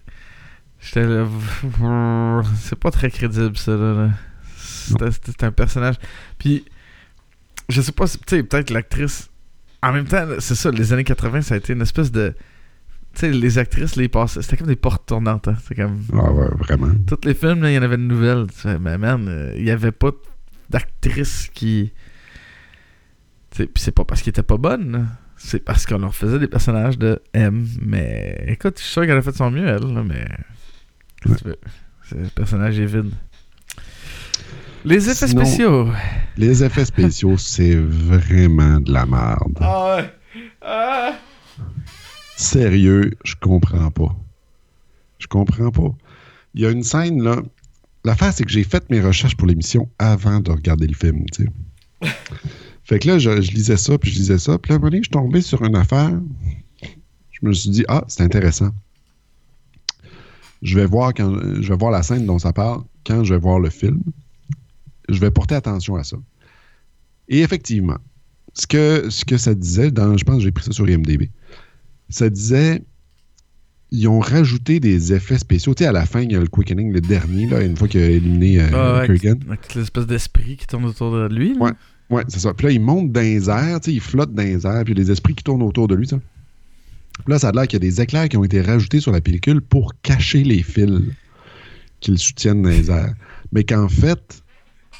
J'étais 0.82 1.08
là. 1.08 1.26
C'est 2.58 2.78
pas 2.78 2.92
très 2.92 3.10
crédible 3.10 3.56
ça, 3.56 3.78
là. 3.78 3.94
là. 3.94 4.10
C'était 4.58 5.46
un 5.46 5.54
personnage. 5.54 5.96
Puis, 6.38 6.66
je 7.70 7.80
sais 7.80 7.94
pas, 7.94 8.10
tu 8.10 8.18
sais, 8.28 8.44
peut-être 8.44 8.72
l'actrice. 8.72 9.30
En 9.84 9.92
même 9.94 10.06
temps, 10.06 10.26
c'est 10.40 10.56
ça, 10.56 10.72
les 10.72 10.94
années 10.94 11.04
80, 11.04 11.42
ça 11.42 11.56
a 11.56 11.58
été 11.58 11.74
une 11.74 11.82
espèce 11.82 12.12
de. 12.12 12.34
Tu 13.14 13.20
sais, 13.20 13.32
les 13.32 13.58
actrices, 13.60 13.96
les 13.96 14.08
passaient. 14.10 14.42
C'était 14.42 14.58
comme 14.58 14.68
des 14.68 14.76
portes 14.76 15.06
tournantes. 15.06 15.48
Hein. 15.48 15.56
Comme. 15.76 16.02
Ah 16.14 16.32
ouais, 16.32 16.48
vraiment. 16.60 16.88
Tous 17.06 17.20
les 17.26 17.34
films, 17.36 17.64
il 17.66 17.74
y 17.74 17.78
en 17.78 17.84
avait 17.84 17.98
de 17.98 18.02
nouvelles. 18.04 18.48
Tu 18.60 18.68
mais 18.80 18.98
man, 18.98 19.28
euh, 19.28 19.54
il 19.56 19.64
y 19.66 19.72
avait 19.72 19.92
pas 19.92 20.12
d'actrice 20.70 21.50
qui. 21.54 21.92
Tu 23.52 23.58
sais, 23.58 23.68
Puis 23.68 23.84
c'est 23.84 23.92
pas 23.92 24.04
parce 24.06 24.22
qu'elle 24.22 24.32
était 24.32 24.42
pas 24.42 24.58
bonne. 24.58 24.92
là. 24.94 25.02
C'est 25.38 25.60
parce 25.60 25.86
qu'on 25.86 25.98
leur 26.00 26.16
faisait 26.16 26.40
des 26.40 26.48
personnages 26.48 26.98
de 26.98 27.22
M. 27.34 27.68
Mais 27.82 28.46
écoute, 28.48 28.76
je 28.78 28.84
suis 28.84 28.94
sûr 28.94 29.02
qu'elle 29.06 29.18
a 29.18 29.22
fait 29.22 29.36
son 29.36 29.52
mieux, 29.52 29.68
elle. 29.68 29.94
là, 29.94 30.04
mais. 30.04 30.26
Qu'est-ce 31.22 31.34
que 31.36 31.40
tu 31.40 31.48
veux? 31.50 31.60
Le 32.24 32.30
personnage 32.30 32.80
est 32.80 32.86
vide. 32.86 33.12
Les 34.86 35.10
effets 35.10 35.28
Sinon- 35.28 35.46
spéciaux. 35.46 35.88
Les 36.38 36.64
effets 36.64 36.86
spéciaux, 36.86 37.38
c'est 37.38 37.76
vraiment 37.76 38.80
de 38.80 38.92
la 38.92 39.06
merde. 39.06 39.58
Ah 39.60 39.96
ouais. 39.98 40.14
Ah. 40.62 41.14
Sérieux, 42.36 43.12
je 43.24 43.36
comprends 43.40 43.92
pas. 43.92 44.16
Je 45.20 45.28
comprends 45.28 45.72
pas. 45.72 45.96
Il 46.54 46.62
y 46.62 46.66
a 46.66 46.72
une 46.72 46.84
scène, 46.84 47.22
là. 47.24 47.38
L'affaire, 48.04 48.34
c'est 48.34 48.44
que 48.44 48.52
j'ai 48.52 48.64
fait 48.64 48.90
mes 48.90 49.00
recherches 49.00 49.38
pour 49.38 49.48
l'émission 49.48 49.88
avant 49.98 50.42
de 50.42 50.52
regarder 50.52 50.88
le 50.88 50.94
film, 50.94 51.24
tu 51.32 51.46
sais. 52.02 52.10
fait 52.84 53.00
que 53.00 53.08
là, 53.08 53.18
je, 53.18 53.42
je 53.42 53.52
lisais 53.52 53.78
ça, 53.78 53.98
puis 53.98 54.12
je 54.12 54.18
lisais 54.20 54.38
ça. 54.40 54.58
Puis 54.58 54.70
là, 54.70 54.76
à 54.76 54.78
un 54.78 54.80
moment 54.80 54.90
donné, 54.90 54.98
je 54.98 55.04
suis 55.08 55.12
tombé 55.12 55.42
sur 55.42 55.64
une 55.64 55.78
affaire. 55.78 56.12
Je 57.32 57.40
me 57.48 57.54
suis 57.54 57.70
dit, 57.70 57.86
ah, 57.88 58.04
c'est 58.08 58.24
intéressant. 58.24 58.72
Je 60.62 60.80
vais, 60.80 60.86
voir 60.86 61.14
quand, 61.14 61.34
je 61.62 61.70
vais 61.70 61.78
voir 61.78 61.92
la 61.92 62.04
scène 62.04 62.26
dont 62.26 62.40
ça 62.40 62.52
parle 62.52 62.84
quand 63.06 63.24
je 63.24 63.34
vais 63.34 63.40
voir 63.40 63.60
le 63.60 63.70
film. 63.70 64.02
Je 65.14 65.20
vais 65.22 65.32
porter 65.32 65.56
attention 65.56 65.96
à 65.96 66.04
ça. 66.04 66.18
Et 67.30 67.42
effectivement, 67.42 67.98
ce 68.54 68.68
que, 68.68 69.10
ce 69.10 69.26
que 69.26 69.38
ça 69.38 69.54
disait, 69.56 69.92
dans, 69.92 70.18
je 70.18 70.24
pense 70.24 70.38
que 70.38 70.44
j'ai 70.44 70.52
pris 70.52 70.66
ça 70.66 70.72
sur 70.72 70.90
IMDB 70.90 71.30
ça 72.10 72.30
disait 72.30 72.84
ils 73.92 74.08
ont 74.08 74.20
rajouté 74.20 74.80
des 74.80 75.14
effets 75.14 75.38
spéciaux. 75.38 75.76
Tu 75.76 75.84
sais, 75.84 75.88
à 75.88 75.92
la 75.92 76.08
fin, 76.08 76.22
il 76.22 76.32
y 76.32 76.36
a 76.36 76.40
le 76.40 76.48
quickening, 76.48 76.92
le 76.92 77.00
dernier, 77.00 77.46
là, 77.46 77.62
une 77.62 77.78
fois 77.78 77.88
qu'il 77.88 78.02
a 78.02 78.08
éliminé 78.10 78.60
euh, 78.60 78.68
Ah, 78.74 79.00
ouais, 79.02 79.06
Kurgan. 79.08 79.38
Avec 79.48 79.76
l'espèce 79.76 80.08
d'esprit 80.08 80.58
qui 80.58 80.66
tourne 80.66 80.86
autour 80.86 81.12
de 81.12 81.28
lui. 81.34 81.54
là. 81.54 81.62
Ouais. 81.62 81.72
Ouais, 82.10 82.24
c'est 82.28 82.40
ça. 82.40 82.56
Puis 82.56 82.66
là, 82.68 82.74
il 82.74 82.82
monte 82.82 83.12
dans 83.12 83.22
les 83.22 83.52
airs, 83.52 83.80
tu 83.82 83.92
sais, 83.92 83.96
il 83.96 84.02
flotte 84.02 84.34
dans 84.34 84.42
les 84.42 84.66
airs, 84.66 84.84
puis 84.84 84.94
il 84.94 84.98
y 84.98 85.02
a 85.02 85.06
des 85.06 85.12
esprits 85.12 85.36
qui 85.36 85.44
tournent 85.44 85.62
autour 85.62 85.88
de 85.88 85.94
lui, 85.94 86.08
ça. 86.08 86.18
Puis 86.18 87.32
là, 87.32 87.38
ça 87.38 87.50
a 87.50 87.52
l'air 87.52 87.68
qu'il 87.68 87.74
y 87.74 87.86
a 87.86 87.88
des 87.88 88.02
éclairs 88.02 88.28
qui 88.30 88.38
ont 88.38 88.44
été 88.44 88.62
rajoutés 88.62 89.00
sur 89.00 89.12
la 89.12 89.22
pellicule 89.22 89.62
pour 89.62 89.94
cacher 90.02 90.44
les 90.44 90.64
fils 90.64 91.02
qui 92.00 92.12
le 92.12 92.18
soutiennent 92.18 92.64
dans 92.64 92.70
les 92.70 92.90
airs. 92.90 93.14
Mais 93.52 93.64
qu'en 93.64 93.88
fait, 93.90 94.43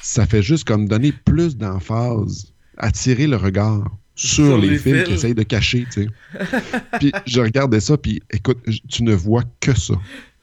ça 0.04 0.26
fait 0.26 0.42
juste 0.42 0.64
comme 0.66 0.86
donner 0.88 1.12
plus 1.12 1.56
d'emphase, 1.56 2.52
attirer 2.76 3.26
le 3.26 3.36
regard 3.36 3.90
sur, 4.14 4.44
Sur 4.46 4.58
les, 4.58 4.70
les 4.70 4.78
fils 4.78 4.92
fils. 4.94 5.04
qu'ils 5.04 5.14
essayent 5.14 5.34
de 5.34 5.42
cacher, 5.42 5.86
tu 5.90 6.04
sais. 6.04 6.08
puis 7.00 7.12
je 7.26 7.40
regardais 7.40 7.80
ça, 7.80 7.96
puis 7.96 8.22
écoute, 8.30 8.58
tu 8.88 9.02
ne 9.02 9.14
vois 9.14 9.44
que 9.60 9.76
ça. 9.78 9.94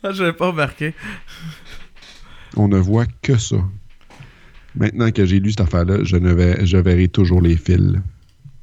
Ah, 0.04 0.12
j'avais 0.12 0.34
pas 0.34 0.48
remarqué. 0.48 0.94
On 2.58 2.68
ne 2.68 2.78
voit 2.80 3.06
que 3.22 3.38
ça. 3.38 3.58
Maintenant 4.76 5.12
que 5.12 5.26
j'ai 5.26 5.40
lu 5.40 5.52
cette 5.52 5.62
affaire-là, 5.62 6.04
je, 6.04 6.16
ne 6.18 6.34
vais, 6.34 6.66
je 6.66 6.78
verrai 6.78 7.08
toujours 7.08 7.42
les 7.42 7.56
fils. 7.58 7.94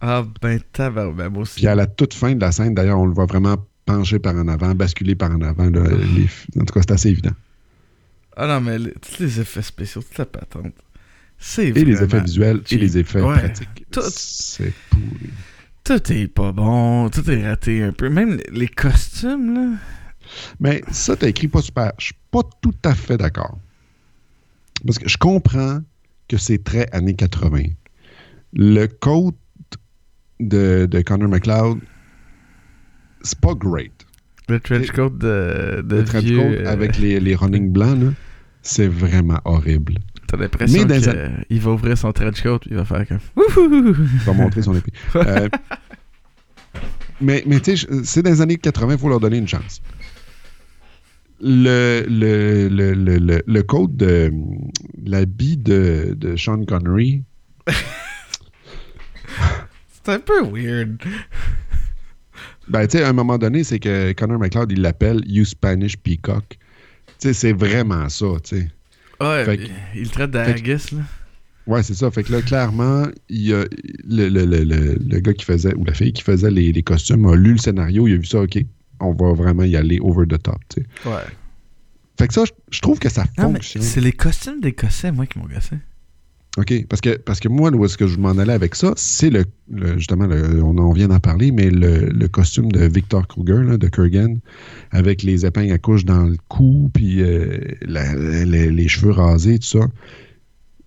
Ah, 0.00 0.24
ben, 0.42 0.60
tabac, 0.72 1.10
ben, 1.12 1.28
moi 1.28 1.42
aussi. 1.42 1.56
Puis 1.56 1.66
à 1.66 1.74
la 1.74 1.86
toute 1.86 2.14
fin 2.14 2.34
de 2.34 2.40
la 2.40 2.52
scène, 2.52 2.74
d'ailleurs, 2.74 2.98
on 2.98 3.06
le 3.06 3.12
voit 3.14 3.26
vraiment 3.26 3.56
pencher 3.86 4.18
par 4.18 4.34
en 4.34 4.46
avant, 4.48 4.74
basculer 4.74 5.14
par 5.14 5.30
en 5.30 5.40
avant. 5.42 5.70
là, 5.70 5.82
les 6.14 6.24
f- 6.26 6.46
en 6.60 6.64
tout 6.64 6.74
cas, 6.74 6.80
c'est 6.82 6.92
assez 6.92 7.08
évident. 7.10 7.32
Ah 8.36 8.46
non, 8.46 8.60
mais 8.60 8.78
les- 8.78 8.92
tous 8.92 9.18
les 9.22 9.40
effets 9.40 9.62
spéciaux, 9.62 10.02
toute 10.02 10.18
la 10.18 10.26
patente. 10.26 10.74
C'est 11.38 11.68
Et 11.68 11.84
les 11.84 12.02
effets 12.02 12.20
visuels 12.20 12.62
et 12.70 12.76
les 12.78 12.98
effets 12.98 13.20
Ouais. 13.22 13.38
pratiques. 13.38 13.86
Tout. 13.90 14.00
C'est 14.10 14.72
pourri. 14.90 15.30
Tout 15.84 16.12
est 16.12 16.26
pas 16.28 16.52
bon, 16.52 17.08
tout 17.10 17.28
est 17.30 17.46
raté 17.48 17.82
un 17.82 17.92
peu. 17.92 18.10
Même 18.10 18.38
les- 18.50 18.68
costumes, 18.68 19.54
là. 19.54 19.76
Mais 20.60 20.82
ça, 20.90 21.16
t'as 21.16 21.28
écrit 21.28 21.48
pas 21.48 21.62
super. 21.62 21.92
Je 21.98 22.06
suis 22.06 22.14
pas 22.30 22.42
tout 22.60 22.74
à 22.84 22.94
fait 22.94 23.16
d'accord. 23.16 23.58
Parce 24.84 24.98
que 24.98 25.08
je 25.08 25.16
comprends 25.16 25.80
que 26.28 26.36
c'est 26.36 26.62
très 26.62 26.88
années 26.92 27.14
80. 27.14 27.62
Le 28.52 28.86
coat 28.86 29.32
de, 30.40 30.86
de 30.90 31.00
Connor 31.02 31.28
McLeod, 31.28 31.78
c'est 33.22 33.38
pas 33.40 33.54
great. 33.54 33.92
Le 34.48 34.60
trench 34.60 34.90
coat 34.92 35.10
de, 35.10 35.82
de 35.82 35.96
Le 35.96 36.04
trench 36.04 36.24
vieux. 36.24 36.36
coat 36.38 36.44
euh, 36.44 36.66
avec 36.66 36.98
les, 36.98 37.20
les 37.20 37.34
running 37.34 37.70
blancs, 37.72 38.14
c'est 38.62 38.88
vraiment 38.88 39.40
horrible. 39.44 39.94
T'as 40.28 40.36
l'impression 40.36 40.86
qu'il 40.86 41.60
va 41.60 41.70
ouvrir 41.72 41.98
son 41.98 42.12
trench 42.12 42.42
coat 42.42 42.58
puis 42.60 42.70
il 42.70 42.76
va 42.76 42.84
faire 42.84 43.04
comme. 43.08 43.18
Il 43.56 43.94
va 44.26 44.32
montrer 44.34 44.62
son 44.62 44.74
épée. 44.74 44.92
Euh, 45.16 45.48
mais 47.20 47.42
mais 47.46 47.58
tu 47.60 47.76
sais, 47.76 47.86
c'est 48.04 48.22
dans 48.22 48.30
les 48.30 48.40
années 48.40 48.56
80, 48.58 48.92
il 48.92 48.98
faut 48.98 49.08
leur 49.08 49.18
donner 49.18 49.38
une 49.38 49.48
chance. 49.48 49.82
Le, 51.40 52.04
le, 52.08 52.68
le, 52.68 52.92
le, 52.94 53.18
le, 53.18 53.42
le 53.44 53.62
code 53.62 53.96
de 53.96 54.30
l'habit 55.04 55.56
de, 55.56 56.14
de 56.16 56.36
Sean 56.36 56.64
Connery, 56.64 57.22
C'est 60.04 60.12
un 60.14 60.20
peu 60.20 60.42
weird. 60.42 60.96
ben, 62.68 62.86
tu 62.86 62.98
sais, 62.98 63.04
à 63.04 63.08
un 63.08 63.12
moment 63.12 63.38
donné, 63.38 63.62
c'est 63.64 63.78
que 63.78 64.12
Connor 64.12 64.38
McLeod, 64.38 64.72
il 64.72 64.82
l'appelle 64.82 65.22
You 65.26 65.44
Spanish 65.44 65.96
Peacock. 65.96 66.44
Tu 66.50 66.58
sais, 67.18 67.32
c'est 67.34 67.52
vraiment 67.52 68.08
ça, 68.08 68.26
tu 68.42 68.56
sais. 68.58 68.68
Ouais, 69.20 69.44
que- 69.58 69.62
il, 69.96 70.02
le 70.02 70.08
traite 70.08 70.30
d'Agus, 70.30 70.92
là. 70.92 71.00
Ouais, 71.66 71.82
c'est 71.82 71.94
ça. 71.94 72.10
Fait 72.10 72.22
que 72.22 72.32
là, 72.32 72.40
clairement, 72.40 73.06
il 73.28 73.42
y 73.48 73.52
a 73.52 73.64
le, 74.08 74.28
le, 74.28 74.44
le, 74.46 74.64
le, 74.64 74.94
le 74.94 75.20
gars 75.20 75.34
qui 75.34 75.44
faisait, 75.44 75.74
ou 75.74 75.84
la 75.84 75.92
fille 75.92 76.12
qui 76.14 76.22
faisait 76.22 76.50
les, 76.50 76.72
les 76.72 76.82
costumes 76.82 77.26
a 77.26 77.36
lu 77.36 77.52
le 77.52 77.58
scénario, 77.58 78.06
il 78.08 78.14
a 78.14 78.16
vu 78.16 78.24
ça, 78.24 78.40
OK, 78.40 78.58
on 79.00 79.12
va 79.12 79.32
vraiment 79.34 79.64
y 79.64 79.76
aller 79.76 79.98
over 80.00 80.26
the 80.26 80.42
top, 80.42 80.56
tu 80.70 80.80
sais. 80.82 81.08
Ouais. 81.08 81.20
Fait 82.18 82.26
que 82.26 82.34
ça, 82.34 82.44
je, 82.46 82.52
je 82.70 82.80
trouve 82.80 82.98
que 82.98 83.08
ça 83.10 83.24
Non, 83.36 83.52
fonctionne. 83.52 83.82
c'est 83.82 84.00
les 84.00 84.12
costumes 84.12 84.60
d'Écossais, 84.60 85.12
moi, 85.12 85.26
qui 85.26 85.38
m'ont 85.38 85.44
gossé. 85.46 85.76
OK, 86.56 86.86
parce 86.88 87.00
que, 87.00 87.16
parce 87.18 87.38
que 87.38 87.48
moi, 87.48 87.70
où 87.70 87.84
est-ce 87.84 87.96
que 87.96 88.06
je 88.08 88.18
m'en 88.18 88.30
allais 88.30 88.52
avec 88.52 88.74
ça, 88.74 88.92
c'est 88.96 89.30
le, 89.30 89.44
le- 89.70 89.96
justement, 89.98 90.26
le- 90.26 90.60
on 90.64 90.76
en 90.78 90.92
vient 90.92 91.06
d'en 91.06 91.20
parler, 91.20 91.52
mais 91.52 91.70
le, 91.70 92.06
le 92.06 92.28
costume 92.28 92.72
de 92.72 92.84
Victor 92.84 93.28
Kruger, 93.28 93.62
là, 93.64 93.76
de 93.76 93.86
Kurgan, 93.88 94.38
avec 94.90 95.22
les 95.22 95.46
épingles 95.46 95.72
à 95.72 95.78
couche 95.78 96.04
dans 96.04 96.24
le 96.24 96.36
cou, 96.48 96.90
puis 96.92 97.22
euh, 97.22 97.58
la- 97.82 98.12
la- 98.14 98.44
les, 98.44 98.70
les 98.72 98.88
cheveux 98.88 99.12
rasés, 99.12 99.58
tout 99.60 99.66
ça. 99.68 99.86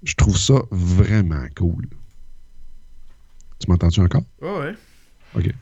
Je 0.04 0.16
trouve 0.16 0.38
ça 0.38 0.56
vraiment 0.72 1.46
cool. 1.56 1.88
Tu 3.60 3.70
m'entends-tu 3.70 4.02
encore? 4.02 4.24
Ouais, 4.42 4.50
ouais. 4.60 4.74
OK. 5.36 5.54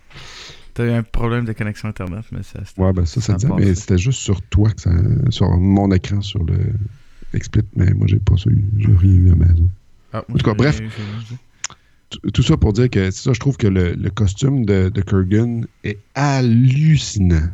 T'as 0.74 0.86
eu 0.86 0.92
un 0.92 1.04
problème 1.04 1.46
de 1.46 1.52
connexion 1.54 1.90
Internet, 1.90 2.24
mais 2.32 2.42
ça. 2.42 2.62
c'était- 2.66 2.82
Ouais, 2.82 2.94
ben 2.94 3.06
ça, 3.06 3.20
ça 3.22 3.38
Ça 3.38 3.48
mais 3.58 3.76
c'était 3.76 3.98
juste 3.98 4.20
sur 4.22 4.42
toi, 4.44 4.70
que 4.72 4.82
ça, 4.82 4.92
sur 5.30 5.50
mon 5.58 5.92
écran, 5.92 6.22
sur 6.22 6.44
le 6.46 6.56
Explit, 7.34 7.62
mais 7.76 7.92
moi, 7.94 8.08
j'ai 8.08 8.18
pas 8.18 8.38
ça 8.38 8.50
eu. 8.50 8.64
J'ai 8.80 8.88
rien 8.92 9.12
eu 9.12 9.28
à 9.28 9.36
la 9.36 9.46
maison. 9.46 9.70
Ah, 10.14 10.24
En 10.30 10.34
tout 10.34 10.46
cas, 10.46 10.54
bref. 10.54 10.80
Tout- 12.34 12.42
ça 12.42 12.58
pour 12.58 12.74
dire 12.74 12.90
que 12.90 13.12
ça, 13.12 13.34
je 13.34 13.40
trouve 13.40 13.56
que 13.58 13.68
le, 13.68 13.94
le 13.94 14.10
costume 14.10 14.66
de, 14.66 14.90
de 14.90 15.02
Kurgan 15.02 15.62
est 15.84 16.00
hallucinant. 16.16 17.50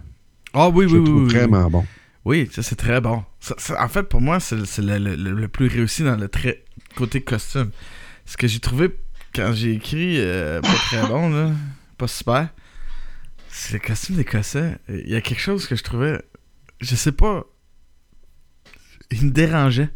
Ah 0.53 0.69
oui, 0.69 0.87
je 0.87 0.95
oui, 0.95 0.95
le 0.95 0.99
oui. 1.01 1.05
trouve 1.05 1.23
oui, 1.27 1.33
vraiment 1.33 1.69
bon. 1.69 1.85
Oui, 2.23 2.49
ça 2.51 2.63
c'est 2.63 2.77
très 2.77 3.01
bon. 3.01 3.23
Ça- 3.41 3.55
ça- 3.57 3.83
en 3.83 3.89
fait, 3.89 4.03
pour 4.03 4.21
moi, 4.21 4.39
c'est 4.39 4.55
le- 4.55 4.63
c'est 4.65 4.81
le, 4.81 4.97
le- 4.97 5.15
le- 5.15 5.33
le 5.33 5.47
plus 5.49 5.67
réussi 5.67 6.03
dans 6.03 6.15
le 6.15 6.29
trait 6.29 6.63
côté 6.95 7.19
costume. 7.21 7.71
Ce 8.25 8.37
que 8.37 8.47
j'ai 8.47 8.59
trouvé 8.61 8.95
quand 9.35 9.51
j'ai 9.53 9.73
écrit 9.73 10.15
euh, 10.19 10.61
pas 10.61 10.73
très 10.73 11.05
bon, 11.07 11.29
là, 11.29 11.51
pas 11.97 12.07
super, 12.07 12.47
c'est 13.49 13.73
le 13.73 13.79
costume 13.79 14.15
d'Écossais. 14.15 14.77
Il 14.87 15.09
y 15.09 15.15
a 15.15 15.21
quelque 15.21 15.41
chose 15.41 15.67
que 15.67 15.75
je 15.75 15.83
trouvais, 15.83 16.21
je 16.79 16.95
sais 16.95 17.11
pas, 17.11 17.43
il 19.11 19.25
me 19.25 19.31
dérangeait. 19.31 19.89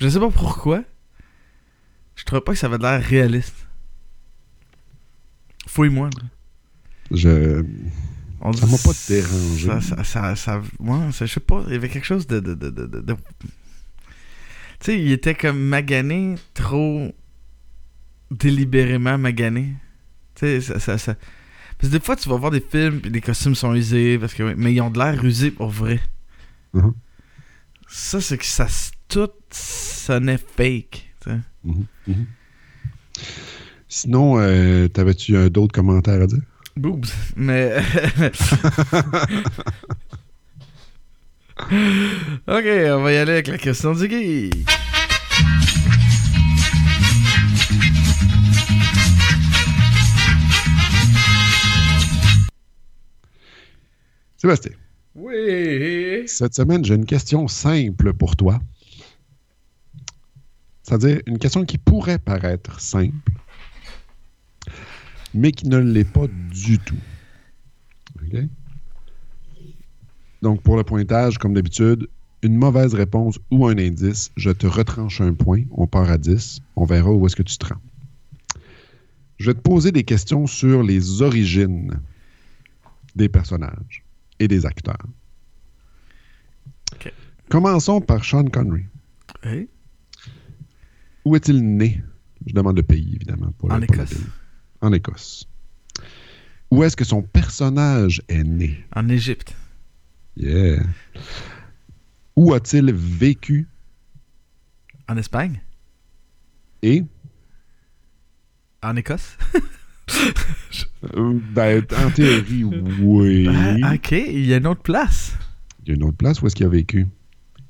Je 0.00 0.08
sais 0.08 0.18
pas 0.18 0.30
pourquoi. 0.30 0.82
Je 2.22 2.24
trouvais 2.24 2.40
pas 2.40 2.52
que 2.52 2.58
ça 2.58 2.68
avait 2.68 2.78
l'air 2.78 3.02
réaliste. 3.02 3.66
Fouille-moi. 5.66 6.08
Je... 7.10 7.64
On 8.40 8.52
Ça 8.52 8.66
m'a 8.66 8.76
pas 8.78 8.92
dérangé. 9.08 9.66
Ça, 9.66 9.80
ça, 9.80 10.04
ça, 10.04 10.36
ça- 10.36 10.62
ouais, 10.78 10.98
je 11.10 11.26
sais 11.26 11.40
pas, 11.40 11.64
il 11.66 11.72
y 11.72 11.76
avait 11.76 11.88
quelque 11.88 12.04
chose 12.06 12.28
de... 12.28 12.38
de, 12.38 12.54
de, 12.54 12.70
de, 12.70 12.86
de- 12.86 13.12
Tu 13.12 13.18
sais, 14.82 15.00
il 15.02 15.10
était 15.10 15.34
comme 15.34 15.58
magané, 15.60 16.36
trop 16.54 17.12
délibérément 18.30 19.18
magané. 19.18 19.74
Tu 20.36 20.46
sais, 20.46 20.60
ça, 20.60 20.78
ça, 20.78 20.98
ça- 20.98 21.16
Parce 21.76 21.92
que 21.92 21.98
des 21.98 22.04
fois, 22.04 22.14
tu 22.14 22.28
vas 22.28 22.36
voir 22.36 22.52
des 22.52 22.60
films, 22.60 23.00
puis 23.00 23.10
les 23.10 23.20
costumes 23.20 23.56
sont 23.56 23.74
usés, 23.74 24.16
parce 24.16 24.32
que, 24.34 24.54
mais 24.54 24.72
ils 24.72 24.80
ont 24.80 24.90
de 24.90 24.98
l'air 25.00 25.24
usés 25.24 25.50
pour 25.50 25.70
vrai. 25.70 26.00
Mhm. 26.72 26.94
Ça, 27.88 28.20
c'est 28.20 28.38
que 28.38 28.44
ça... 28.46 28.68
Tout 29.08 29.28
sonnait 29.50 30.38
fake, 30.38 31.11
Mhm, 31.26 31.86
mhm. 32.06 32.26
Sinon, 33.88 34.38
euh, 34.40 34.88
t'avais-tu 34.88 35.36
un 35.36 35.48
d'autres 35.48 35.72
commentaires 35.74 36.22
à 36.22 36.26
dire? 36.26 36.40
Boobs. 36.76 37.06
Mais. 37.36 37.76
ok, 41.60 41.68
on 42.48 43.02
va 43.02 43.12
y 43.12 43.16
aller 43.16 43.32
avec 43.32 43.48
la 43.48 43.58
question 43.58 43.92
du 43.94 44.08
geek. 44.08 44.66
Sébastien, 54.36 54.72
Oui. 55.14 56.22
cette 56.26 56.54
semaine, 56.54 56.84
j'ai 56.84 56.94
une 56.94 57.06
question 57.06 57.46
simple 57.48 58.12
pour 58.12 58.36
toi. 58.36 58.60
C'est-à-dire 60.82 61.20
une 61.26 61.38
question 61.38 61.64
qui 61.64 61.78
pourrait 61.78 62.18
paraître 62.18 62.80
simple, 62.80 63.32
mais 65.34 65.52
qui 65.52 65.68
ne 65.68 65.78
l'est 65.78 66.10
pas 66.10 66.26
du 66.50 66.78
tout. 66.78 66.96
Donc, 70.42 70.62
pour 70.62 70.76
le 70.76 70.82
pointage, 70.82 71.38
comme 71.38 71.54
d'habitude, 71.54 72.08
une 72.42 72.56
mauvaise 72.56 72.94
réponse 72.94 73.38
ou 73.50 73.66
un 73.66 73.78
indice, 73.78 74.32
je 74.36 74.50
te 74.50 74.66
retranche 74.66 75.20
un 75.20 75.34
point, 75.34 75.62
on 75.70 75.86
part 75.86 76.10
à 76.10 76.18
10, 76.18 76.60
on 76.76 76.84
verra 76.84 77.12
où 77.12 77.24
est-ce 77.26 77.36
que 77.36 77.42
tu 77.42 77.56
te 77.56 77.66
rends. 77.66 77.80
Je 79.38 79.50
vais 79.50 79.54
te 79.54 79.60
poser 79.60 79.92
des 79.92 80.04
questions 80.04 80.46
sur 80.46 80.82
les 80.82 81.22
origines 81.22 82.00
des 83.14 83.28
personnages 83.28 84.04
et 84.40 84.48
des 84.48 84.66
acteurs. 84.66 85.06
Commençons 87.48 88.00
par 88.00 88.24
Sean 88.24 88.44
Connery. 88.46 88.84
Hey. 89.42 89.68
Où 91.24 91.36
est-il 91.36 91.62
né? 91.62 92.02
Je 92.46 92.52
demande 92.54 92.76
le 92.76 92.82
pays, 92.82 93.14
évidemment. 93.14 93.52
En 93.62 93.78
le 93.78 93.84
Écosse. 93.84 94.14
En 94.80 94.92
Écosse. 94.92 95.48
Où 96.70 96.82
est-ce 96.82 96.96
que 96.96 97.04
son 97.04 97.22
personnage 97.22 98.22
est 98.28 98.42
né? 98.42 98.84
En 98.96 99.08
Égypte. 99.08 99.54
Yeah. 100.36 100.82
Où 102.34 102.54
a-t-il 102.54 102.92
vécu? 102.92 103.68
En 105.08 105.16
Espagne. 105.16 105.60
et... 106.82 107.04
En 108.82 108.96
Écosse. 108.96 109.36
Ben, 111.54 111.84
en 112.04 112.10
théorie, 112.10 112.64
oui. 113.00 113.48
Ah, 113.82 113.94
ok, 113.94 114.12
il 114.12 114.46
y 114.46 114.54
a 114.54 114.58
une 114.58 114.66
autre 114.66 114.82
place. 114.82 115.36
Il 115.84 115.88
y 115.88 115.92
a 115.92 115.94
une 115.94 116.04
autre 116.04 116.16
place 116.16 116.40
où 116.42 116.46
est-ce 116.46 116.54
qu'il 116.54 116.66
a 116.66 116.68
vécu? 116.68 117.06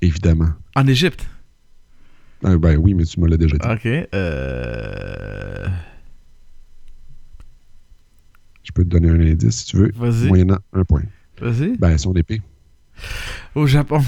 Évidemment. 0.01 0.49
En 0.75 0.87
Égypte. 0.87 1.27
Ah, 2.43 2.57
ben 2.57 2.77
oui, 2.77 2.93
mais 2.93 3.05
tu 3.05 3.19
me 3.19 3.27
l'as 3.27 3.37
déjà 3.37 3.57
dit. 3.57 3.67
Ok. 3.67 3.85
Euh... 4.13 5.67
Je 8.63 8.71
peux 8.71 8.83
te 8.83 8.89
donner 8.89 9.09
un 9.09 9.19
indice 9.19 9.59
si 9.59 9.65
tu 9.65 9.77
veux. 9.77 9.91
Vas-y. 9.95 10.27
Moyennant 10.27 10.59
un 10.73 10.83
point. 10.83 11.03
Vas-y. 11.39 11.77
Ben, 11.77 11.97
son 11.97 12.13
épée. 12.13 12.41
Au 13.55 13.65
Japon. 13.67 14.01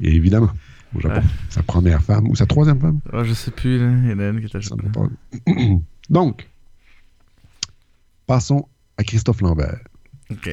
Et 0.00 0.14
évidemment. 0.14 0.50
Au 0.94 1.00
Japon. 1.00 1.20
Ouais. 1.20 1.26
Sa 1.50 1.62
première 1.62 2.02
femme 2.02 2.28
ou 2.28 2.36
sa 2.36 2.46
troisième 2.46 2.80
femme? 2.80 3.00
Ah, 3.12 3.24
je 3.24 3.32
sais 3.32 3.50
plus, 3.50 3.78
là. 3.78 3.90
Il 4.04 4.10
y 4.10 4.12
en 4.12 4.18
a 4.18 4.28
une 4.28 4.40
qui 4.40 4.46
était 4.46 4.58
parle. 4.92 5.10
Donc, 6.10 6.48
passons 8.26 8.68
à 8.96 9.04
Christophe 9.04 9.40
Lambert. 9.40 9.80
Ok. 10.30 10.50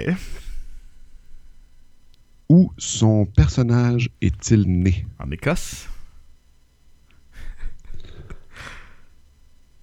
Où 2.49 2.71
son 2.77 3.25
personnage 3.25 4.09
est-il 4.21 4.63
né? 4.63 5.05
En 5.19 5.29
Écosse. 5.31 5.87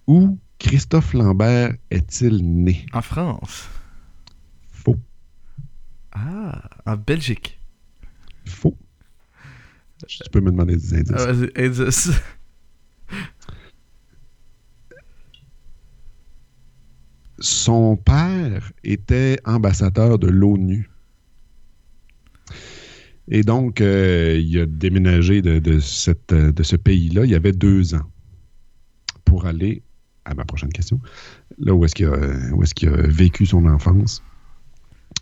Où 0.07 0.39
Christophe 0.59 1.13
Lambert 1.15 1.75
est-il 1.91 2.45
né? 2.45 2.87
En 2.93 3.03
France. 3.03 3.69
Faux. 4.71 4.97
Ah, 6.13 6.63
en 6.87 6.97
Belgique. 6.97 7.61
Faux. 8.47 8.77
Tu 10.07 10.19
peux 10.31 10.41
me 10.41 10.51
demander 10.51 10.77
des 10.77 10.95
indices. 10.95 11.13
Ah, 11.17 11.33
vas-y, 11.33 11.51
indice. 11.57 12.11
Son 17.39 17.97
père 17.97 18.73
était 18.83 19.39
ambassadeur 19.45 20.19
de 20.19 20.29
l'ONU. 20.29 20.89
Et 23.29 23.43
donc, 23.43 23.81
euh, 23.81 24.41
il 24.41 24.61
a 24.61 24.67
déménagé 24.67 25.43
de, 25.43 25.59
de 25.59 25.81
cette, 25.81 26.33
euh, 26.33 26.53
de 26.53 26.63
ce 26.63 26.77
pays-là 26.77 27.25
il 27.25 27.31
y 27.31 27.35
avait 27.35 27.53
deux 27.53 27.95
ans 27.95 28.09
pour 29.25 29.47
aller 29.47 29.83
à 30.27 30.35
ma 30.35 30.45
prochaine 30.45 30.71
question, 30.71 31.01
là 31.59 31.73
où 31.75 31.85
est-ce 31.85 31.95
qu'il 31.95 32.09
a, 32.89 32.97
vécu 33.07 33.47
son 33.47 33.65
enfance. 33.67 34.23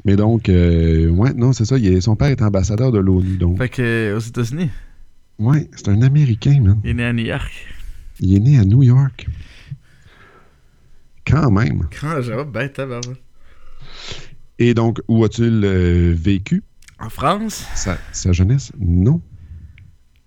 Mais 0.04 0.16
donc, 0.16 0.48
euh, 0.48 1.08
ouais, 1.10 1.32
non, 1.34 1.52
c'est 1.52 1.64
ça. 1.66 1.78
il 1.78 1.86
est- 1.86 2.00
son 2.00 2.16
père 2.16 2.28
est 2.28 2.42
ambassadeur 2.42 2.90
de 2.90 2.98
l'ONU. 2.98 3.36
Donc, 3.36 3.58
Fait 3.58 3.68
que, 3.68 3.82
euh, 3.82 4.16
aux 4.16 4.20
États-Unis, 4.20 4.70
ouais, 5.38 5.68
c'est 5.76 5.88
un 5.88 6.02
Américain, 6.02 6.58
man. 6.60 6.80
il 6.84 6.90
est 6.90 6.94
né 6.94 7.04
à 7.04 7.12
New 7.12 7.24
York. 7.24 7.52
Il 8.20 8.34
est 8.34 8.40
né 8.40 8.58
à 8.58 8.64
New 8.64 8.82
York. 8.82 9.26
Quand 11.26 11.50
même. 11.50 11.86
Quand 12.00 12.20
j'avais 12.22 12.44
ben 12.44 12.68
tabarouette. 12.68 13.22
Et 14.58 14.74
donc, 14.74 15.00
où 15.08 15.24
a-t-il 15.24 15.64
euh, 15.64 16.14
vécu? 16.16 16.62
En 17.00 17.08
France? 17.10 17.66
sa, 17.74 17.98
sa 18.12 18.32
jeunesse? 18.32 18.72
Non. 18.78 19.20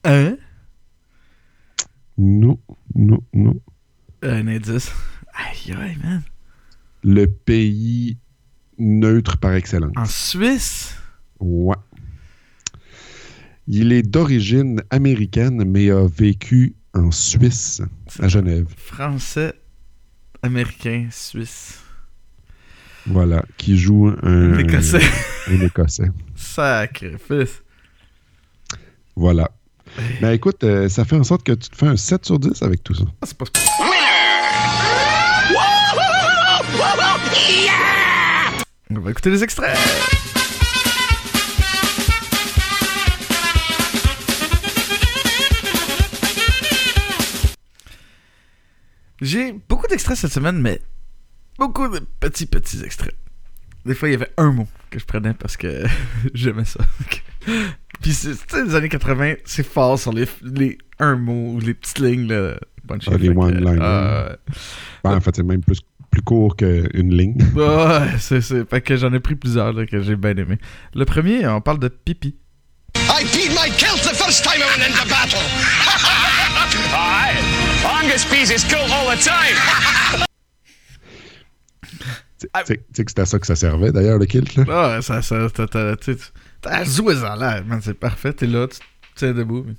Hein? 0.04 0.38
Non, 2.18 2.60
non, 2.96 3.24
non. 3.34 3.60
Un 4.22 4.48
indice. 4.48 4.92
Aïe, 5.34 5.76
aïe, 5.80 5.98
man. 6.04 6.22
Le 7.04 7.28
pays 7.28 8.18
neutre 8.78 9.38
par 9.38 9.54
excellence. 9.54 9.94
En 9.96 10.06
Suisse? 10.06 10.96
Ouais. 11.40 11.76
Il 13.68 13.92
est 13.92 14.04
d'origine 14.04 14.82
américaine, 14.90 15.64
mais 15.66 15.92
a 15.92 16.08
vécu 16.08 16.76
en 16.94 17.12
Suisse, 17.12 17.82
à 18.20 18.28
Genève. 18.28 18.68
Français, 18.78 19.54
américain, 20.42 21.08
suisse. 21.12 21.82
Voilà. 23.06 23.46
Qui 23.58 23.78
joue 23.78 24.08
un, 24.24 24.54
Un 24.54 24.58
Écossais. 24.58 25.02
un 25.48 25.62
Écossais. 25.62 26.12
Sacrifice. 26.36 27.62
Voilà. 29.16 29.52
Ben 30.22 30.32
écoute, 30.32 30.64
euh, 30.64 30.90
ça 30.90 31.06
fait 31.06 31.16
en 31.16 31.24
sorte 31.24 31.44
que 31.44 31.54
tu 31.54 31.70
te 31.70 31.76
fais 31.76 31.88
un 31.88 31.96
7 31.98 32.26
sur 32.26 32.40
10 32.40 32.62
avec 32.62 32.84
tout 32.84 32.94
ça. 32.94 33.06
Ah, 33.22 33.26
c'est 33.26 33.38
pas 33.38 33.46
On 38.90 39.00
va 39.00 39.12
écouter 39.12 39.30
les 39.30 39.44
extraits. 39.44 39.78
J'ai 49.22 49.54
beaucoup 49.68 49.88
d'extraits 49.88 50.18
cette 50.18 50.32
semaine, 50.32 50.62
mais 50.62 50.80
beaucoup 51.58 51.88
de 51.88 52.00
petits, 52.20 52.46
petits 52.46 52.84
extraits. 52.84 53.16
Des 53.86 53.96
fois, 53.96 54.10
il 54.10 54.12
y 54.12 54.16
avait 54.16 54.32
un 54.38 54.52
mot 54.52 54.68
que 54.90 55.00
je 55.00 55.06
prenais 55.06 55.34
parce 55.34 55.58
que 55.58 55.84
j'aimais 56.34 56.66
ça. 56.66 56.82
Puis, 58.02 58.14
c'est- 58.14 58.34
tu 58.48 58.56
sais, 58.56 58.66
les 58.66 58.76
années 58.76 58.90
80, 58.90 59.36
c'est 59.46 59.66
fort 59.66 59.98
sur 59.98 60.14
les, 60.14 60.28
les 60.44 60.78
un 61.00 61.16
mot 61.16 61.54
ou 61.54 61.60
les 61.60 61.74
petites 61.74 62.00
lignes. 62.00 62.28
Là. 62.28 62.56
Ah, 62.90 63.18
les 63.18 63.30
one-liners. 63.30 64.36
Ben, 65.04 65.16
en 65.16 65.20
fait, 65.22 65.36
c'est 65.36 65.44
même 65.44 65.62
plus, 65.62 65.82
plus 66.18 66.24
court 66.24 66.56
qu'une 66.56 67.14
ligne. 67.16 67.38
Ouais, 67.56 68.18
c'est. 68.20 68.42
Fait 68.42 68.82
que 68.82 68.96
j'en 68.96 69.14
ai 69.14 69.20
pris 69.20 69.36
plusieurs 69.36 69.74
là, 69.74 69.86
que 69.86 70.02
j'ai 70.02 70.16
bien 70.16 70.36
aimé. 70.36 70.58
Le 70.94 71.06
premier, 71.06 71.48
on 71.48 71.62
parle 71.62 71.80
de 71.80 71.88
pipi. 71.88 72.36
I 72.96 73.24
peed 73.32 73.52
my 73.52 73.70
kilt 73.78 74.02
the 74.04 74.16
first 74.16 74.44
time 74.44 74.62
I 74.62 74.66
went 74.66 74.88
into 74.88 75.08
battle. 75.10 75.40
Aye. 76.94 77.38
Angus 77.86 78.26
pees 78.26 78.50
his 78.50 78.64
kilt 78.64 78.90
all 78.92 79.16
the 79.16 79.20
time. 79.20 80.24
Tu 82.40 82.48
tu 82.48 82.66
sais 82.66 82.78
que 82.78 83.12
c'était 83.12 83.22
à 83.22 83.26
ça 83.26 83.40
que 83.40 83.48
ça 83.48 83.56
servait, 83.56 83.92
d'ailleurs, 83.92 84.20
le 84.20 84.26
kilt, 84.26 84.56
là? 84.56 84.66
Ah, 84.70 85.02
ça, 85.02 85.24
ça, 85.24 85.48
t'as, 85.50 86.84
joué 86.84 87.16
en 87.24 87.36
l'air, 87.36 87.66
man, 87.66 87.80
c'est 87.84 87.96
parfait. 87.96 88.34
T'es 88.34 88.46
là, 88.46 88.68
tu 88.68 88.78
tu 88.78 88.86
tiens 89.16 89.34
debout. 89.34 89.64
mais 89.66 89.74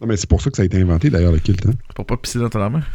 Non, 0.00 0.06
mais 0.08 0.16
c'est 0.16 0.28
pour 0.28 0.42
ça 0.42 0.50
que 0.50 0.56
ça 0.56 0.62
a 0.62 0.66
été 0.66 0.80
inventé, 0.80 1.10
d'ailleurs, 1.10 1.32
le 1.32 1.38
kilt, 1.38 1.64
hein? 1.66 1.74
Pour 1.94 2.04
pas 2.04 2.16
pisser 2.16 2.40
dans 2.40 2.48
ton 2.48 2.60
armure. 2.60 2.86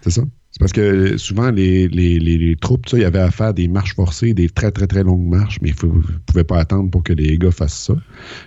C'est 0.00 0.10
ça? 0.10 0.22
C'est 0.52 0.58
parce 0.60 0.72
que 0.72 1.16
souvent, 1.16 1.50
les, 1.50 1.88
les, 1.88 2.18
les, 2.18 2.36
les 2.36 2.56
troupes, 2.56 2.86
il 2.92 2.98
y 2.98 3.04
avait 3.04 3.18
à 3.20 3.30
faire 3.30 3.54
des 3.54 3.68
marches 3.68 3.94
forcées, 3.94 4.34
des 4.34 4.50
très, 4.50 4.70
très, 4.70 4.86
très 4.86 5.02
longues 5.02 5.26
marches, 5.26 5.58
mais 5.62 5.70
ils 5.70 5.86
ne 5.86 6.00
pouvaient 6.26 6.44
pas 6.44 6.58
attendre 6.58 6.90
pour 6.90 7.02
que 7.02 7.14
les 7.14 7.38
gars 7.38 7.50
fassent 7.50 7.84
ça. 7.86 7.94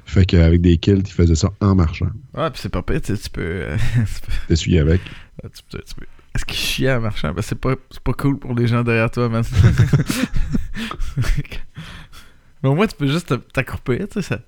Fait 0.05 0.23
qu'avec 0.23 0.61
des 0.61 0.77
kilts, 0.77 1.09
ils 1.09 1.13
faisaient 1.13 1.33
ça 1.35 1.51
en 1.61 1.73
marchant. 1.73 2.09
Ouais, 2.35 2.49
puis 2.51 2.59
c'est 2.61 2.69
pas 2.69 2.83
pire, 2.83 3.01
tu 3.01 3.15
peux. 3.33 3.41
euh, 3.41 3.77
T'essuyer 4.47 4.79
avec. 4.79 5.01
Ah, 5.43 5.47
tu 5.51 5.63
peux- 5.69 5.83
tu 5.83 5.95
peux- 5.95 6.05
Est-ce 6.35 6.45
qu'il 6.45 6.57
chiait 6.57 6.91
en 6.93 7.01
marchant? 7.01 7.33
Ben, 7.33 7.41
c'est 7.41 7.59
pas, 7.59 7.73
pas 8.03 8.13
cool 8.13 8.37
pour 8.37 8.53
les 8.53 8.67
gens 8.67 8.83
derrière 8.83 9.09
toi, 9.09 9.27
man. 9.27 9.43
mais 12.63 12.69
au 12.69 12.75
moins, 12.75 12.87
tu 12.87 12.95
peux 12.95 13.07
juste 13.07 13.29
te- 13.29 13.33
t'accroupir, 13.33 14.07
tu 14.07 14.21
sais, 14.21 14.21
ça. 14.21 14.39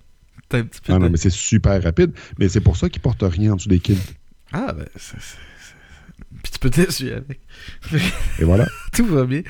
Un 0.52 0.64
petit 0.64 0.80
peu 0.82 0.94
Ah 0.94 1.00
non, 1.00 1.10
mais 1.10 1.18
c'est 1.18 1.30
super 1.32 1.82
rapide. 1.84 2.12
Mais 2.40 2.48
c'est 2.50 2.62
pour 2.62 2.78
ça 2.78 2.88
qu'ils 2.88 3.02
portent 3.02 3.24
rien 3.24 3.54
en 3.54 3.56
dessous 3.58 3.68
des 3.68 3.80
kilts. 3.80 4.16
Ah, 4.54 4.74
ben, 4.78 4.86
c'est... 4.96 5.18
Puis 6.44 6.52
tu 6.52 6.60
peux 6.60 6.70
t'essuyer 6.70 7.14
avec. 7.14 7.40
Et 8.40 8.44
voilà. 8.44 8.66
Tout 8.94 9.06
va 9.06 9.26
bien. 9.26 9.42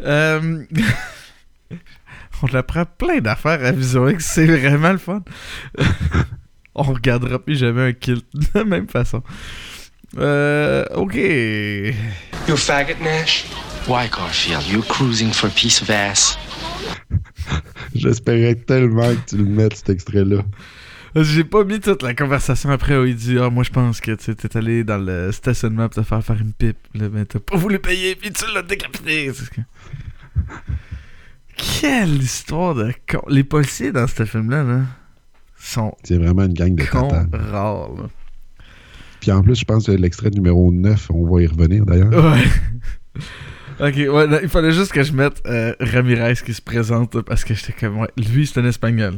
Euh, 0.00 0.64
On 2.42 2.54
apprend 2.54 2.84
plein 2.84 3.20
d'affaires 3.20 3.64
à 3.64 3.70
Vision 3.70 4.08
X, 4.08 4.24
c'est 4.34 4.46
vraiment 4.46 4.92
le 4.92 4.98
fun. 4.98 5.22
On 6.74 6.82
regardera 6.82 7.38
plus 7.38 7.56
jamais 7.56 7.82
un 7.82 7.92
kill 7.92 8.22
de 8.34 8.46
la 8.54 8.64
même 8.64 8.88
façon. 8.88 9.22
Euh, 10.18 10.84
ok. 10.94 11.14
You 11.14 12.56
faggot, 12.56 13.02
Nash? 13.02 13.46
Why, 13.86 14.08
Garfield? 14.08 14.66
You 14.66 14.82
cruising 14.82 15.32
for 15.32 15.48
a 15.48 15.50
piece 15.50 15.82
of 15.82 15.90
ass? 15.90 16.36
J'espérais 17.94 18.54
tellement 18.54 19.14
que 19.14 19.30
tu 19.30 19.36
le 19.36 19.44
mettes, 19.44 19.76
cet 19.76 19.90
extrait-là. 19.90 20.42
J'ai 21.14 21.44
pas 21.44 21.64
mis 21.64 21.78
toute 21.78 22.02
la 22.02 22.14
conversation 22.14 22.70
après 22.70 22.96
où 22.96 23.04
il 23.04 23.14
dit 23.14 23.38
Ah, 23.38 23.50
moi 23.50 23.64
je 23.64 23.70
pense 23.70 24.00
que 24.00 24.12
tu 24.12 24.34
t'es 24.34 24.56
allé 24.56 24.82
dans 24.82 24.98
le 24.98 25.30
stationnement 25.32 25.88
pour 25.88 26.02
te 26.02 26.08
faire 26.08 26.24
faire 26.24 26.40
une 26.40 26.52
pipe, 26.52 26.78
là, 26.94 27.08
mais 27.12 27.24
t'as 27.26 27.38
pas 27.38 27.56
voulu 27.56 27.78
payer, 27.78 28.14
puis 28.14 28.30
tu 28.32 28.44
l'as 28.54 28.62
décapité. 28.62 29.30
Quelle 31.56 32.22
histoire 32.22 32.74
de 32.74 32.92
con. 33.10 33.20
Les 33.28 33.44
policiers 33.44 33.92
dans 33.92 34.06
ce 34.06 34.24
film-là, 34.24 34.62
là, 34.64 34.80
sont 35.58 35.94
C'est 36.02 36.16
vraiment 36.16 36.44
une 36.44 36.54
gang 36.54 36.74
de 36.74 36.84
cons 36.84 37.08
tata. 37.08 37.38
rares. 37.38 37.94
là. 37.94 38.08
Puis 39.20 39.30
en 39.30 39.42
plus, 39.42 39.54
je 39.54 39.64
pense 39.64 39.86
que 39.86 39.92
l'extrait 39.92 40.30
numéro 40.30 40.72
9, 40.72 41.10
on 41.10 41.32
va 41.32 41.42
y 41.42 41.46
revenir 41.46 41.84
d'ailleurs. 41.84 42.10
Ouais. 42.12 42.44
ok, 43.80 44.14
ouais, 44.14 44.26
non, 44.26 44.38
il 44.42 44.48
fallait 44.48 44.72
juste 44.72 44.92
que 44.92 45.02
je 45.02 45.12
mette 45.12 45.42
euh, 45.46 45.74
Ramirez 45.78 46.34
qui 46.44 46.54
se 46.54 46.62
présente 46.62 47.20
parce 47.22 47.44
que 47.44 47.54
j'étais 47.54 47.72
comme, 47.74 47.98
ouais, 47.98 48.08
lui 48.16 48.46
c'est 48.46 48.58
un 48.60 48.64
espagnol. 48.64 49.14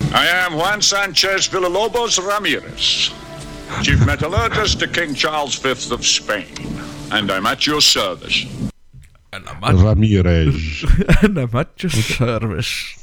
I 0.00 0.26
am 0.46 0.54
Juan 0.54 0.80
Sanchez 0.82 1.48
Villalobos 1.48 2.18
Ramirez, 2.18 3.10
Chief 3.82 3.98
Metallurgist 4.06 4.78
to 4.80 4.86
King 4.86 5.14
Charles 5.14 5.54
V 5.58 5.70
of 5.92 6.04
Spain, 6.04 6.46
and 7.10 7.30
I'm 7.30 7.46
at 7.46 7.66
your 7.66 7.80
service. 7.82 8.46
Un 9.32 9.42
amateur 9.46 9.84
Ramirez. 9.84 10.84
un 11.22 11.36
amateur 11.36 11.90
service. 11.90 12.94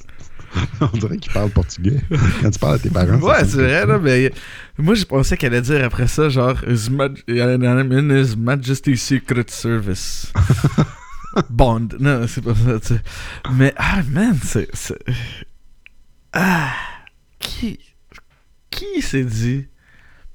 on 0.82 0.98
dirait 0.98 1.18
qu'il 1.18 1.32
parle 1.34 1.50
portugais. 1.50 2.00
Quand 2.42 2.52
tu 2.52 2.60
parles 2.60 2.76
à 2.76 2.80
tes 2.80 2.90
parents. 2.90 3.20
ça 3.20 3.26
Ouais, 3.26 3.40
sonne 3.40 3.50
c'est 3.50 3.56
comme 3.58 3.66
vrai, 3.66 3.80
ça. 3.82 3.86
là, 3.86 4.00
mais 4.00 4.32
moi, 4.78 4.96
je 4.96 5.04
pensais 5.04 5.38
qu'elle 5.38 5.54
allait 5.54 5.62
dire 5.62 5.84
après 5.84 6.08
ça, 6.08 6.30
genre, 6.30 6.56
His, 6.68 6.90
Maj- 6.90 7.24
I'm 7.28 7.92
in 7.92 8.16
His 8.16 8.36
Majesty's 8.38 9.02
Secret 9.04 9.50
Service. 9.50 10.32
Bond. 11.50 11.90
Non, 12.00 12.26
c'est 12.28 12.42
pas 12.44 12.54
ça, 12.54 12.80
tu 12.80 12.88
sais. 12.96 13.02
Mais, 13.52 13.74
ah, 13.78 14.02
man, 14.10 14.38
c'est. 14.44 14.70
Ah! 16.34 16.74
Qui. 17.40 17.80
Qui 18.70 19.02
s'est 19.02 19.24
dit, 19.24 19.68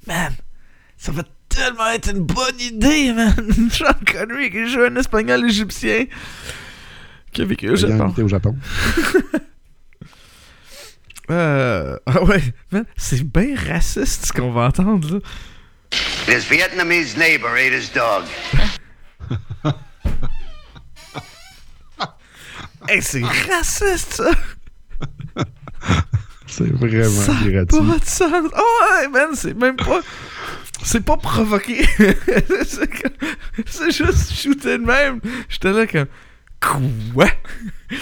man, 0.07 0.33
ça 0.97 1.11
va 1.11 1.25
tellement 1.49 1.89
être 1.89 2.11
une 2.11 2.23
bonne 2.25 2.61
idée, 2.61 3.13
man! 3.13 3.35
Sean 3.73 3.93
Connery 4.07 4.51
qui 4.51 4.69
joue 4.69 4.83
un 4.83 4.97
espagnol 4.97 5.45
égyptien 5.45 6.07
qui 7.33 7.43
a 7.43 7.45
vécu 7.45 7.69
au 7.69 7.77
Japon. 7.77 8.15
au 8.17 8.29
Japon. 8.29 8.57
Euh, 11.31 11.99
ah 12.07 12.25
ouais, 12.25 12.43
man, 12.73 12.87
c'est 12.97 13.23
bien 13.23 13.55
raciste 13.55 14.25
ce 14.25 14.33
qu'on 14.33 14.51
va 14.51 14.63
entendre 14.63 15.17
là. 15.17 15.21
His 16.27 16.47
Vietnamese 16.49 17.19
neighbor 17.19 17.51
ate 17.51 17.75
his 17.75 17.91
dog. 17.93 18.25
Hey, 22.89 23.03
c'est 23.03 23.23
raciste 23.23 24.15
ça! 24.15 24.31
C'est 26.47 26.73
vraiment 26.73 27.11
Ça 27.11 27.35
gratuit. 27.45 27.79
pas 27.79 27.99
de 27.99 28.05
sens! 28.05 28.51
Oh 28.57 28.81
ouais, 29.01 29.09
man, 29.09 29.29
c'est 29.35 29.55
même 29.55 29.77
pas. 29.77 30.01
C'est 30.83 31.05
pas 31.05 31.19
provoqué! 31.19 31.85
c'est 33.67 33.91
juste 33.91 34.33
shooté 34.33 34.79
de 34.79 34.85
même! 34.85 35.21
J'étais 35.49 35.73
là 35.73 35.87
comme. 35.87 36.07
Quoi? 37.15 37.27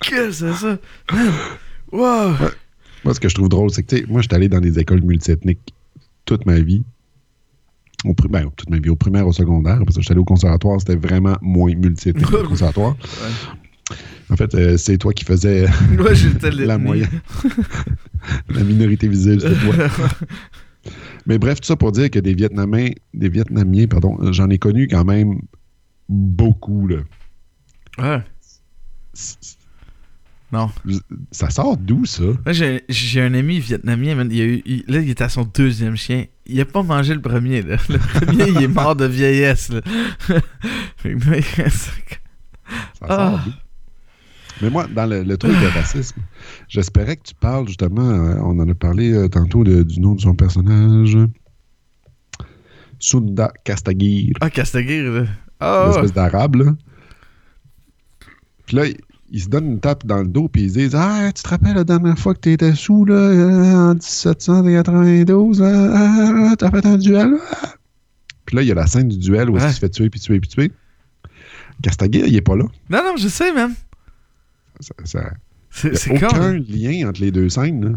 Qu'est-ce 0.00 0.40
que 0.44 0.52
c'est 0.52 0.54
ça? 0.54 0.78
Man! 1.12 1.32
Wow! 1.92 2.34
Moi, 3.04 3.14
ce 3.14 3.20
que 3.20 3.28
je 3.28 3.34
trouve 3.34 3.48
drôle, 3.48 3.70
c'est 3.70 3.82
que, 3.84 3.94
tu 3.94 4.02
sais, 4.02 4.06
moi, 4.08 4.20
j'étais 4.20 4.34
allé 4.34 4.48
dans 4.48 4.60
des 4.60 4.78
écoles 4.78 5.02
multiethniques 5.02 5.72
toute 6.24 6.46
ma 6.46 6.58
vie. 6.60 6.82
Au, 8.04 8.14
ben, 8.28 8.50
toute 8.56 8.70
ma 8.70 8.78
vie, 8.78 8.90
au 8.90 8.96
primaire, 8.96 9.26
au 9.26 9.32
secondaire. 9.32 9.78
Parce 9.84 9.96
que 9.96 10.02
j'étais 10.02 10.12
allé 10.12 10.20
au 10.20 10.24
conservatoire, 10.24 10.78
c'était 10.80 10.96
vraiment 10.96 11.36
moins 11.40 11.74
multiethnique 11.74 12.26
que 12.26 12.36
le 12.36 12.48
conservatoire. 12.48 12.96
En 14.30 14.36
fait, 14.36 14.54
euh, 14.54 14.76
c'est 14.76 14.98
toi 14.98 15.12
qui 15.12 15.24
faisais 15.24 15.66
la 16.66 16.78
moyenne. 16.78 17.08
la 18.50 18.62
minorité 18.64 19.08
visible, 19.08 19.40
c'était 19.40 19.54
toi. 19.54 19.88
Mais 21.26 21.38
bref, 21.38 21.60
tout 21.60 21.66
ça 21.66 21.76
pour 21.76 21.92
dire 21.92 22.10
que 22.10 22.18
des 22.18 22.34
Vietnamiens, 22.34 22.90
des 23.14 23.28
Vietnamiens, 23.28 23.86
pardon, 23.86 24.18
euh, 24.20 24.32
j'en 24.32 24.48
ai 24.50 24.58
connu 24.58 24.88
quand 24.88 25.04
même 25.04 25.40
beaucoup, 26.08 26.86
là. 26.86 26.98
Ouais. 27.98 28.22
Non. 30.50 30.70
Ça 31.30 31.50
sort 31.50 31.76
d'où, 31.76 32.06
ça? 32.06 32.22
Moi, 32.22 32.52
j'ai, 32.88 33.20
un 33.20 33.34
ami 33.34 33.60
vietnamien, 33.60 34.14
man, 34.14 34.28
il 34.32 34.40
a 34.40 34.44
eu- 34.44 34.62
il- 34.64 34.84
là, 34.88 35.00
il 35.00 35.10
était 35.10 35.24
à 35.24 35.28
son 35.28 35.44
deuxième 35.44 35.96
chien. 35.96 36.24
Il 36.46 36.58
a 36.60 36.64
pas 36.64 36.82
mangé 36.82 37.12
le 37.12 37.20
premier, 37.20 37.60
là. 37.60 37.76
Le 37.90 37.98
premier, 37.98 38.48
il 38.48 38.62
est 38.62 38.68
mort 38.68 38.96
de 38.96 39.04
vieillesse, 39.04 39.68
là. 39.70 39.80
Ça 42.98 43.06
Ah. 43.08 43.16
sort 43.16 43.40
d'où? 43.44 43.52
Mais 44.62 44.70
moi, 44.70 44.86
dans 44.86 45.06
le, 45.06 45.22
le 45.22 45.36
truc 45.36 45.52
de 45.52 45.66
racisme, 45.66 46.20
j'espérais 46.68 47.16
que 47.16 47.22
tu 47.22 47.34
parles 47.34 47.66
justement, 47.68 48.08
euh, 48.08 48.34
on 48.42 48.58
en 48.58 48.68
a 48.68 48.74
parlé 48.74 49.12
euh, 49.12 49.28
tantôt 49.28 49.62
de- 49.64 49.82
du 49.82 50.00
nom 50.00 50.14
de 50.14 50.20
son 50.20 50.34
personnage, 50.34 51.16
Sunda 52.98 53.52
Kastagir, 53.64 54.32
Ah, 54.40 54.50
Castaguir, 54.50 55.12
là. 55.12 55.24
Ah, 55.60 55.84
l'espèce 55.88 56.12
d'arabe, 56.12 56.56
là. 56.56 56.74
Puis 58.66 58.76
là, 58.76 58.86
il, 58.86 58.96
il 59.30 59.40
se 59.42 59.48
donne 59.48 59.66
une 59.72 59.80
tape 59.80 60.04
dans 60.06 60.18
le 60.22 60.28
dos, 60.28 60.48
puis 60.48 60.62
il 60.62 60.70
se 60.70 60.74
dit 60.88 60.96
Ah, 60.96 61.30
tu 61.34 61.42
te 61.42 61.48
rappelles 61.48 61.74
la 61.76 61.84
dernière 61.84 62.18
fois 62.18 62.34
que 62.34 62.40
tu 62.40 62.52
étais 62.52 62.74
sous, 62.74 63.04
là, 63.04 63.14
euh, 63.14 63.74
en 63.74 63.94
1792, 63.94 65.60
là, 65.60 66.48
ah, 66.50 66.56
t'as 66.58 66.70
fait 66.70 66.86
un 66.86 66.96
duel, 66.98 67.30
là? 67.32 67.38
Puis 68.46 68.56
là, 68.56 68.62
il 68.62 68.68
y 68.68 68.72
a 68.72 68.74
la 68.74 68.86
scène 68.86 69.08
du 69.08 69.18
duel 69.18 69.50
où 69.50 69.54
Ouais. 69.56 69.62
il 69.68 69.72
se 69.72 69.78
fait 69.78 69.90
tuer, 69.90 70.08
puis 70.10 70.20
tuer, 70.20 70.40
puis 70.40 70.48
tuer. 70.48 70.72
Kastagir, 71.82 72.26
il 72.26 72.34
est 72.34 72.40
pas 72.40 72.56
là. 72.56 72.64
Non, 72.90 72.98
non, 73.04 73.16
je 73.16 73.28
sais, 73.28 73.52
man. 73.52 73.72
Ça, 74.80 74.94
ça- 75.04 75.32
C'est, 75.70 76.10
aucun 76.12 76.54
lien 76.54 77.08
entre 77.08 77.20
les 77.20 77.30
deux 77.30 77.48
scènes. 77.48 77.84
là. 77.84 77.90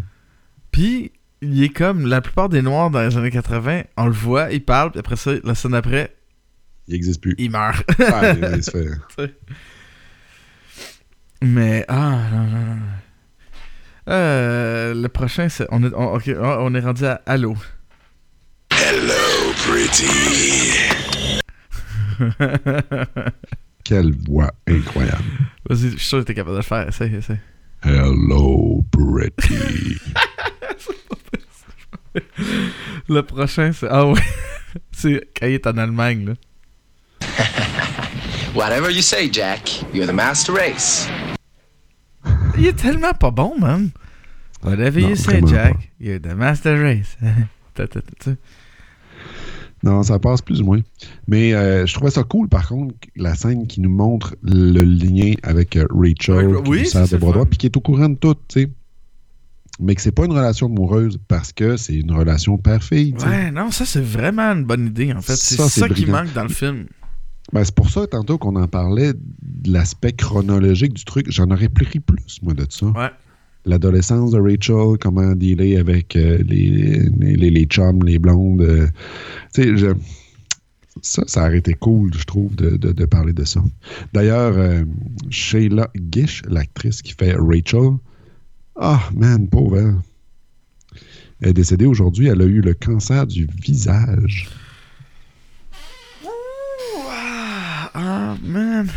Puis, 0.71 1.11
il 1.41 1.63
est 1.63 1.69
comme 1.69 2.05
la 2.07 2.21
plupart 2.21 2.49
des 2.49 2.61
Noirs 2.61 2.89
dans 2.91 3.01
les 3.01 3.17
années 3.17 3.32
80, 3.32 3.84
on 3.97 4.05
le 4.05 4.11
voit, 4.11 4.51
il 4.51 4.63
parle, 4.63 4.91
puis 4.91 4.99
après 4.99 5.15
ça, 5.15 5.32
la 5.43 5.55
scène 5.55 5.71
d'après, 5.71 6.15
Il 6.88 6.93
n'existe 6.93 7.21
plus. 7.21 7.36
il 7.38 7.49
meurt. 7.51 7.84
Ah, 7.99 8.32
il- 8.34 8.55
il 8.57 8.63
se 8.63 8.71
fait- 8.71 8.89
Mais, 11.43 11.86
ah, 11.88 12.19
non, 12.32 12.43
non, 12.43 12.65
non. 12.75 12.79
Euh, 14.09 14.93
le 14.93 15.07
prochain, 15.09 15.49
c'est. 15.49 15.65
On 15.71 15.84
est, 15.84 15.91
on 15.95 16.19
on 16.38 16.75
est 16.75 16.79
rendu 16.79 17.03
à 17.05 17.19
Halo. 17.25 17.55
Hello, 18.71 19.51
pretty. 19.67 20.05
Quelle 23.91 24.13
voix 24.25 24.53
incroyable. 24.69 25.21
Vas-y, 25.69 25.91
je 25.91 25.97
suis 25.97 25.99
sûr 25.99 26.19
que 26.19 26.23
t'es 26.23 26.33
capable 26.33 26.53
de 26.55 26.59
le 26.59 26.63
faire. 26.63 26.87
Essaye, 26.87 27.13
essaye. 27.13 27.39
Hello, 27.83 28.85
pretty. 28.89 29.97
Le 33.09 33.21
prochain, 33.21 33.73
c'est. 33.73 33.89
Ah 33.89 34.07
ouais. 34.07 34.21
c'est 34.93 35.29
quand 35.37 35.45
il 35.45 35.55
est 35.55 35.67
en 35.67 35.77
Allemagne, 35.77 36.25
là. 36.25 36.33
Whatever 38.55 38.91
you 38.93 39.01
say, 39.01 39.29
Jack, 39.29 39.83
you're 39.93 40.07
the 40.07 40.13
master 40.13 40.53
race. 40.55 41.09
Il 42.57 42.67
est 42.67 42.77
tellement 42.79 43.11
pas 43.11 43.31
bon, 43.31 43.59
man. 43.59 43.91
Whatever 44.63 45.01
Non, 45.01 45.09
you 45.09 45.15
say, 45.17 45.41
Jack, 45.45 45.73
pas. 45.73 45.83
you're 45.99 46.21
the 46.21 46.33
master 46.33 46.81
race. 46.81 47.17
Non, 49.84 50.03
ça 50.03 50.19
passe 50.19 50.41
plus 50.41 50.61
ou 50.61 50.65
moins. 50.65 50.79
Mais 51.27 51.53
euh, 51.53 51.86
je 51.86 51.93
trouvais 51.93 52.11
ça 52.11 52.23
cool, 52.23 52.47
par 52.47 52.67
contre, 52.67 52.93
la 53.15 53.36
scène 53.36 53.67
qui 53.67 53.82
nous 53.82 53.89
montre 53.89 54.36
le 54.43 54.82
lien 54.82 55.34
avec 55.43 55.75
euh, 55.75 55.86
Rachel, 55.89 56.61
qui 56.63 56.69
oui, 56.69 56.86
sert 56.86 57.07
de 57.07 57.17
bras 57.17 57.32
droit, 57.32 57.45
puis 57.45 57.57
qui 57.57 57.65
est 57.65 57.77
au 57.77 57.82
courant 57.82 58.09
de 58.09 58.15
tout, 58.15 58.36
tu 58.47 58.61
sais. 58.61 58.69
mais 59.79 59.95
que 59.95 60.01
c'est 60.01 60.11
pas 60.11 60.25
une 60.25 60.34
relation 60.34 60.67
amoureuse 60.67 61.17
parce 61.27 61.51
que 61.51 61.77
c'est 61.77 61.95
une 61.95 62.11
relation 62.11 62.57
père-fille. 62.57 63.15
sais. 63.17 63.25
Ouais, 63.25 63.51
non, 63.51 63.71
ça, 63.71 63.86
c'est 63.86 64.03
vraiment 64.03 64.51
une 64.53 64.65
bonne 64.65 64.88
idée, 64.88 65.13
en 65.13 65.21
fait. 65.21 65.36
C'est 65.36 65.55
Ça, 65.55 65.89
qui 65.89 66.05
manque 66.05 66.32
dans 66.34 66.43
le 66.43 66.49
film. 66.49 66.86
Ben, 67.51 67.63
c'est 67.63 67.75
pour 67.75 67.89
ça, 67.89 68.05
tantôt 68.07 68.38
qu'on 68.38 68.55
en 68.55 68.67
parlait 68.67 69.13
de 69.13 69.71
l'aspect 69.71 70.13
chronologique 70.13 70.93
du 70.93 71.03
truc, 71.03 71.25
j'en 71.29 71.49
aurais 71.49 71.69
pris 71.69 71.99
plus, 71.99 72.39
moi, 72.43 72.53
de 72.53 72.65
ça. 72.69 72.86
Ouais. 72.86 73.09
L'adolescence 73.66 74.32
de 74.32 74.39
Rachel, 74.39 74.97
comment 74.99 75.34
dealer 75.36 75.78
avec 75.78 76.16
euh, 76.16 76.39
les, 76.47 77.09
les, 77.20 77.49
les, 77.51 77.66
chums, 77.66 78.03
les 78.03 78.18
blondes. 78.18 78.62
euh, 78.62 78.88
tu 79.53 79.78
sais, 79.78 79.88
ça, 81.01 81.24
ça 81.28 81.41
aurait 81.47 81.59
été 81.59 81.74
cool, 81.76 82.12
je 82.16 82.26
trouve, 82.26 82.55
de, 82.55 82.72
de- 82.78 82.91
de 82.91 83.05
parler 83.05 83.34
de 83.34 83.43
ça. 83.45 83.64
D'ailleurs, 84.14 84.53
euh, 84.57 84.84
Sheila 85.30 85.89
Gish, 86.12 86.41
l'actrice 86.49 87.01
qui 87.01 87.14
fait 87.14 87.34
Rachel, 87.34 87.91
ah, 88.76 89.01
man, 89.16 89.47
pauvre 89.47 89.78
elle. 89.78 89.95
Elle 91.41 91.49
est 91.49 91.53
décédée 91.53 91.86
aujourd'hui, 91.86 92.28
elle 92.28 92.41
a 92.41 92.45
eu 92.45 92.62
le 92.62 92.74
cancer 92.74 93.26
du 93.28 93.47
visage. 93.64 94.49
Ah, 97.93 98.36
man. 98.43 98.88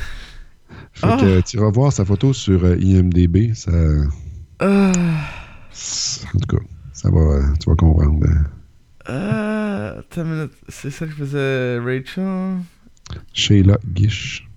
Fait 0.92 1.06
Ah. 1.10 1.16
que 1.20 1.40
tu 1.40 1.56
vas 1.58 1.70
voir 1.70 1.92
sa 1.92 2.04
photo 2.04 2.32
sur 2.32 2.64
IMDB, 2.80 3.52
ça. 3.54 3.72
En 4.60 4.92
tout 6.40 6.46
cas, 6.56 6.64
ça 6.92 7.10
va, 7.10 7.18
euh, 7.20 7.52
tu 7.60 7.68
vas 7.70 7.76
comprendre. 7.76 8.24
euh. 8.26 8.44
Ah, 9.06 10.02
une 10.16 10.24
minute. 10.24 10.52
C'est 10.68 10.90
ça 10.90 11.06
que 11.06 11.12
faisait 11.12 11.78
Rachel? 11.78 12.58
Sheila 13.32 13.78
Gish. 13.94 14.48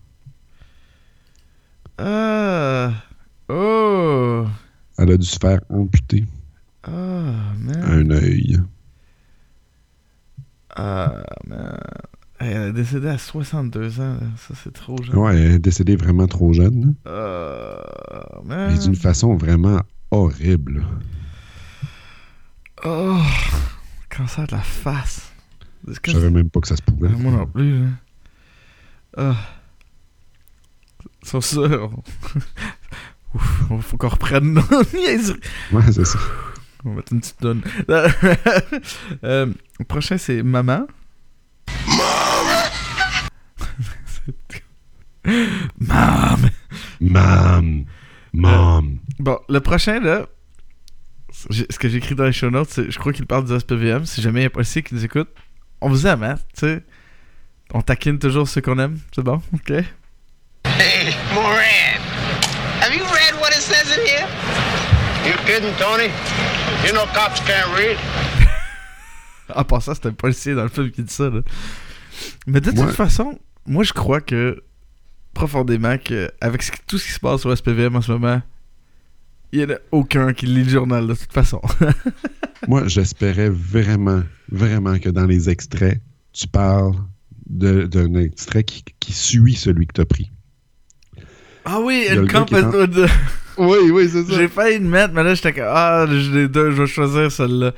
Ah. 1.98 2.94
Oh. 3.50 4.46
Elle 4.98 5.12
a 5.12 5.18
dû 5.18 5.26
se 5.26 5.38
faire 5.40 5.60
amputer 5.70 6.26
Ah, 6.84 6.92
man. 7.60 7.84
un 7.84 8.10
œil. 8.12 8.60
Ah, 10.76 11.24
man. 11.46 11.78
Elle 12.40 12.70
est 12.70 12.74
décédée 12.74 13.08
à 13.10 13.18
62 13.18 14.00
ans. 14.00 14.18
Ça, 14.38 14.54
c'est 14.64 14.74
trop 14.74 15.02
jeune. 15.02 15.16
Ouais, 15.16 15.36
elle 15.36 15.52
est 15.54 15.60
décédée 15.60 15.96
vraiment 15.96 16.28
trop 16.28 16.54
jeune. 16.54 16.96
Mais 17.06 17.12
man. 18.46 18.78
d'une 18.78 18.96
façon 18.96 19.36
vraiment 19.36 19.82
horrible. 20.12 20.86
Oh. 22.86 23.18
Cancer 24.10 24.46
de 24.48 24.52
la 24.52 24.62
face. 24.62 25.32
Je 25.88 26.12
savais 26.12 26.30
même 26.30 26.50
pas 26.50 26.60
que 26.60 26.68
ça 26.68 26.76
se 26.76 26.82
pouvait. 26.82 27.10
Moi 27.10 27.32
non 27.32 27.46
plus, 27.48 27.80
là. 27.80 27.88
Ah. 29.18 29.36
Sur 31.24 31.44
ça, 31.44 31.62
on... 31.62 31.92
Ouf, 33.34 33.72
on- 33.72 33.82
faut 33.82 33.98
qu'on 33.98 34.10
reprenne 34.10 34.54
nos. 34.54 34.62
Ouais, 35.72 35.92
c'est 35.92 36.06
ça. 36.06 36.20
On 36.86 36.90
va 36.92 36.96
mettre 36.98 37.14
une 37.14 37.20
petite 37.20 37.42
donne. 37.42 37.62
euh, 39.24 39.48
le 39.80 39.86
prochain, 39.86 40.18
c'est 40.18 40.44
Maman. 40.44 40.88
Maman! 41.88 42.17
Mam. 45.80 46.50
Mom. 48.34 48.98
Bon, 49.20 49.40
le 49.50 49.60
prochain, 49.60 50.00
là, 50.00 50.26
ce 51.32 51.78
que 51.78 51.90
j'ai 51.90 51.98
écrit 51.98 52.16
dans 52.16 52.24
les 52.26 52.32
show 52.32 52.50
notes, 52.50 52.70
c'est 52.70 52.90
je 52.92 53.00
crois 53.00 53.14
qu'il 53.14 53.26
parle 53.26 53.46
du 53.46 53.58
SPVM. 53.60 54.06
Si 54.06 54.22
jamais 54.22 54.42
il 54.42 54.44
y 54.44 54.48
a 54.48 54.50
pas 54.50 54.64
qui 54.64 54.84
nous 54.94 55.04
écoute, 55.04 55.30
on 55.82 55.90
vous 55.90 56.08
aime, 56.08 56.24
hein, 56.24 56.36
tu 56.54 56.62
sais. 56.68 56.84
On 57.74 57.82
taquine 57.82 58.18
toujours 58.18 58.48
ceux 58.48 58.62
qu'on 58.62 58.80
aime, 58.80 59.00
c'est 59.14 59.24
bon, 59.24 59.42
ok? 59.54 59.72
Hey, 59.72 61.14
Moran. 61.34 62.00
Have 62.82 62.94
you 62.94 63.04
read 63.04 63.34
what 63.42 63.50
it 63.50 63.62
says 63.62 63.92
in 63.92 64.06
here? 64.06 64.28
You 65.26 65.34
kidding, 65.46 65.74
Tony? 65.78 66.10
You 66.86 66.94
know 66.94 67.06
cops 67.14 67.42
can't 67.42 67.76
read. 67.76 67.98
En 69.54 69.64
passant, 69.64 69.96
c'était 69.96 70.10
un 70.10 70.14
policier 70.14 70.56
dans 70.56 70.64
le 70.64 70.70
film 70.70 70.92
qui 70.92 71.04
dit 71.04 71.14
ça, 71.14 71.30
là. 71.30 71.42
Mais 72.48 72.62
de 72.62 72.70
toute 72.72 72.80
Ouais. 72.80 72.92
façon, 72.94 73.38
moi, 73.66 73.84
je 73.84 73.94
crois 73.94 74.22
que, 74.22 74.62
profondément, 75.38 75.98
que 75.98 76.30
avec 76.42 76.64
ce 76.64 76.72
tout 76.88 76.98
ce 76.98 77.06
qui 77.06 77.12
se 77.14 77.20
passe 77.20 77.46
au 77.46 77.56
SPVM 77.56 77.96
en 77.96 78.02
ce 78.02 78.12
moment, 78.12 78.42
il 79.52 79.60
n'y 79.60 79.66
en 79.66 79.76
a 79.76 79.80
aucun 79.92 80.34
qui 80.34 80.46
lit 80.48 80.64
le 80.64 80.70
journal, 80.70 81.06
de 81.08 81.14
toute 81.14 81.32
façon. 81.32 81.62
Moi, 82.68 82.88
j'espérais 82.88 83.50
vraiment, 83.50 84.24
vraiment 84.52 84.98
que 85.00 85.10
dans 85.10 85.26
les 85.26 85.50
extraits, 85.50 86.02
tu 86.34 86.48
parles 86.48 86.94
de- 87.50 87.84
d'un 87.86 88.16
extrait 88.16 88.64
qui, 88.64 88.84
qui 89.00 89.14
suit 89.14 89.54
celui 89.56 89.86
que 89.88 89.94
tu 89.94 90.02
as 90.02 90.06
pris. 90.06 90.32
ah 91.66 91.80
oui, 91.82 92.08
Il 92.10 92.18
une 92.18 92.24
en- 92.26 92.46
compétition. 92.46 93.08
Oui, 93.60 93.90
oui, 93.92 94.08
c'est 94.12 94.32
J'ai 94.32 94.48
failli 94.48 94.78
le 94.78 94.86
mettre, 94.88 95.14
mais 95.16 95.24
là, 95.24 95.34
j'étais 95.34 95.52
comme, 95.52 95.64
ah, 95.68 96.06
j'ai 96.08 96.32
les 96.32 96.48
deux, 96.48 96.70
je 96.72 96.82
vais 96.84 96.88
choisir 96.88 97.32
celle-là. 97.32 97.74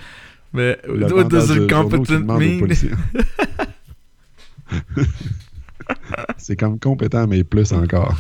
Mais, 0.51 0.78
what 0.88 1.26
does 1.30 1.51
a 1.51 1.55
de 1.55 1.68
competent 1.68 2.10
mean? 2.28 2.68
c'est 6.40 6.56
comme 6.56 6.80
compétent, 6.80 7.28
mais 7.28 7.44
plus 7.44 7.72
encore. 7.74 8.16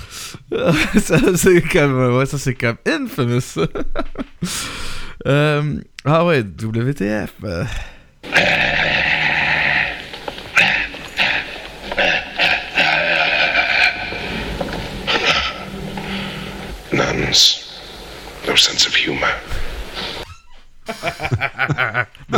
ça, 0.99 1.17
c'est 1.35 1.61
comme, 1.61 2.15
ouais, 2.17 2.25
ça, 2.25 2.37
c'est 2.37 2.53
comme 2.55 2.77
infamous, 2.87 3.41
ça. 3.41 3.61
Euh, 5.27 5.81
ah 6.05 6.23
ouais, 6.23 6.39
WTF. 6.43 7.33
euh. 7.43 7.65
Nuns. 16.93 17.65
No 18.47 18.55
sense 18.55 18.87
of 18.87 18.95
humor. 18.95 19.27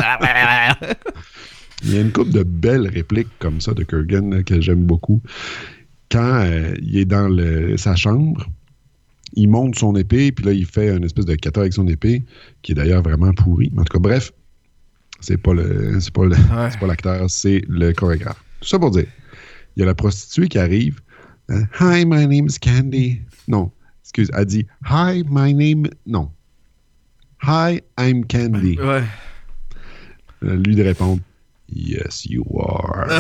Il 1.92 1.96
y 1.96 1.98
a 1.98 2.02
une 2.04 2.12
couple 2.14 2.32
de 2.32 2.44
belles 2.44 2.88
répliques 2.88 3.28
comme 3.40 3.60
ça 3.60 3.74
de 3.74 3.84
Kurgan 3.84 4.44
que 4.46 4.62
j'aime 4.62 4.86
beaucoup. 4.86 5.22
Quand 6.10 6.42
euh, 6.46 6.74
il 6.82 6.98
est 7.00 7.06
dans 7.06 7.28
le- 7.28 7.76
sa 7.76 7.96
chambre, 7.98 8.48
il 9.34 9.50
monte 9.50 9.76
son 9.78 9.96
épée, 9.98 10.32
puis 10.32 10.46
là, 10.46 10.54
il 10.54 10.66
fait 10.66 10.96
une 10.96 11.04
espèce 11.04 11.26
de 11.26 11.36
kata 11.36 11.60
avec 11.62 11.74
son 11.74 11.88
épée, 11.88 12.24
qui 12.62 12.72
est 12.72 12.76
d'ailleurs 12.76 13.02
vraiment 13.02 13.34
pourri. 13.34 13.72
En 13.78 13.84
tout 13.84 13.92
cas, 13.94 14.00
bref, 14.00 14.32
c'est 15.20 15.38
pas 15.38 15.54
le 15.54 16.00
c'est 16.00 16.14
pas 16.14 16.24
le- 16.26 16.32
Ouais. 16.36 16.70
c'est 16.72 16.80
pas 16.80 16.88
l'acteur, 16.88 17.30
c'est 17.30 17.62
le 17.68 17.92
chorégraphe. 17.92 18.42
Tout 18.62 18.68
ça 18.70 18.80
pour 18.80 18.92
dire, 18.92 19.08
il 19.76 19.82
y 19.82 19.84
a 19.84 19.86
la 19.86 19.96
prostituée 19.96 20.48
qui 20.48 20.60
arrive. 20.60 21.00
euh, 21.50 21.62
Hi, 21.82 22.06
my 22.06 22.26
name's 22.26 22.58
Candy. 22.58 23.20
Non, 23.50 23.70
excuse, 24.02 24.32
elle 24.34 24.46
dit 24.46 24.66
Hi, 24.90 25.24
my 25.30 25.54
name. 25.54 25.88
Non. 26.06 26.32
Hi, 27.44 27.82
I'm 28.00 28.26
Candy. 28.26 28.78
Ouais. 28.80 29.04
Euh, 30.44 30.56
Lui 30.56 30.76
de 30.76 30.84
répondre 30.84 31.20
Yes, 31.74 32.26
you 32.26 32.44
are. 32.60 33.08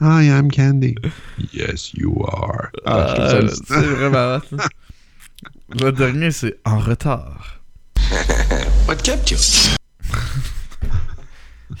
Hi, 0.00 0.22
I'm 0.22 0.50
Candy. 0.50 0.96
Yes, 1.52 1.92
you 1.94 2.22
are. 2.24 2.70
Ah, 2.84 3.14
Euh, 3.16 3.38
hallucinant. 3.38 3.66
c'est 3.68 3.86
vraiment. 3.86 4.40
Le 5.80 5.90
dernier, 5.92 6.30
c'est 6.30 6.58
en 6.64 6.78
retard. 6.78 7.60
What 8.86 8.96
kept 9.02 9.30
you? 9.30 9.38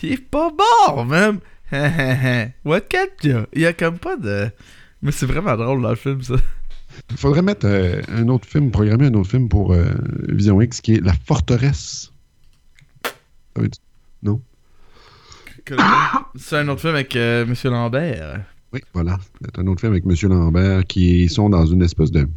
Il 0.02 0.12
est 0.12 0.16
pas 0.30 0.50
bon, 0.50 1.04
même. 1.04 1.38
What 2.64 2.80
kept 2.88 3.24
you? 3.24 3.46
Il 3.52 3.62
y 3.62 3.66
a 3.66 3.72
comme 3.72 3.98
pas 3.98 4.16
de. 4.16 4.50
Mais 5.02 5.12
c'est 5.12 5.26
vraiment 5.26 5.56
drôle 5.56 5.82
dans 5.82 5.90
le 5.90 5.96
film, 5.96 6.22
ça. 6.22 6.34
Il 7.10 7.16
faudrait 7.16 7.42
mettre 7.42 7.66
euh, 7.66 8.00
un 8.08 8.26
autre 8.28 8.48
film, 8.48 8.70
programmer 8.70 9.06
un 9.06 9.14
autre 9.14 9.30
film 9.30 9.48
pour 9.48 9.72
euh, 9.72 9.84
Vision 10.28 10.60
X 10.60 10.80
qui 10.80 10.94
est 10.94 11.00
La 11.04 11.12
Forteresse. 11.26 12.10
Dire- 13.62 13.70
Non? 14.22 14.40
C'est 16.36 16.56
un 16.58 16.68
autre 16.68 16.80
film 16.80 16.94
avec 16.94 17.16
euh, 17.16 17.44
Monsieur 17.44 17.70
Lambert. 17.70 18.42
Oui, 18.72 18.80
voilà. 18.94 19.18
C'est 19.42 19.58
un 19.58 19.66
autre 19.66 19.80
film 19.80 19.92
avec 19.92 20.04
M. 20.06 20.28
Lambert 20.30 20.84
qui 20.86 21.28
sont 21.28 21.48
dans 21.50 21.66
une 21.66 21.82
espèce 21.82 22.10
de 22.12 22.28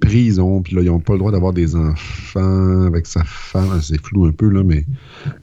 prison, 0.00 0.60
puis 0.62 0.74
là, 0.76 0.82
ils 0.82 0.86
n'ont 0.88 1.00
pas 1.00 1.14
le 1.14 1.18
droit 1.20 1.32
d'avoir 1.32 1.52
des 1.54 1.74
enfants 1.74 2.82
avec 2.82 3.06
sa 3.06 3.24
femme. 3.24 3.80
C'est 3.80 4.00
flou 4.04 4.26
un 4.26 4.32
peu, 4.32 4.48
là, 4.48 4.62
mais. 4.62 4.84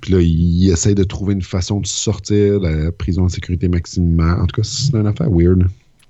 Puis 0.01 0.13
là, 0.13 0.19
ils 0.21 0.69
essayent 0.69 0.93
de 0.95 1.03
trouver 1.03 1.33
une 1.33 1.41
façon 1.41 1.79
de 1.79 1.87
sortir 1.87 2.59
de 2.59 2.67
la 2.67 2.91
prison 2.91 3.23
en 3.23 3.29
sécurité 3.29 3.67
maximale. 3.67 4.39
En 4.39 4.45
tout 4.45 4.61
cas, 4.61 4.67
c'est 4.67 4.93
une 4.95 5.07
affaire 5.07 5.29
weird. 5.31 5.67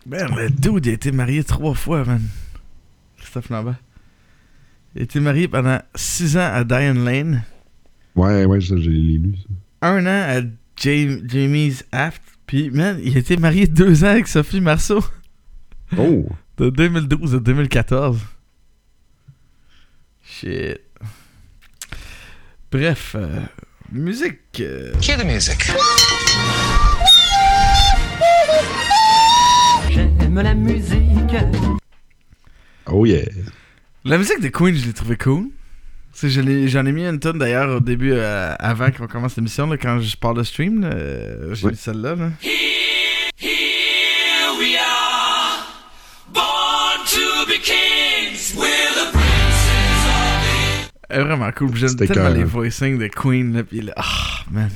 Le 0.07 0.49
dude, 0.49 0.85
il 0.85 0.89
a 0.89 0.93
été 0.93 1.11
marié 1.11 1.43
trois 1.43 1.73
fois, 1.73 2.03
man. 2.03 2.21
Christophe 3.17 3.49
Lambert. 3.49 3.77
Il 4.95 5.01
a 5.01 5.03
été 5.03 5.19
marié 5.19 5.47
pendant 5.47 5.79
six 5.95 6.35
ans 6.37 6.49
à 6.53 6.63
Diane 6.63 7.03
Lane, 7.05 7.43
Ouais, 8.15 8.45
ouais, 8.45 8.61
ça, 8.61 8.75
j'ai 8.77 8.89
lu. 8.91 9.35
ça. 9.81 9.87
un 9.89 10.05
an 10.05 10.39
à 10.39 10.41
Jam- 10.77 11.21
Jamie's 11.29 11.83
Aft, 11.91 12.21
puis, 12.47 12.69
man, 12.69 12.99
il 13.03 13.15
a 13.15 13.19
été 13.19 13.37
marié 13.37 13.67
deux 13.67 14.03
ans 14.03 14.07
avec 14.09 14.27
Sophie 14.27 14.61
Marceau, 14.61 15.03
Oh! 15.97 16.25
de 16.57 16.69
2012 16.69 17.35
à 17.35 17.39
2014. 17.39 18.19
Shit. 20.23 20.79
Bref, 22.71 23.15
euh, 23.17 23.41
musique. 23.91 24.39
euh, 24.61 24.91
Hear 25.01 25.17
the 25.19 25.25
music. 25.25 25.71
J'aime 29.89 30.35
la 30.41 30.53
musique. 30.53 31.35
Oh 32.87 33.05
yeah! 33.05 33.25
La 34.03 34.17
musique 34.17 34.41
de 34.41 34.49
Queen, 34.49 34.75
je 34.75 34.85
l'ai 34.87 34.93
trouvé 34.93 35.15
cool. 35.17 35.49
J'en 36.23 36.85
ai, 36.85 36.91
mis 36.93 37.05
une 37.05 37.19
tonne 37.19 37.39
d'ailleurs 37.39 37.75
au 37.75 37.79
début, 37.81 38.13
euh, 38.13 38.55
avant 38.57 38.89
qu'on 38.89 39.05
commence 39.05 39.35
l'émission, 39.35 39.67
là, 39.67 39.75
quand 39.77 39.99
je 39.99 40.15
parle 40.15 40.37
de 40.37 40.43
stream. 40.43 40.79
là, 40.81 40.87
euh, 40.93 41.53
J'ai 41.53 41.67
mis 41.67 41.75
celle-là. 41.75 42.15
Là. 42.15 42.29
Est 51.09 51.19
vraiment 51.19 51.51
cool. 51.51 51.75
J'aime 51.75 51.89
C'était 51.89 52.07
tellement 52.07 52.29
les 52.29 52.43
voicings 52.45 52.97
de 52.97 53.07
Queen. 53.07 53.53
Là, 53.53 53.63
puis 53.63 53.81
là, 53.81 53.93
ah, 53.97 54.45
man. 54.51 54.69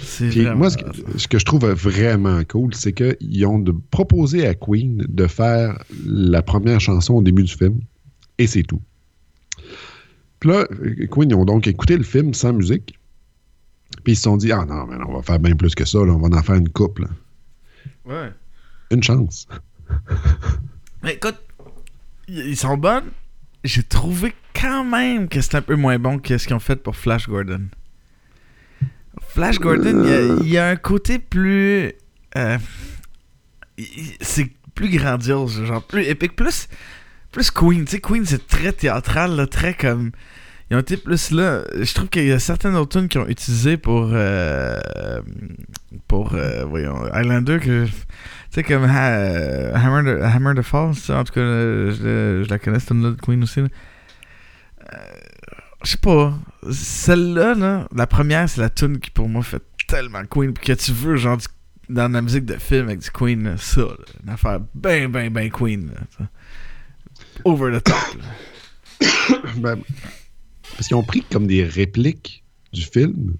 C'est 0.00 0.28
Puis 0.28 0.42
vraiment... 0.42 0.58
moi, 0.58 0.70
ce 0.70 0.76
que, 0.78 0.84
ce 1.16 1.28
que 1.28 1.38
je 1.40 1.44
trouve 1.44 1.66
vraiment 1.66 2.40
cool, 2.48 2.72
c'est 2.74 2.92
qu'ils 2.92 3.46
ont 3.46 3.58
de, 3.58 3.72
proposé 3.90 4.46
à 4.46 4.54
Queen 4.54 5.04
de 5.08 5.26
faire 5.26 5.82
la 6.06 6.42
première 6.42 6.80
chanson 6.80 7.14
au 7.14 7.22
début 7.22 7.42
du 7.42 7.52
film, 7.52 7.80
et 8.38 8.46
c'est 8.46 8.62
tout. 8.62 8.80
Puis 10.42 10.50
là, 10.50 10.66
euh, 10.72 11.06
Queen, 11.06 11.30
ils 11.30 11.34
ont 11.36 11.44
donc 11.44 11.68
écouté 11.68 11.96
le 11.96 12.02
film 12.02 12.34
sans 12.34 12.52
musique, 12.52 12.98
puis 14.02 14.14
ils 14.14 14.16
se 14.16 14.22
sont 14.22 14.36
dit 14.36 14.50
Ah 14.50 14.64
non, 14.64 14.86
mais 14.88 14.96
on 15.06 15.12
va 15.14 15.22
faire 15.22 15.38
bien 15.38 15.54
plus 15.54 15.72
que 15.76 15.84
ça, 15.84 15.98
là, 15.98 16.12
on 16.12 16.18
va 16.18 16.36
en 16.36 16.42
faire 16.42 16.56
une 16.56 16.68
couple. 16.68 17.06
Ouais. 18.04 18.32
Une 18.90 19.04
chance. 19.04 19.46
Mais 21.04 21.14
écoute, 21.14 21.38
ils 22.26 22.56
sont 22.56 22.76
bonnes. 22.76 23.10
J'ai 23.62 23.84
trouvé 23.84 24.34
quand 24.60 24.82
même 24.84 25.28
que 25.28 25.40
c'est 25.40 25.54
un 25.54 25.62
peu 25.62 25.76
moins 25.76 25.96
bon 26.00 26.18
que 26.18 26.36
ce 26.38 26.46
qu'ils 26.48 26.56
ont 26.56 26.60
fait 26.60 26.74
pour 26.76 26.96
Flash 26.96 27.28
Gordon. 27.28 27.68
Flash 29.28 29.60
Gordon, 29.60 30.02
il 30.04 30.08
y 30.08 30.12
a- 30.12 30.54
y, 30.54 30.58
a 30.58 30.68
un 30.70 30.76
côté 30.76 31.20
plus. 31.20 31.92
euh, 32.36 32.58
c'est 34.20 34.50
plus 34.74 34.88
grandiose, 34.90 35.64
genre 35.64 35.82
plus 35.86 36.04
épique, 36.04 36.34
plus, 36.34 36.68
plus 37.32 37.50
Queen. 37.50 37.84
Tu 37.84 37.92
sais, 37.92 38.00
Queen, 38.00 38.24
c'est 38.24 38.46
très 38.46 38.72
théâtral, 38.72 39.48
très 39.48 39.74
comme. 39.74 40.12
Ils 40.70 40.76
ont 40.76 40.80
été 40.80 40.96
plus 40.96 41.32
là. 41.32 41.64
Je 41.78 41.92
trouve 41.92 42.08
qu'il 42.08 42.24
y 42.26 42.32
a 42.32 42.38
certaines 42.38 42.74
autres 42.76 42.98
tunes 42.98 43.08
qu'ils 43.08 43.20
ont 43.20 43.28
utilisées 43.28 43.76
pour. 43.76 44.10
euh, 44.12 44.78
pour. 46.08 46.34
euh, 46.34 46.64
voyons, 46.64 47.02
Highlander. 47.12 47.58
Tu 47.60 47.88
sais, 48.50 48.62
comme 48.62 48.84
Ha- 48.84 49.74
Hammer, 49.74 50.02
the, 50.18 50.22
Hammer 50.22 50.54
the 50.54 50.62
Falls, 50.62 50.94
en 51.10 51.24
tout 51.24 51.32
cas, 51.34 51.40
je, 51.40 52.42
je 52.44 52.48
la 52.48 52.58
connais, 52.58 52.78
c'est 52.80 52.94
une 52.94 53.04
autre 53.06 53.20
Queen 53.20 53.42
aussi. 53.42 53.60
Euh, 53.60 53.66
je 55.84 55.90
sais 55.90 55.98
pas. 55.98 56.34
Celle-là, 56.70 57.54
là, 57.54 57.88
la 57.94 58.06
première, 58.06 58.48
c'est 58.48 58.60
la 58.60 58.70
tune 58.70 58.98
qui 58.98 59.10
pour 59.10 59.28
moi 59.28 59.42
fait 59.42 59.62
tellement 59.88 60.24
Queen. 60.24 60.52
Puis 60.54 60.66
que 60.66 60.72
tu 60.72 60.92
veux, 60.92 61.16
genre, 61.16 61.38
dans 61.88 62.10
la 62.10 62.22
musique 62.22 62.44
de 62.44 62.54
film 62.56 62.86
avec 62.88 63.00
du 63.00 63.10
Queen, 63.10 63.56
ça, 63.58 63.82
une 64.24 64.30
affaire 64.30 64.60
ben, 64.74 65.10
ben, 65.10 65.30
ben 65.32 65.50
Queen. 65.50 65.90
Over 67.44 67.78
the 67.78 67.82
top. 67.84 67.96
Ben, 69.58 69.78
parce 70.76 70.86
qu'ils 70.88 70.96
ont 70.96 71.02
pris 71.02 71.22
comme 71.30 71.46
des 71.46 71.64
répliques 71.64 72.44
du 72.72 72.82
film, 72.82 73.34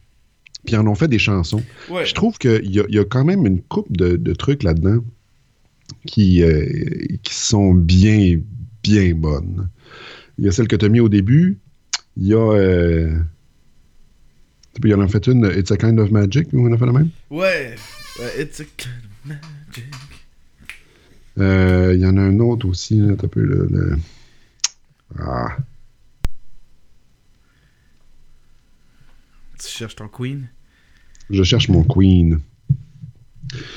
puis 0.64 0.74
ils 0.74 0.78
en 0.78 0.86
ont 0.86 0.94
fait 0.94 1.08
des 1.08 1.18
chansons. 1.18 1.62
Ouais. 1.90 2.04
Je 2.06 2.14
trouve 2.14 2.36
qu'il 2.38 2.64
y, 2.66 2.74
y 2.94 2.98
a 2.98 3.04
quand 3.04 3.24
même 3.24 3.46
une 3.46 3.60
coupe 3.62 3.96
de, 3.96 4.16
de 4.16 4.32
trucs 4.34 4.62
là-dedans 4.62 5.02
qui, 6.06 6.42
euh, 6.42 6.66
qui 7.22 7.34
sont 7.34 7.74
bien, 7.74 8.38
bien 8.82 9.14
bonnes. 9.14 9.68
Il 10.38 10.44
y 10.44 10.48
a 10.48 10.52
celle 10.52 10.68
que 10.68 10.76
tu 10.76 10.84
as 10.84 10.88
mis 10.88 11.00
au 11.00 11.08
début. 11.08 11.58
Il 12.16 12.26
y 12.26 12.34
a. 12.34 12.38
euh, 12.52 13.16
il 14.82 14.88
y 14.90 14.94
en 14.94 15.00
a 15.00 15.08
fait 15.08 15.26
une, 15.26 15.44
It's 15.56 15.70
a 15.70 15.76
Kind 15.76 15.98
of 15.98 16.10
Magic, 16.10 16.48
ou 16.52 16.66
on 16.68 16.72
a 16.72 16.78
fait 16.78 16.86
la 16.86 16.92
même? 16.92 17.10
Ouais. 17.30 17.74
Ouais, 18.18 18.42
It's 18.42 18.60
a 18.60 18.64
kind 18.76 18.90
of 19.04 19.26
magic. 19.26 19.84
Euh, 21.38 21.92
il 21.94 22.00
y 22.00 22.06
en 22.06 22.16
a 22.16 22.20
un 22.20 22.38
autre 22.40 22.66
aussi, 22.68 22.98
là, 23.00 23.14
t'as 23.16 23.28
peu 23.28 23.40
le, 23.42 23.66
le- 23.70 23.96
Ah. 25.18 25.56
Tu 29.58 29.68
cherches 29.68 29.96
ton 29.96 30.08
Queen? 30.08 30.48
Je 31.30 31.42
cherche 31.42 31.68
mon 31.68 31.84
Queen. 31.84 32.40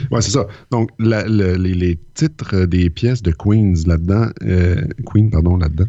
Ouais, 0.09 0.21
c'est 0.21 0.31
ça. 0.31 0.47
Donc, 0.71 0.89
la- 0.99 1.27
le- 1.27 1.55
les, 1.55 1.73
les 1.73 1.99
titres 2.13 2.65
des 2.65 2.89
pièces 2.89 3.21
de 3.21 3.31
Queens 3.31 3.73
là-dedans, 3.85 4.29
euh, 4.43 4.81
Queen, 5.05 5.29
pardon, 5.29 5.57
là-dedans, 5.57 5.87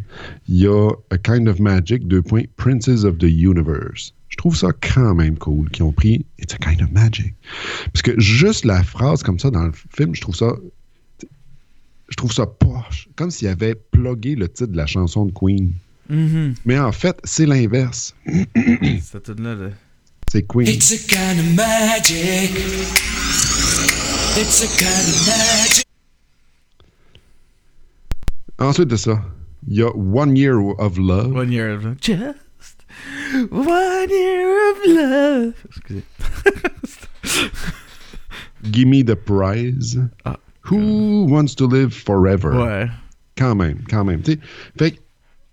il 0.48 0.56
y 0.56 0.66
a 0.66 0.90
A 1.10 1.18
Kind 1.18 1.48
of 1.48 1.60
Magic, 1.60 2.06
deux 2.06 2.22
points, 2.22 2.42
Princes 2.56 3.04
of 3.04 3.18
the 3.18 3.24
Universe. 3.24 4.12
Je 4.28 4.36
trouve 4.36 4.56
ça 4.56 4.68
quand 4.94 5.14
même 5.14 5.38
cool 5.38 5.70
qu'ils 5.70 5.84
ont 5.84 5.92
pris 5.92 6.26
It's 6.38 6.52
a 6.54 6.58
Kind 6.58 6.82
of 6.82 6.90
Magic. 6.90 7.34
Parce 7.92 8.02
que 8.02 8.18
juste 8.20 8.64
la 8.64 8.82
phrase 8.82 9.22
comme 9.22 9.38
ça 9.38 9.50
dans 9.50 9.64
le 9.64 9.72
film, 9.96 10.14
je 10.14 10.20
trouve 10.20 10.34
ça. 10.36 10.52
Je 12.08 12.14
trouve 12.16 12.32
ça 12.32 12.46
poche. 12.46 13.08
Comme 13.16 13.30
s'il 13.30 13.48
avait 13.48 13.74
plugué 13.74 14.34
le 14.36 14.48
titre 14.48 14.72
de 14.72 14.76
la 14.76 14.86
chanson 14.86 15.26
de 15.26 15.32
Queen. 15.32 15.72
Mhm. 16.08 16.54
Mais 16.64 16.78
en 16.78 16.92
fait, 16.92 17.18
c'est 17.24 17.46
l'inverse. 17.46 18.14
C'est 20.28 20.42
Queen. 20.46 20.66
It's 20.66 20.92
a 20.92 20.96
kind 21.08 21.38
of 21.38 21.54
magic. 21.54 22.50
It's 24.36 24.60
a 24.62 24.66
kind 24.66 25.08
of 25.08 25.26
magic. 25.26 25.84
Ensuite 28.58 28.88
de 28.88 28.96
ça, 28.96 29.22
il 29.68 29.76
y 29.76 29.82
a 29.82 29.88
One 29.94 30.36
Year 30.36 30.58
of 30.78 30.98
Love. 30.98 31.32
One 31.32 31.52
year 31.52 31.74
of 31.76 31.84
love. 31.84 31.96
Just 32.00 32.36
one 33.50 34.08
year 34.10 34.70
of 34.72 34.78
love. 34.86 35.54
Excusez. 35.66 36.02
Gimme 38.70 39.02
the 39.02 39.14
Prize. 39.16 39.96
Ah. 40.24 40.38
Who 40.70 41.26
Wants 41.28 41.54
to 41.56 41.68
Live 41.68 41.90
Forever? 41.90 42.48
Ouais. 42.50 42.88
Quand 43.36 43.54
même, 43.54 43.78
quand 43.88 44.04
même. 44.04 44.22
tu 44.22 44.32
sais. 44.32 44.38
Fait 44.78 44.98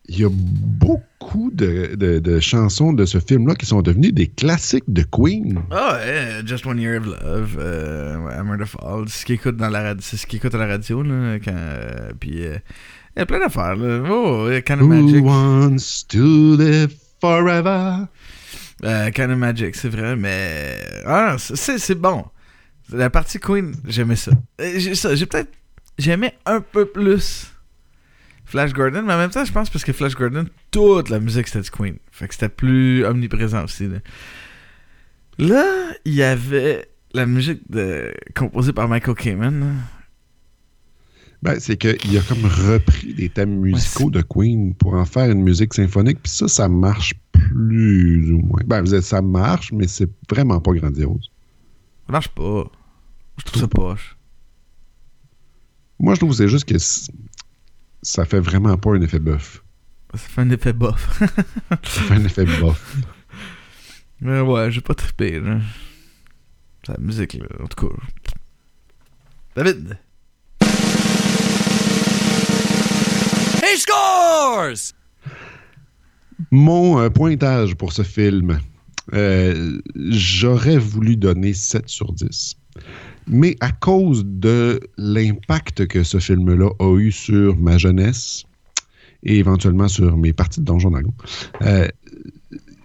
il 0.09 0.19
y 0.19 0.25
a 0.25 0.29
beaucoup 0.29 1.49
de, 1.53 1.95
de- 1.95 2.19
de 2.19 2.39
chansons 2.41 2.91
de 2.91 3.05
ce 3.05 3.19
film-là 3.19 3.55
qui 3.55 3.65
sont 3.65 3.81
devenues 3.81 4.11
des 4.11 4.27
classiques 4.27 4.83
de 4.89 5.03
Queen. 5.03 5.61
Ah 5.71 5.93
ouais, 5.93 6.41
Just 6.45 6.65
One 6.65 6.77
Year 6.79 6.99
of 7.01 7.05
Love, 7.07 7.57
euh, 7.57 8.27
Hammer 8.37 8.57
the 8.61 8.65
Fall, 8.67 9.05
c'est 9.07 9.21
ce 9.21 9.25
qu'il 9.25 9.35
écoute 9.35 9.55
dans 9.55 9.69
la 9.69 9.81
radio, 9.81 10.01
c'est 10.03 10.17
ce 10.17 10.27
qu'il 10.27 10.37
écoute 10.37 10.53
à 10.55 10.57
la 10.57 10.67
radio 10.67 11.03
là, 11.03 11.39
quand, 11.39 11.53
euh, 11.55 12.11
puis 12.19 12.45
euh, 12.45 12.57
il 13.15 13.19
y 13.19 13.21
a 13.21 13.25
plein 13.25 13.39
d'affaires. 13.39 13.77
Oh, 13.79 14.49
Kind 14.65 14.81
of 14.81 14.87
Who 14.87 14.87
Magic, 14.89 15.23
Wants 15.23 16.03
to 16.09 16.57
Live 16.57 16.93
Forever? 17.21 18.05
euh, 18.83 19.09
Kind 19.11 19.31
of 19.31 19.37
Magic, 19.37 19.73
c'est 19.75 19.89
vrai, 19.89 20.17
mais 20.17 20.75
ah, 21.05 21.37
c'est 21.39 21.77
c'est 21.79 21.95
bon. 21.95 22.25
La 22.91 23.09
partie 23.09 23.39
Queen, 23.39 23.73
j'aimais 23.85 24.15
ça. 24.15 24.31
Euh, 24.61 24.73
J'ai 24.77 24.95
ça, 24.95 25.15
j'ai 25.15 25.25
peut-être 25.25 25.51
j'aimais 25.97 26.33
un 26.45 26.61
peu 26.61 26.85
plus 26.85 27.51
Flash 28.45 28.73
Gordon, 28.73 29.03
mais 29.03 29.13
en 29.13 29.17
même 29.17 29.29
temps, 29.29 29.45
je 29.45 29.51
pense 29.51 29.69
parce 29.69 29.83
que 29.83 29.93
Flash 29.93 30.15
Gordon, 30.15 30.45
toute 30.71 31.09
la 31.09 31.19
musique 31.19 31.47
c'était 31.47 31.61
du 31.61 31.71
Queen, 31.71 31.97
fait 32.11 32.27
que 32.27 32.33
c'était 32.33 32.49
plus 32.49 33.05
omniprésent 33.05 33.63
aussi. 33.63 33.87
Là. 33.87 33.97
Là, 35.39 35.93
il 36.05 36.13
y 36.13 36.23
avait 36.23 36.87
la 37.13 37.25
musique 37.25 37.61
de, 37.69 38.13
composée 38.35 38.73
par 38.73 38.87
Michael 38.87 39.15
Kamen. 39.15 39.75
Ben, 41.41 41.59
c'est 41.59 41.75
qu'il 41.75 42.17
a 42.17 42.21
comme 42.21 42.45
repris 42.45 43.13
des 43.13 43.27
thèmes 43.27 43.59
musicaux 43.59 44.09
de 44.09 44.21
Queen 44.21 44.73
pour 44.75 44.93
en 44.93 45.05
faire 45.05 45.29
une 45.29 45.41
musique 45.41 45.73
symphonique, 45.73 46.19
puis 46.23 46.31
ça, 46.31 46.47
ça 46.47 46.69
marche 46.69 47.13
plus 47.33 48.31
ou 48.31 48.39
moins. 48.39 48.61
Ben, 48.65 48.81
vous 48.81 48.95
êtes, 48.95 49.03
ça 49.03 49.21
marche, 49.21 49.71
mais 49.73 49.87
c'est 49.87 50.09
vraiment 50.29 50.61
pas 50.61 50.71
grandiose. 50.71 51.29
Ça 52.13 52.17
marche 52.17 52.29
pas. 52.29 52.71
Je 53.39 53.43
trouve 53.43 53.59
ça 53.59 53.67
poche. 53.67 54.15
Moi, 55.97 56.13
je 56.13 56.19
trouve 56.19 56.29
que 56.29 56.35
c'est 56.35 56.47
juste 56.47 56.65
que 56.65 56.75
ça 58.03 58.25
fait 58.25 58.39
vraiment 58.39 58.77
pas 58.77 58.91
un 58.91 59.01
effet 59.01 59.17
bœuf. 59.17 59.63
Ça 60.11 60.19
fait 60.19 60.41
un 60.41 60.51
effet 60.51 60.73
bof. 60.73 61.23
Ça 61.71 61.77
fait 61.81 62.13
un 62.13 62.23
effet 62.23 62.45
bof. 62.45 62.97
mais 64.21 64.41
ouais, 64.41 64.69
j'ai 64.69 64.81
pas 64.81 64.93
trippé, 64.93 65.39
là. 65.39 65.59
C'est 66.85 66.91
la 66.91 66.99
musique, 66.99 67.33
là. 67.33 67.47
En 67.63 67.65
tout 67.65 67.87
cas. 67.87 67.95
David! 69.55 69.97
He 73.63 73.79
scores! 73.79 74.93
Mon 76.51 76.99
euh, 76.99 77.09
pointage 77.09 77.73
pour 77.73 77.91
ce 77.91 78.03
film, 78.03 78.59
euh, 79.13 79.79
j'aurais 79.95 80.77
voulu 80.77 81.17
donner 81.17 81.53
7 81.53 81.89
sur 81.89 82.13
10. 82.13 82.55
Mais 83.27 83.55
à 83.59 83.71
cause 83.71 84.23
de 84.25 84.79
l'impact 84.97 85.87
que 85.87 86.03
ce 86.03 86.19
film-là 86.19 86.69
a 86.79 86.97
eu 86.97 87.11
sur 87.11 87.57
ma 87.57 87.77
jeunesse 87.77 88.43
et 89.23 89.37
éventuellement 89.37 89.87
sur 89.87 90.17
mes 90.17 90.33
parties 90.33 90.59
de 90.59 90.65
Donjon 90.65 90.91
Dragon, 90.91 91.13
euh, 91.61 91.87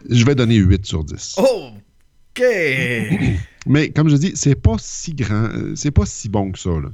je 0.09 0.25
vais 0.25 0.35
donner 0.35 0.57
8 0.57 0.87
sur 0.87 1.05
10. 1.05 1.37
OK! 1.39 2.43
Mais 3.67 3.91
comme 3.91 4.09
je 4.09 4.17
dis, 4.17 4.33
c'est 4.35 4.55
pas 4.55 4.77
si 4.79 5.15
grand, 5.15 5.49
c'est 5.75 5.91
pas 5.91 6.07
si 6.07 6.29
bon 6.29 6.53
que 6.53 6.59
ça. 6.59 6.71
Tu 6.81 6.89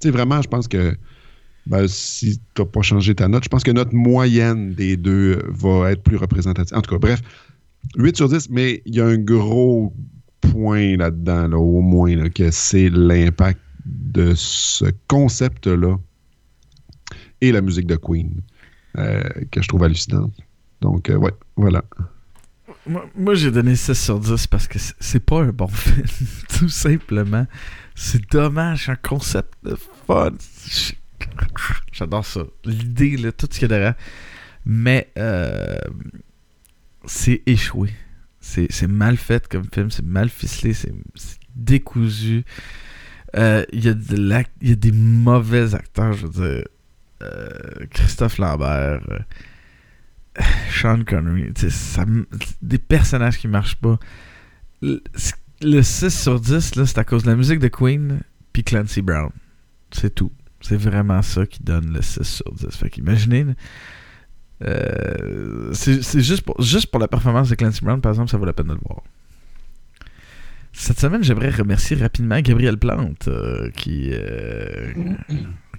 sais, 0.00 0.10
vraiment, 0.10 0.40
je 0.40 0.48
pense 0.48 0.68
que 0.68 0.96
ben, 1.66 1.86
si 1.88 2.40
t'as 2.54 2.64
pas 2.64 2.82
changé 2.82 3.14
ta 3.14 3.28
note, 3.28 3.44
je 3.44 3.48
pense 3.48 3.62
que 3.62 3.70
notre 3.70 3.94
moyenne 3.94 4.74
des 4.74 4.96
deux 4.96 5.42
va 5.48 5.92
être 5.92 6.02
plus 6.02 6.16
représentative. 6.16 6.76
En 6.76 6.82
tout 6.82 6.90
cas, 6.90 6.98
bref, 6.98 7.20
8 7.96 8.16
sur 8.16 8.28
10, 8.28 8.50
mais 8.50 8.82
il 8.86 8.94
y 8.96 9.00
a 9.00 9.06
un 9.06 9.18
gros 9.18 9.94
point 10.40 10.96
là-dedans, 10.96 11.48
là, 11.48 11.58
au 11.58 11.80
moins, 11.80 12.14
là, 12.16 12.28
que 12.28 12.50
c'est 12.50 12.90
l'impact 12.90 13.60
de 13.84 14.32
ce 14.34 14.86
concept-là 15.08 15.96
et 17.40 17.52
la 17.52 17.60
musique 17.60 17.86
de 17.86 17.96
Queen. 17.96 18.40
euh, 18.96 19.22
que 19.50 19.60
je 19.60 19.66
trouve 19.68 19.82
hallucinante. 19.82 20.32
Donc, 20.80 21.10
euh, 21.10 21.16
ouais, 21.16 21.32
voilà. 21.56 21.82
Moi, 23.16 23.34
j'ai 23.34 23.50
donné 23.50 23.74
6 23.74 23.94
sur 23.94 24.20
10 24.20 24.46
parce 24.46 24.68
que 24.68 24.78
c'est- 24.78 25.18
pas 25.20 25.40
un 25.42 25.48
bon 25.52 25.66
film, 25.68 26.06
tout 26.56 26.68
simplement. 26.68 27.46
C'est 27.96 28.30
dommage, 28.30 28.88
un 28.88 28.94
concept 28.96 29.52
de 29.64 29.74
fun. 30.06 30.30
J'adore 31.92 32.24
ça. 32.24 32.42
L'idée, 32.64 33.16
tout 33.36 33.46
ce 33.50 33.58
qu'il 33.58 33.62
y 33.62 33.64
a 33.64 33.68
derrière. 33.68 33.94
Mais 34.64 35.10
euh, 35.18 35.76
c'est 37.06 37.42
échoué. 37.46 37.90
C'est 38.40 38.86
mal 38.88 39.16
fait 39.16 39.48
comme 39.48 39.64
film, 39.72 39.90
c'est 39.90 40.04
mal 40.04 40.28
ficelé, 40.28 40.74
c'est 40.74 40.92
décousu. 41.56 42.44
Euh, 43.36 43.64
Il 43.72 43.84
y, 43.86 43.94
l'ac- 44.16 44.50
il 44.60 44.68
y 44.68 44.72
a 44.72 44.76
des 44.76 44.92
mauvais 44.92 45.74
acteurs, 45.74 46.12
je 46.12 46.26
veux 46.26 46.32
dire. 46.48 46.64
Euh, 47.22 47.86
Christophe 47.90 48.38
Lambert. 48.38 49.00
euh, 49.10 49.18
Sean 50.70 51.04
Connery, 51.04 51.52
ça 51.70 52.04
des 52.60 52.78
personnages 52.78 53.38
qui 53.38 53.48
marchent 53.48 53.76
pas. 53.76 53.98
Le, 54.82 55.02
le 55.62 55.82
6 55.82 56.10
sur 56.10 56.40
10, 56.40 56.74
là, 56.76 56.86
c'est 56.86 56.98
à 56.98 57.04
cause 57.04 57.22
de 57.22 57.30
la 57.30 57.36
musique 57.36 57.60
de 57.60 57.68
Queen 57.68 58.20
puis 58.52 58.62
Clancy 58.62 59.00
Brown. 59.00 59.30
C'est 59.90 60.14
tout. 60.14 60.32
C'est 60.60 60.76
vraiment 60.76 61.22
ça 61.22 61.46
qui 61.46 61.62
donne 61.62 61.92
le 61.92 62.02
6 62.02 62.22
sur 62.24 62.52
10. 62.52 62.76
Fait 62.76 62.90
qu'imaginez, 62.90 63.46
euh, 64.66 65.72
c'est 65.72 66.20
juste 66.20 66.42
pour, 66.42 66.60
juste 66.60 66.86
pour 66.88 67.00
la 67.00 67.08
performance 67.08 67.48
de 67.50 67.54
Clancy 67.54 67.84
Brown, 67.84 68.00
par 68.00 68.12
exemple, 68.12 68.30
ça 68.30 68.36
vaut 68.38 68.44
la 68.44 68.52
peine 68.52 68.68
de 68.68 68.72
le 68.72 68.80
voir. 68.84 69.02
Cette 70.72 70.98
semaine, 70.98 71.22
j'aimerais 71.22 71.50
remercier 71.50 71.96
rapidement 71.96 72.40
Gabriel 72.40 72.76
Plante, 72.76 73.28
euh, 73.28 73.70
qui, 73.70 74.10
euh, 74.12 74.92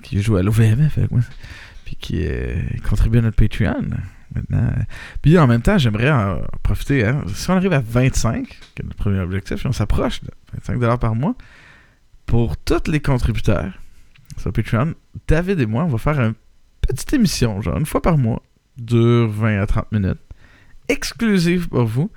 qui 0.04 0.22
joue 0.22 0.38
à 0.38 0.44
l'OVMF 0.44 0.98
avec 0.98 1.12
moi, 1.12 1.20
puis 1.84 1.98
qui 1.98 2.26
contribue 2.88 3.18
à 3.18 3.22
notre 3.22 3.36
Patreon 3.36 3.90
maintenant. 4.34 4.72
Puis 5.22 5.38
en 5.38 5.48
même 5.48 5.62
temps, 5.62 5.78
j'aimerais 5.78 6.12
en 6.12 6.42
profiter. 6.64 7.06
hein. 7.06 7.24
Si 7.34 7.50
on 7.50 7.56
arrive 7.56 7.74
à 7.74 7.80
25, 7.82 8.48
qui 8.48 8.82
est 8.82 8.84
notre 8.86 8.96
premier 8.96 9.20
objectif, 9.20 9.58
puis 9.58 9.68
on 9.68 9.74
s'approche 9.74 10.22
de 10.24 10.30
25$ 10.66 10.98
par 11.00 11.14
mois, 11.16 11.36
pour 12.26 12.58
tous 12.58 12.90
les 12.90 13.00
contributeurs 13.02 13.74
sur 14.38 14.52
Patreon, 14.54 14.94
David 15.28 15.60
et 15.60 15.66
moi, 15.66 15.84
on 15.84 15.90
va 15.90 15.98
faire 15.98 16.20
une 16.20 16.34
petite 16.82 17.14
émission, 17.14 17.62
genre 17.62 17.78
une 17.78 17.86
fois 17.86 18.02
par 18.02 18.18
mois, 18.18 18.42
dure 18.78 19.30
20 19.30 19.62
à 19.62 19.66
30 19.66 19.92
minutes, 19.92 20.20
exclusive 20.88 21.70
pour 21.70 21.86
vous. 21.86 22.12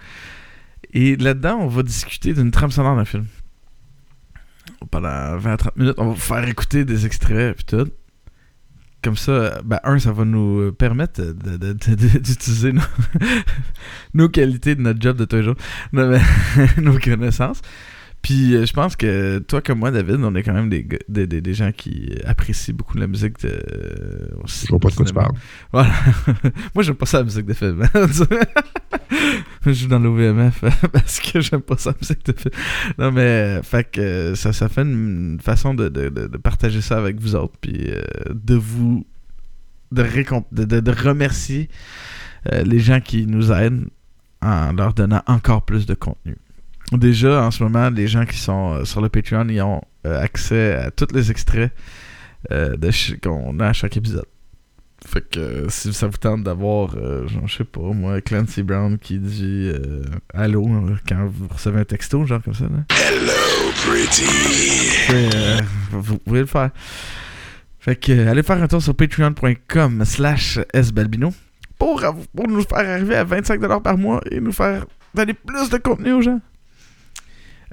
Et 0.92 1.16
là-dedans, 1.16 1.58
on 1.60 1.68
va 1.68 1.82
discuter 1.82 2.32
d'une 2.32 2.50
trame 2.50 2.70
sonore 2.70 2.96
d'un 2.96 3.04
film. 3.04 3.26
Pendant 4.90 5.36
20 5.36 5.52
à 5.52 5.56
30 5.56 5.76
minutes, 5.76 5.94
on 5.98 6.06
va 6.06 6.10
vous 6.12 6.16
faire 6.16 6.48
écouter 6.48 6.84
des 6.84 7.06
extraits, 7.06 7.56
puis 7.56 7.64
tout 7.64 7.90
comme 9.02 9.16
ça, 9.16 9.60
ben, 9.64 9.78
un, 9.84 9.98
ça 9.98 10.12
va 10.12 10.24
nous 10.24 10.72
permettre 10.72 11.22
d'utiliser 11.22 12.72
nos, 12.72 12.82
nos 14.14 14.28
qualités 14.28 14.74
de 14.74 14.80
notre 14.80 15.00
job 15.00 15.16
de 15.16 15.24
tous 15.24 15.36
les 15.36 15.44
jours, 15.44 15.54
nos 15.92 16.98
connaissances. 16.98 17.62
Puis 18.22 18.54
euh, 18.56 18.66
je 18.66 18.72
pense 18.72 18.96
que 18.96 19.38
toi 19.38 19.62
comme 19.62 19.78
moi, 19.78 19.90
David, 19.90 20.16
on 20.22 20.34
est 20.34 20.42
quand 20.42 20.52
même 20.52 20.68
des, 20.68 20.86
des, 21.08 21.26
des- 21.26 21.40
des 21.40 21.54
gens 21.54 21.70
qui 21.72 22.10
apprécient 22.26 22.74
beaucoup 22.74 22.98
la 22.98 23.06
musique 23.06 23.38
de. 23.40 23.58
Je 24.46 24.66
vois 24.68 24.78
pas 24.80 24.90
de 24.90 24.94
quoi 24.94 25.04
tu 25.06 25.14
parles. 25.14 25.32
Voilà. 25.72 25.92
moi, 26.74 26.82
j'aime 26.82 26.96
pas 26.96 27.06
ça 27.06 27.18
la 27.18 27.24
musique 27.24 27.46
de 27.46 27.54
film. 27.54 27.82
je 29.64 29.72
joue 29.72 29.88
dans 29.88 29.98
l'OVMF 29.98 30.64
parce 30.92 31.20
que 31.20 31.40
j'aime 31.40 31.62
pas 31.62 31.76
ça 31.76 31.90
la 31.90 31.96
musique 32.00 32.24
de 32.26 32.32
film. 32.32 32.54
Non, 32.98 33.12
mais 33.12 33.20
euh, 33.20 33.62
fait 33.62 33.84
que 33.90 34.00
euh, 34.00 34.34
ça, 34.34 34.52
ça 34.52 34.68
fait 34.68 34.82
une 34.82 35.38
façon 35.40 35.74
de, 35.74 35.88
de- 35.88 36.08
de- 36.08 36.26
de 36.26 36.36
partager 36.38 36.80
ça 36.80 36.98
avec 36.98 37.20
vous 37.20 37.34
autres. 37.34 37.54
Puis 37.60 37.86
euh, 37.88 38.02
de 38.34 38.54
vous. 38.56 39.06
de, 39.92 40.02
de, 40.64 40.90
remercier 40.90 41.68
euh, 42.52 42.62
les 42.62 42.80
gens 42.80 43.00
qui 43.00 43.26
nous 43.26 43.52
aident 43.52 43.86
en 44.42 44.72
leur 44.72 44.92
donnant 44.94 45.22
encore 45.26 45.64
plus 45.64 45.86
de 45.86 45.94
contenu. 45.94 46.36
Déjà, 46.92 47.42
en 47.42 47.50
ce 47.50 47.62
moment, 47.62 47.90
les 47.90 48.08
gens 48.08 48.24
qui 48.24 48.38
sont 48.38 48.72
euh, 48.72 48.84
sur 48.84 49.00
le 49.00 49.08
Patreon, 49.08 49.46
ils 49.48 49.60
ont 49.60 49.82
euh, 50.06 50.20
accès 50.20 50.74
à 50.74 50.90
tous 50.90 51.08
les 51.14 51.30
extraits 51.30 51.70
euh, 52.50 52.76
qu'on 53.22 53.60
a 53.60 53.66
à 53.68 53.72
chaque 53.72 53.96
épisode. 53.96 54.24
Fait 55.06 55.20
que 55.20 55.66
si 55.68 55.92
ça 55.92 56.08
vous 56.08 56.16
tente 56.16 56.42
d'avoir, 56.42 56.96
euh, 56.96 57.26
je 57.28 57.54
sais 57.56 57.64
pas, 57.64 57.80
moi, 57.80 58.20
Clancy 58.20 58.62
Brown 58.62 58.98
qui 58.98 59.18
dit 59.18 59.70
euh, 59.72 60.02
Allô 60.34 60.66
quand 61.08 61.26
vous 61.26 61.46
recevez 61.48 61.80
un 61.80 61.84
texto, 61.84 62.26
genre 62.26 62.42
comme 62.42 62.54
ça. 62.54 62.64
Là. 62.64 62.84
Hello, 62.90 63.72
pretty. 63.86 64.24
Euh, 65.10 65.60
vous 65.92 66.18
pouvez 66.18 66.40
le 66.40 66.46
faire. 66.46 66.70
Fait 67.78 67.96
que 67.96 68.26
allez 68.28 68.42
faire 68.42 68.60
un 68.60 68.66
tour 68.66 68.82
sur 68.82 68.94
patreon.com 68.94 70.04
slash 70.04 70.58
sbalbino 70.74 71.32
pour, 71.78 72.02
pour 72.34 72.48
nous 72.48 72.62
faire 72.62 72.78
arriver 72.90 73.14
à 73.14 73.24
25$ 73.24 73.80
par 73.82 73.96
mois 73.96 74.20
et 74.30 74.40
nous 74.40 74.52
faire 74.52 74.84
donner 75.14 75.32
plus 75.32 75.70
de 75.70 75.78
contenu 75.78 76.12
aux 76.12 76.22
gens. 76.22 76.40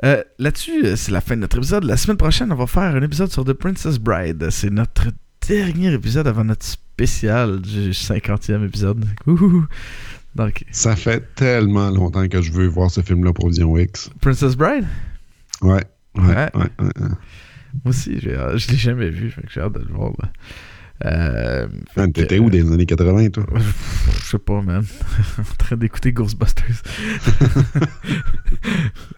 Euh, 0.04 0.24
Là-dessus, 0.40 0.86
euh, 0.86 0.96
c'est 0.96 1.12
la 1.12 1.22
fin 1.22 1.36
de 1.36 1.42
notre 1.42 1.58
épisode. 1.58 1.84
La 1.86 1.98
semaine 1.98 2.18
prochaine, 2.18 2.52
on 2.52 2.56
va 2.56 2.68
faire 2.68 2.84
un 2.96 3.02
épisode 3.02 3.32
sur 3.32 3.46
The 3.46 3.54
Princess 3.54 3.98
Bride. 3.98 4.50
C'est 4.50 4.70
notre 4.70 5.08
dernier 5.48 5.94
épisode 5.94 6.28
avant 6.28 6.44
notre 6.44 6.66
spécial 6.66 7.62
du 7.62 7.92
50e 7.92 8.66
épisode. 8.66 9.06
Ouhou. 9.28 9.66
Donc, 10.36 10.66
Ça 10.72 10.96
fait 10.98 11.34
tellement 11.36 11.90
longtemps 11.92 12.28
que 12.28 12.42
je 12.42 12.52
veux 12.52 12.68
voir 12.68 12.92
ce 12.92 13.00
film-là 13.02 13.32
pour 13.32 13.48
Vision 13.48 13.78
X. 13.78 14.10
Princess 14.20 14.56
Bride? 14.58 14.86
Ouais. 15.62 15.84
Ouais, 16.16 16.24
Ouais. 16.24 16.36
ouais, 16.36 16.50
ouais, 16.80 16.86
ouais. 17.00 17.08
Moi 17.84 17.90
aussi, 17.90 18.18
euh, 18.28 18.58
je 18.58 18.70
l'ai 18.72 18.78
jamais 18.78 19.10
vu, 19.10 19.34
j'ai 19.54 19.60
hâte 19.62 19.74
de 19.74 19.80
le 19.80 19.94
voir. 19.94 20.12
là. 20.22 20.30
Euh, 21.06 21.68
T'étais 22.14 22.40
où 22.40 22.50
des 22.50 22.62
années 22.72 22.86
80, 22.86 23.30
toi? 23.32 23.46
Je 24.18 24.24
sais 24.26 24.40
pas, 24.40 24.62
man. 24.62 24.86
en 25.38 25.56
train 25.58 25.76
d'écouter 25.76 26.14
Ghostbusters. 26.14 26.82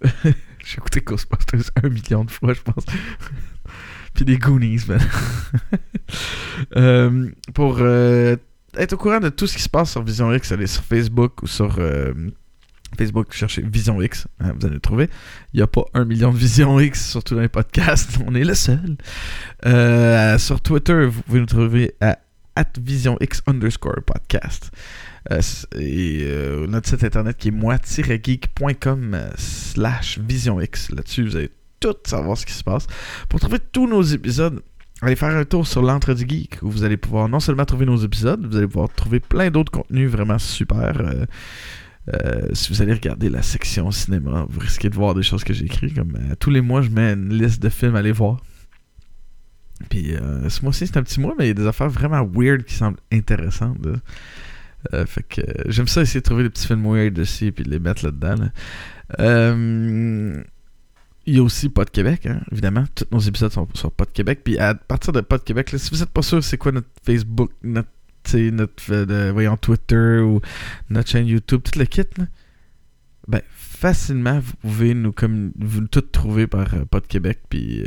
J'ai 0.67 0.79
écouté 0.79 0.99
Ghostbusters 0.99 1.71
un 1.81 1.87
million 1.87 2.25
de 2.25 2.31
fois, 2.31 2.53
je 2.53 2.61
pense. 2.61 2.83
Puis 4.13 4.25
des 4.25 4.37
Goonies, 4.37 4.81
man. 4.87 4.99
Euh, 6.75 7.29
pour 7.53 7.77
euh, 7.81 8.37
être 8.75 8.93
au 8.93 8.97
courant 8.97 9.19
de 9.19 9.29
tout 9.29 9.45
ce 9.45 9.57
qui 9.57 9.61
se 9.61 9.69
passe 9.69 9.91
sur 9.91 10.01
Vision 10.01 10.33
X, 10.33 10.51
allez 10.53 10.65
sur 10.65 10.81
Facebook 10.81 11.43
ou 11.43 11.47
sur 11.47 11.75
euh, 11.77 12.13
Facebook, 12.97 13.27
cherchez 13.33 13.61
Vision 13.61 14.01
X, 14.01 14.27
hein, 14.39 14.53
vous 14.57 14.65
allez 14.65 14.75
le 14.75 14.81
trouver. 14.81 15.09
Il 15.53 15.57
n'y 15.57 15.61
a 15.61 15.67
pas 15.67 15.83
un 15.93 16.05
million 16.05 16.31
de 16.31 16.37
Vision 16.37 16.79
X, 16.79 17.11
surtout 17.11 17.35
dans 17.35 17.41
les 17.41 17.49
podcasts, 17.49 18.17
on 18.25 18.33
est 18.33 18.45
le 18.45 18.55
seul. 18.55 18.97
Sur 20.39 20.61
Twitter, 20.61 21.05
vous 21.05 21.21
pouvez 21.21 21.41
nous 21.41 21.45
trouver 21.45 21.93
à 22.01 22.17
@visionx 22.81 23.43
underscore 23.45 24.01
podcast. 24.05 24.71
Et 25.29 26.23
euh, 26.23 26.67
notre 26.67 26.87
site 26.87 27.03
internet 27.03 27.35
qui 27.37 27.49
est 27.49 27.51
moi-geek.com 27.51 29.13
euh, 29.13 29.29
slash 29.37 30.19
visionx. 30.19 30.89
Là-dessus, 30.91 31.23
vous 31.23 31.35
allez 31.35 31.49
tout 31.79 31.95
savoir 32.05 32.37
ce 32.37 32.45
qui 32.45 32.53
se 32.53 32.63
passe. 32.63 32.87
Pour 33.29 33.39
trouver 33.39 33.59
tous 33.59 33.87
nos 33.87 34.01
épisodes, 34.01 34.61
allez 35.01 35.15
faire 35.15 35.35
un 35.35 35.45
tour 35.45 35.67
sur 35.67 35.81
l'entre 35.81 36.13
du 36.13 36.25
geek 36.27 36.59
où 36.61 36.69
vous 36.69 36.83
allez 36.83 36.97
pouvoir 36.97 37.27
non 37.29 37.39
seulement 37.39 37.65
trouver 37.65 37.85
nos 37.85 37.97
épisodes, 37.97 38.45
vous 38.45 38.57
allez 38.57 38.67
pouvoir 38.67 38.89
trouver 38.93 39.19
plein 39.19 39.51
d'autres 39.51 39.71
contenus 39.71 40.09
vraiment 40.09 40.39
super. 40.39 41.01
euh, 42.13 42.47
si 42.53 42.71
vous 42.71 42.81
allez 42.81 42.93
regarder 42.93 43.29
la 43.29 43.41
section 43.41 43.91
cinéma, 43.91 44.45
vous 44.49 44.59
risquez 44.61 44.89
de 44.89 44.95
voir 44.95 45.13
des 45.13 45.23
choses 45.23 45.43
que 45.43 45.53
j'ai 45.53 45.65
écrites. 45.65 45.93
Comme 45.93 46.17
tous 46.39 46.51
les 46.51 46.61
mois, 46.61 46.81
je 46.81 46.89
mets 46.89 47.13
une 47.13 47.33
liste 47.33 47.61
de 47.61 47.69
films 47.69 47.95
à 47.95 47.99
aller 47.99 48.13
voir. 48.13 48.41
Puis 49.89 50.15
ce 50.47 50.63
mois-ci, 50.63 50.87
c'est 50.87 50.97
un 50.97 51.03
petit 51.03 51.19
mois, 51.19 51.35
mais 51.37 51.45
il 51.45 51.47
y 51.49 51.51
a 51.51 51.53
des 51.53 51.67
affaires 51.67 51.89
vraiment 51.89 52.25
weird 52.25 52.63
qui 52.63 52.73
semblent 52.73 52.99
intéressantes. 53.11 53.77
Euh, 54.93 55.05
fait 55.05 55.23
que 55.23 55.41
euh, 55.41 55.63
j'aime 55.67 55.87
ça 55.87 56.01
essayer 56.01 56.19
de 56.21 56.25
trouver 56.25 56.43
des 56.43 56.49
petits 56.49 56.67
films 56.67 56.83
weird 56.85 57.17
aussi 57.19 57.51
puis 57.51 57.63
de 57.63 57.69
les 57.69 57.79
mettre 57.79 58.05
là-dedans. 58.05 58.35
là. 58.35 58.49
Euh, 59.19 60.41
il 61.25 61.35
y 61.35 61.39
a 61.39 61.43
aussi 61.43 61.67
Pod 61.69 61.89
Québec, 61.89 62.25
hein, 62.25 62.41
évidemment. 62.51 62.85
Tous 62.95 63.05
nos 63.11 63.19
épisodes 63.19 63.51
sont 63.51 63.67
sur 63.73 63.91
Pod 63.91 64.11
Québec. 64.13 64.41
Puis 64.43 64.57
à 64.57 64.75
partir 64.75 65.11
de 65.13 65.21
Pod 65.21 65.43
Québec, 65.43 65.71
là, 65.71 65.77
si 65.77 65.91
vous 65.91 65.97
n'êtes 65.99 66.09
pas 66.09 66.21
sûr 66.21 66.41
c'est 66.43 66.57
quoi 66.57 66.71
notre 66.71 66.87
Facebook, 67.05 67.51
notre, 67.63 67.89
notre 68.51 69.05
de- 69.05 69.55
Twitter 69.57 70.19
ou 70.19 70.39
notre 70.89 71.09
chaîne 71.09 71.27
YouTube, 71.27 71.61
tout 71.63 71.77
le 71.77 71.85
kit, 71.85 72.03
ben, 73.27 73.41
facilement, 73.49 74.39
vous 74.39 74.53
pouvez 74.61 74.93
nous 74.93 75.11
comme 75.11 75.51
vous 75.59 75.81
tout 75.81 75.99
trouver 76.01 76.47
par 76.47 76.73
euh, 76.73 76.85
Pod 76.85 77.05
Québec. 77.05 77.39
Puis 77.49 77.83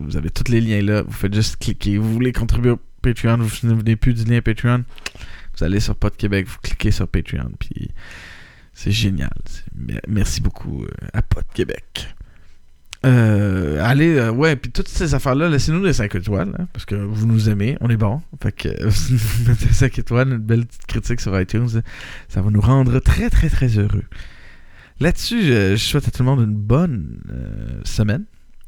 vous 0.00 0.16
avez 0.16 0.30
tous 0.30 0.50
les 0.52 0.60
liens 0.60 0.82
là. 0.82 1.02
Vous 1.02 1.10
faites 1.12 1.34
juste 1.34 1.56
cliquer. 1.56 1.98
Vous 1.98 2.12
voulez 2.12 2.32
contribuer 2.32 2.70
au 2.70 2.80
Patreon, 3.02 3.38
vous 3.38 3.68
ne 3.68 3.74
venez 3.74 3.96
plus 3.96 4.14
du 4.14 4.24
lien 4.24 4.40
Patreon. 4.40 4.84
Vous 5.56 5.64
allez 5.64 5.80
sur 5.80 5.94
Pod 5.96 6.16
Québec, 6.16 6.46
vous 6.48 6.58
cliquez 6.62 6.90
sur 6.90 7.08
Patreon. 7.08 7.52
Puis 7.58 7.90
c'est 8.72 8.90
génial. 8.90 9.30
Merci 10.08 10.40
beaucoup 10.40 10.84
euh, 10.84 10.90
à 11.12 11.22
Pod 11.22 11.44
Québec. 11.54 12.14
Euh, 13.04 13.78
allez, 13.82 14.16
euh, 14.16 14.30
ouais, 14.30 14.56
puis 14.56 14.70
toutes 14.70 14.88
ces 14.88 15.14
affaires-là, 15.14 15.48
laissez-nous 15.48 15.82
des 15.82 15.92
5 15.92 16.14
étoiles, 16.14 16.54
hein, 16.58 16.66
parce 16.72 16.86
que 16.86 16.94
vous 16.94 17.26
nous 17.26 17.50
aimez, 17.50 17.76
on 17.80 17.90
est 17.90 17.96
bon. 17.96 18.22
Fait 18.42 18.52
que 18.52 18.68
euh, 18.68 18.88
vous 18.88 19.48
mettez 19.48 19.72
5 19.72 19.98
étoiles, 19.98 20.28
une 20.32 20.38
belle 20.38 20.64
petite 20.64 20.86
critique 20.86 21.20
sur 21.20 21.38
iTunes, 21.38 21.68
ça 22.28 22.40
va 22.40 22.50
nous 22.50 22.60
rendre 22.60 22.98
très, 23.00 23.28
très, 23.28 23.50
très 23.50 23.78
heureux. 23.78 24.04
Là-dessus, 25.00 25.42
je, 25.42 25.76
souhaite 25.76 26.08
à 26.08 26.10
tout 26.10 26.22
le 26.22 26.26
monde 26.26 26.40
une 26.40 26.54
bonne 26.54 27.20
semaine. 27.84 28.24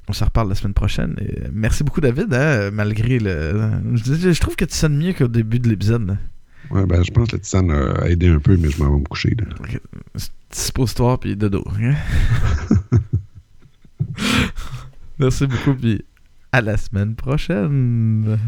On 0.09 0.13
s'en 0.13 0.27
reparle 0.27 0.49
la 0.49 0.55
semaine 0.55 0.75
prochaine. 0.75 1.17
Merci 1.53 1.83
beaucoup, 1.83 2.01
David, 2.01 2.33
hein, 2.35 2.71
malgré 2.73 3.19
le. 3.19 3.71
Je, 3.95 4.33
je 4.33 4.41
trouve 4.41 4.57
que 4.57 4.65
tu 4.65 4.75
sonnes 4.75 4.99
mieux 4.99 5.15
qu'au 5.15 5.29
début 5.29 5.61
de 5.61 5.69
l'épisode. 5.69 6.17
Ouais, 6.71 6.87
ben, 6.87 7.03
je 7.03 7.11
pense 7.11 7.29
que 7.29 7.37
la 7.37 7.41
tisane 7.41 7.71
a 7.71 8.09
aidé 8.09 8.29
un 8.29 8.39
peu, 8.39 8.57
mais 8.57 8.71
je 8.71 8.83
m'en 8.83 8.91
vais 8.93 9.01
me 9.01 9.05
coucher. 9.07 9.35
Là. 9.39 9.45
Ok. 9.61 9.81
Suppositoire, 10.51 11.19
puis 11.19 11.37
dodo. 11.37 11.65
hein? 11.81 11.95
Merci 15.19 15.47
beaucoup, 15.47 15.75
puis 15.75 16.05
à 16.53 16.61
la 16.61 16.77
semaine 16.77 17.15
prochaine. 17.15 18.39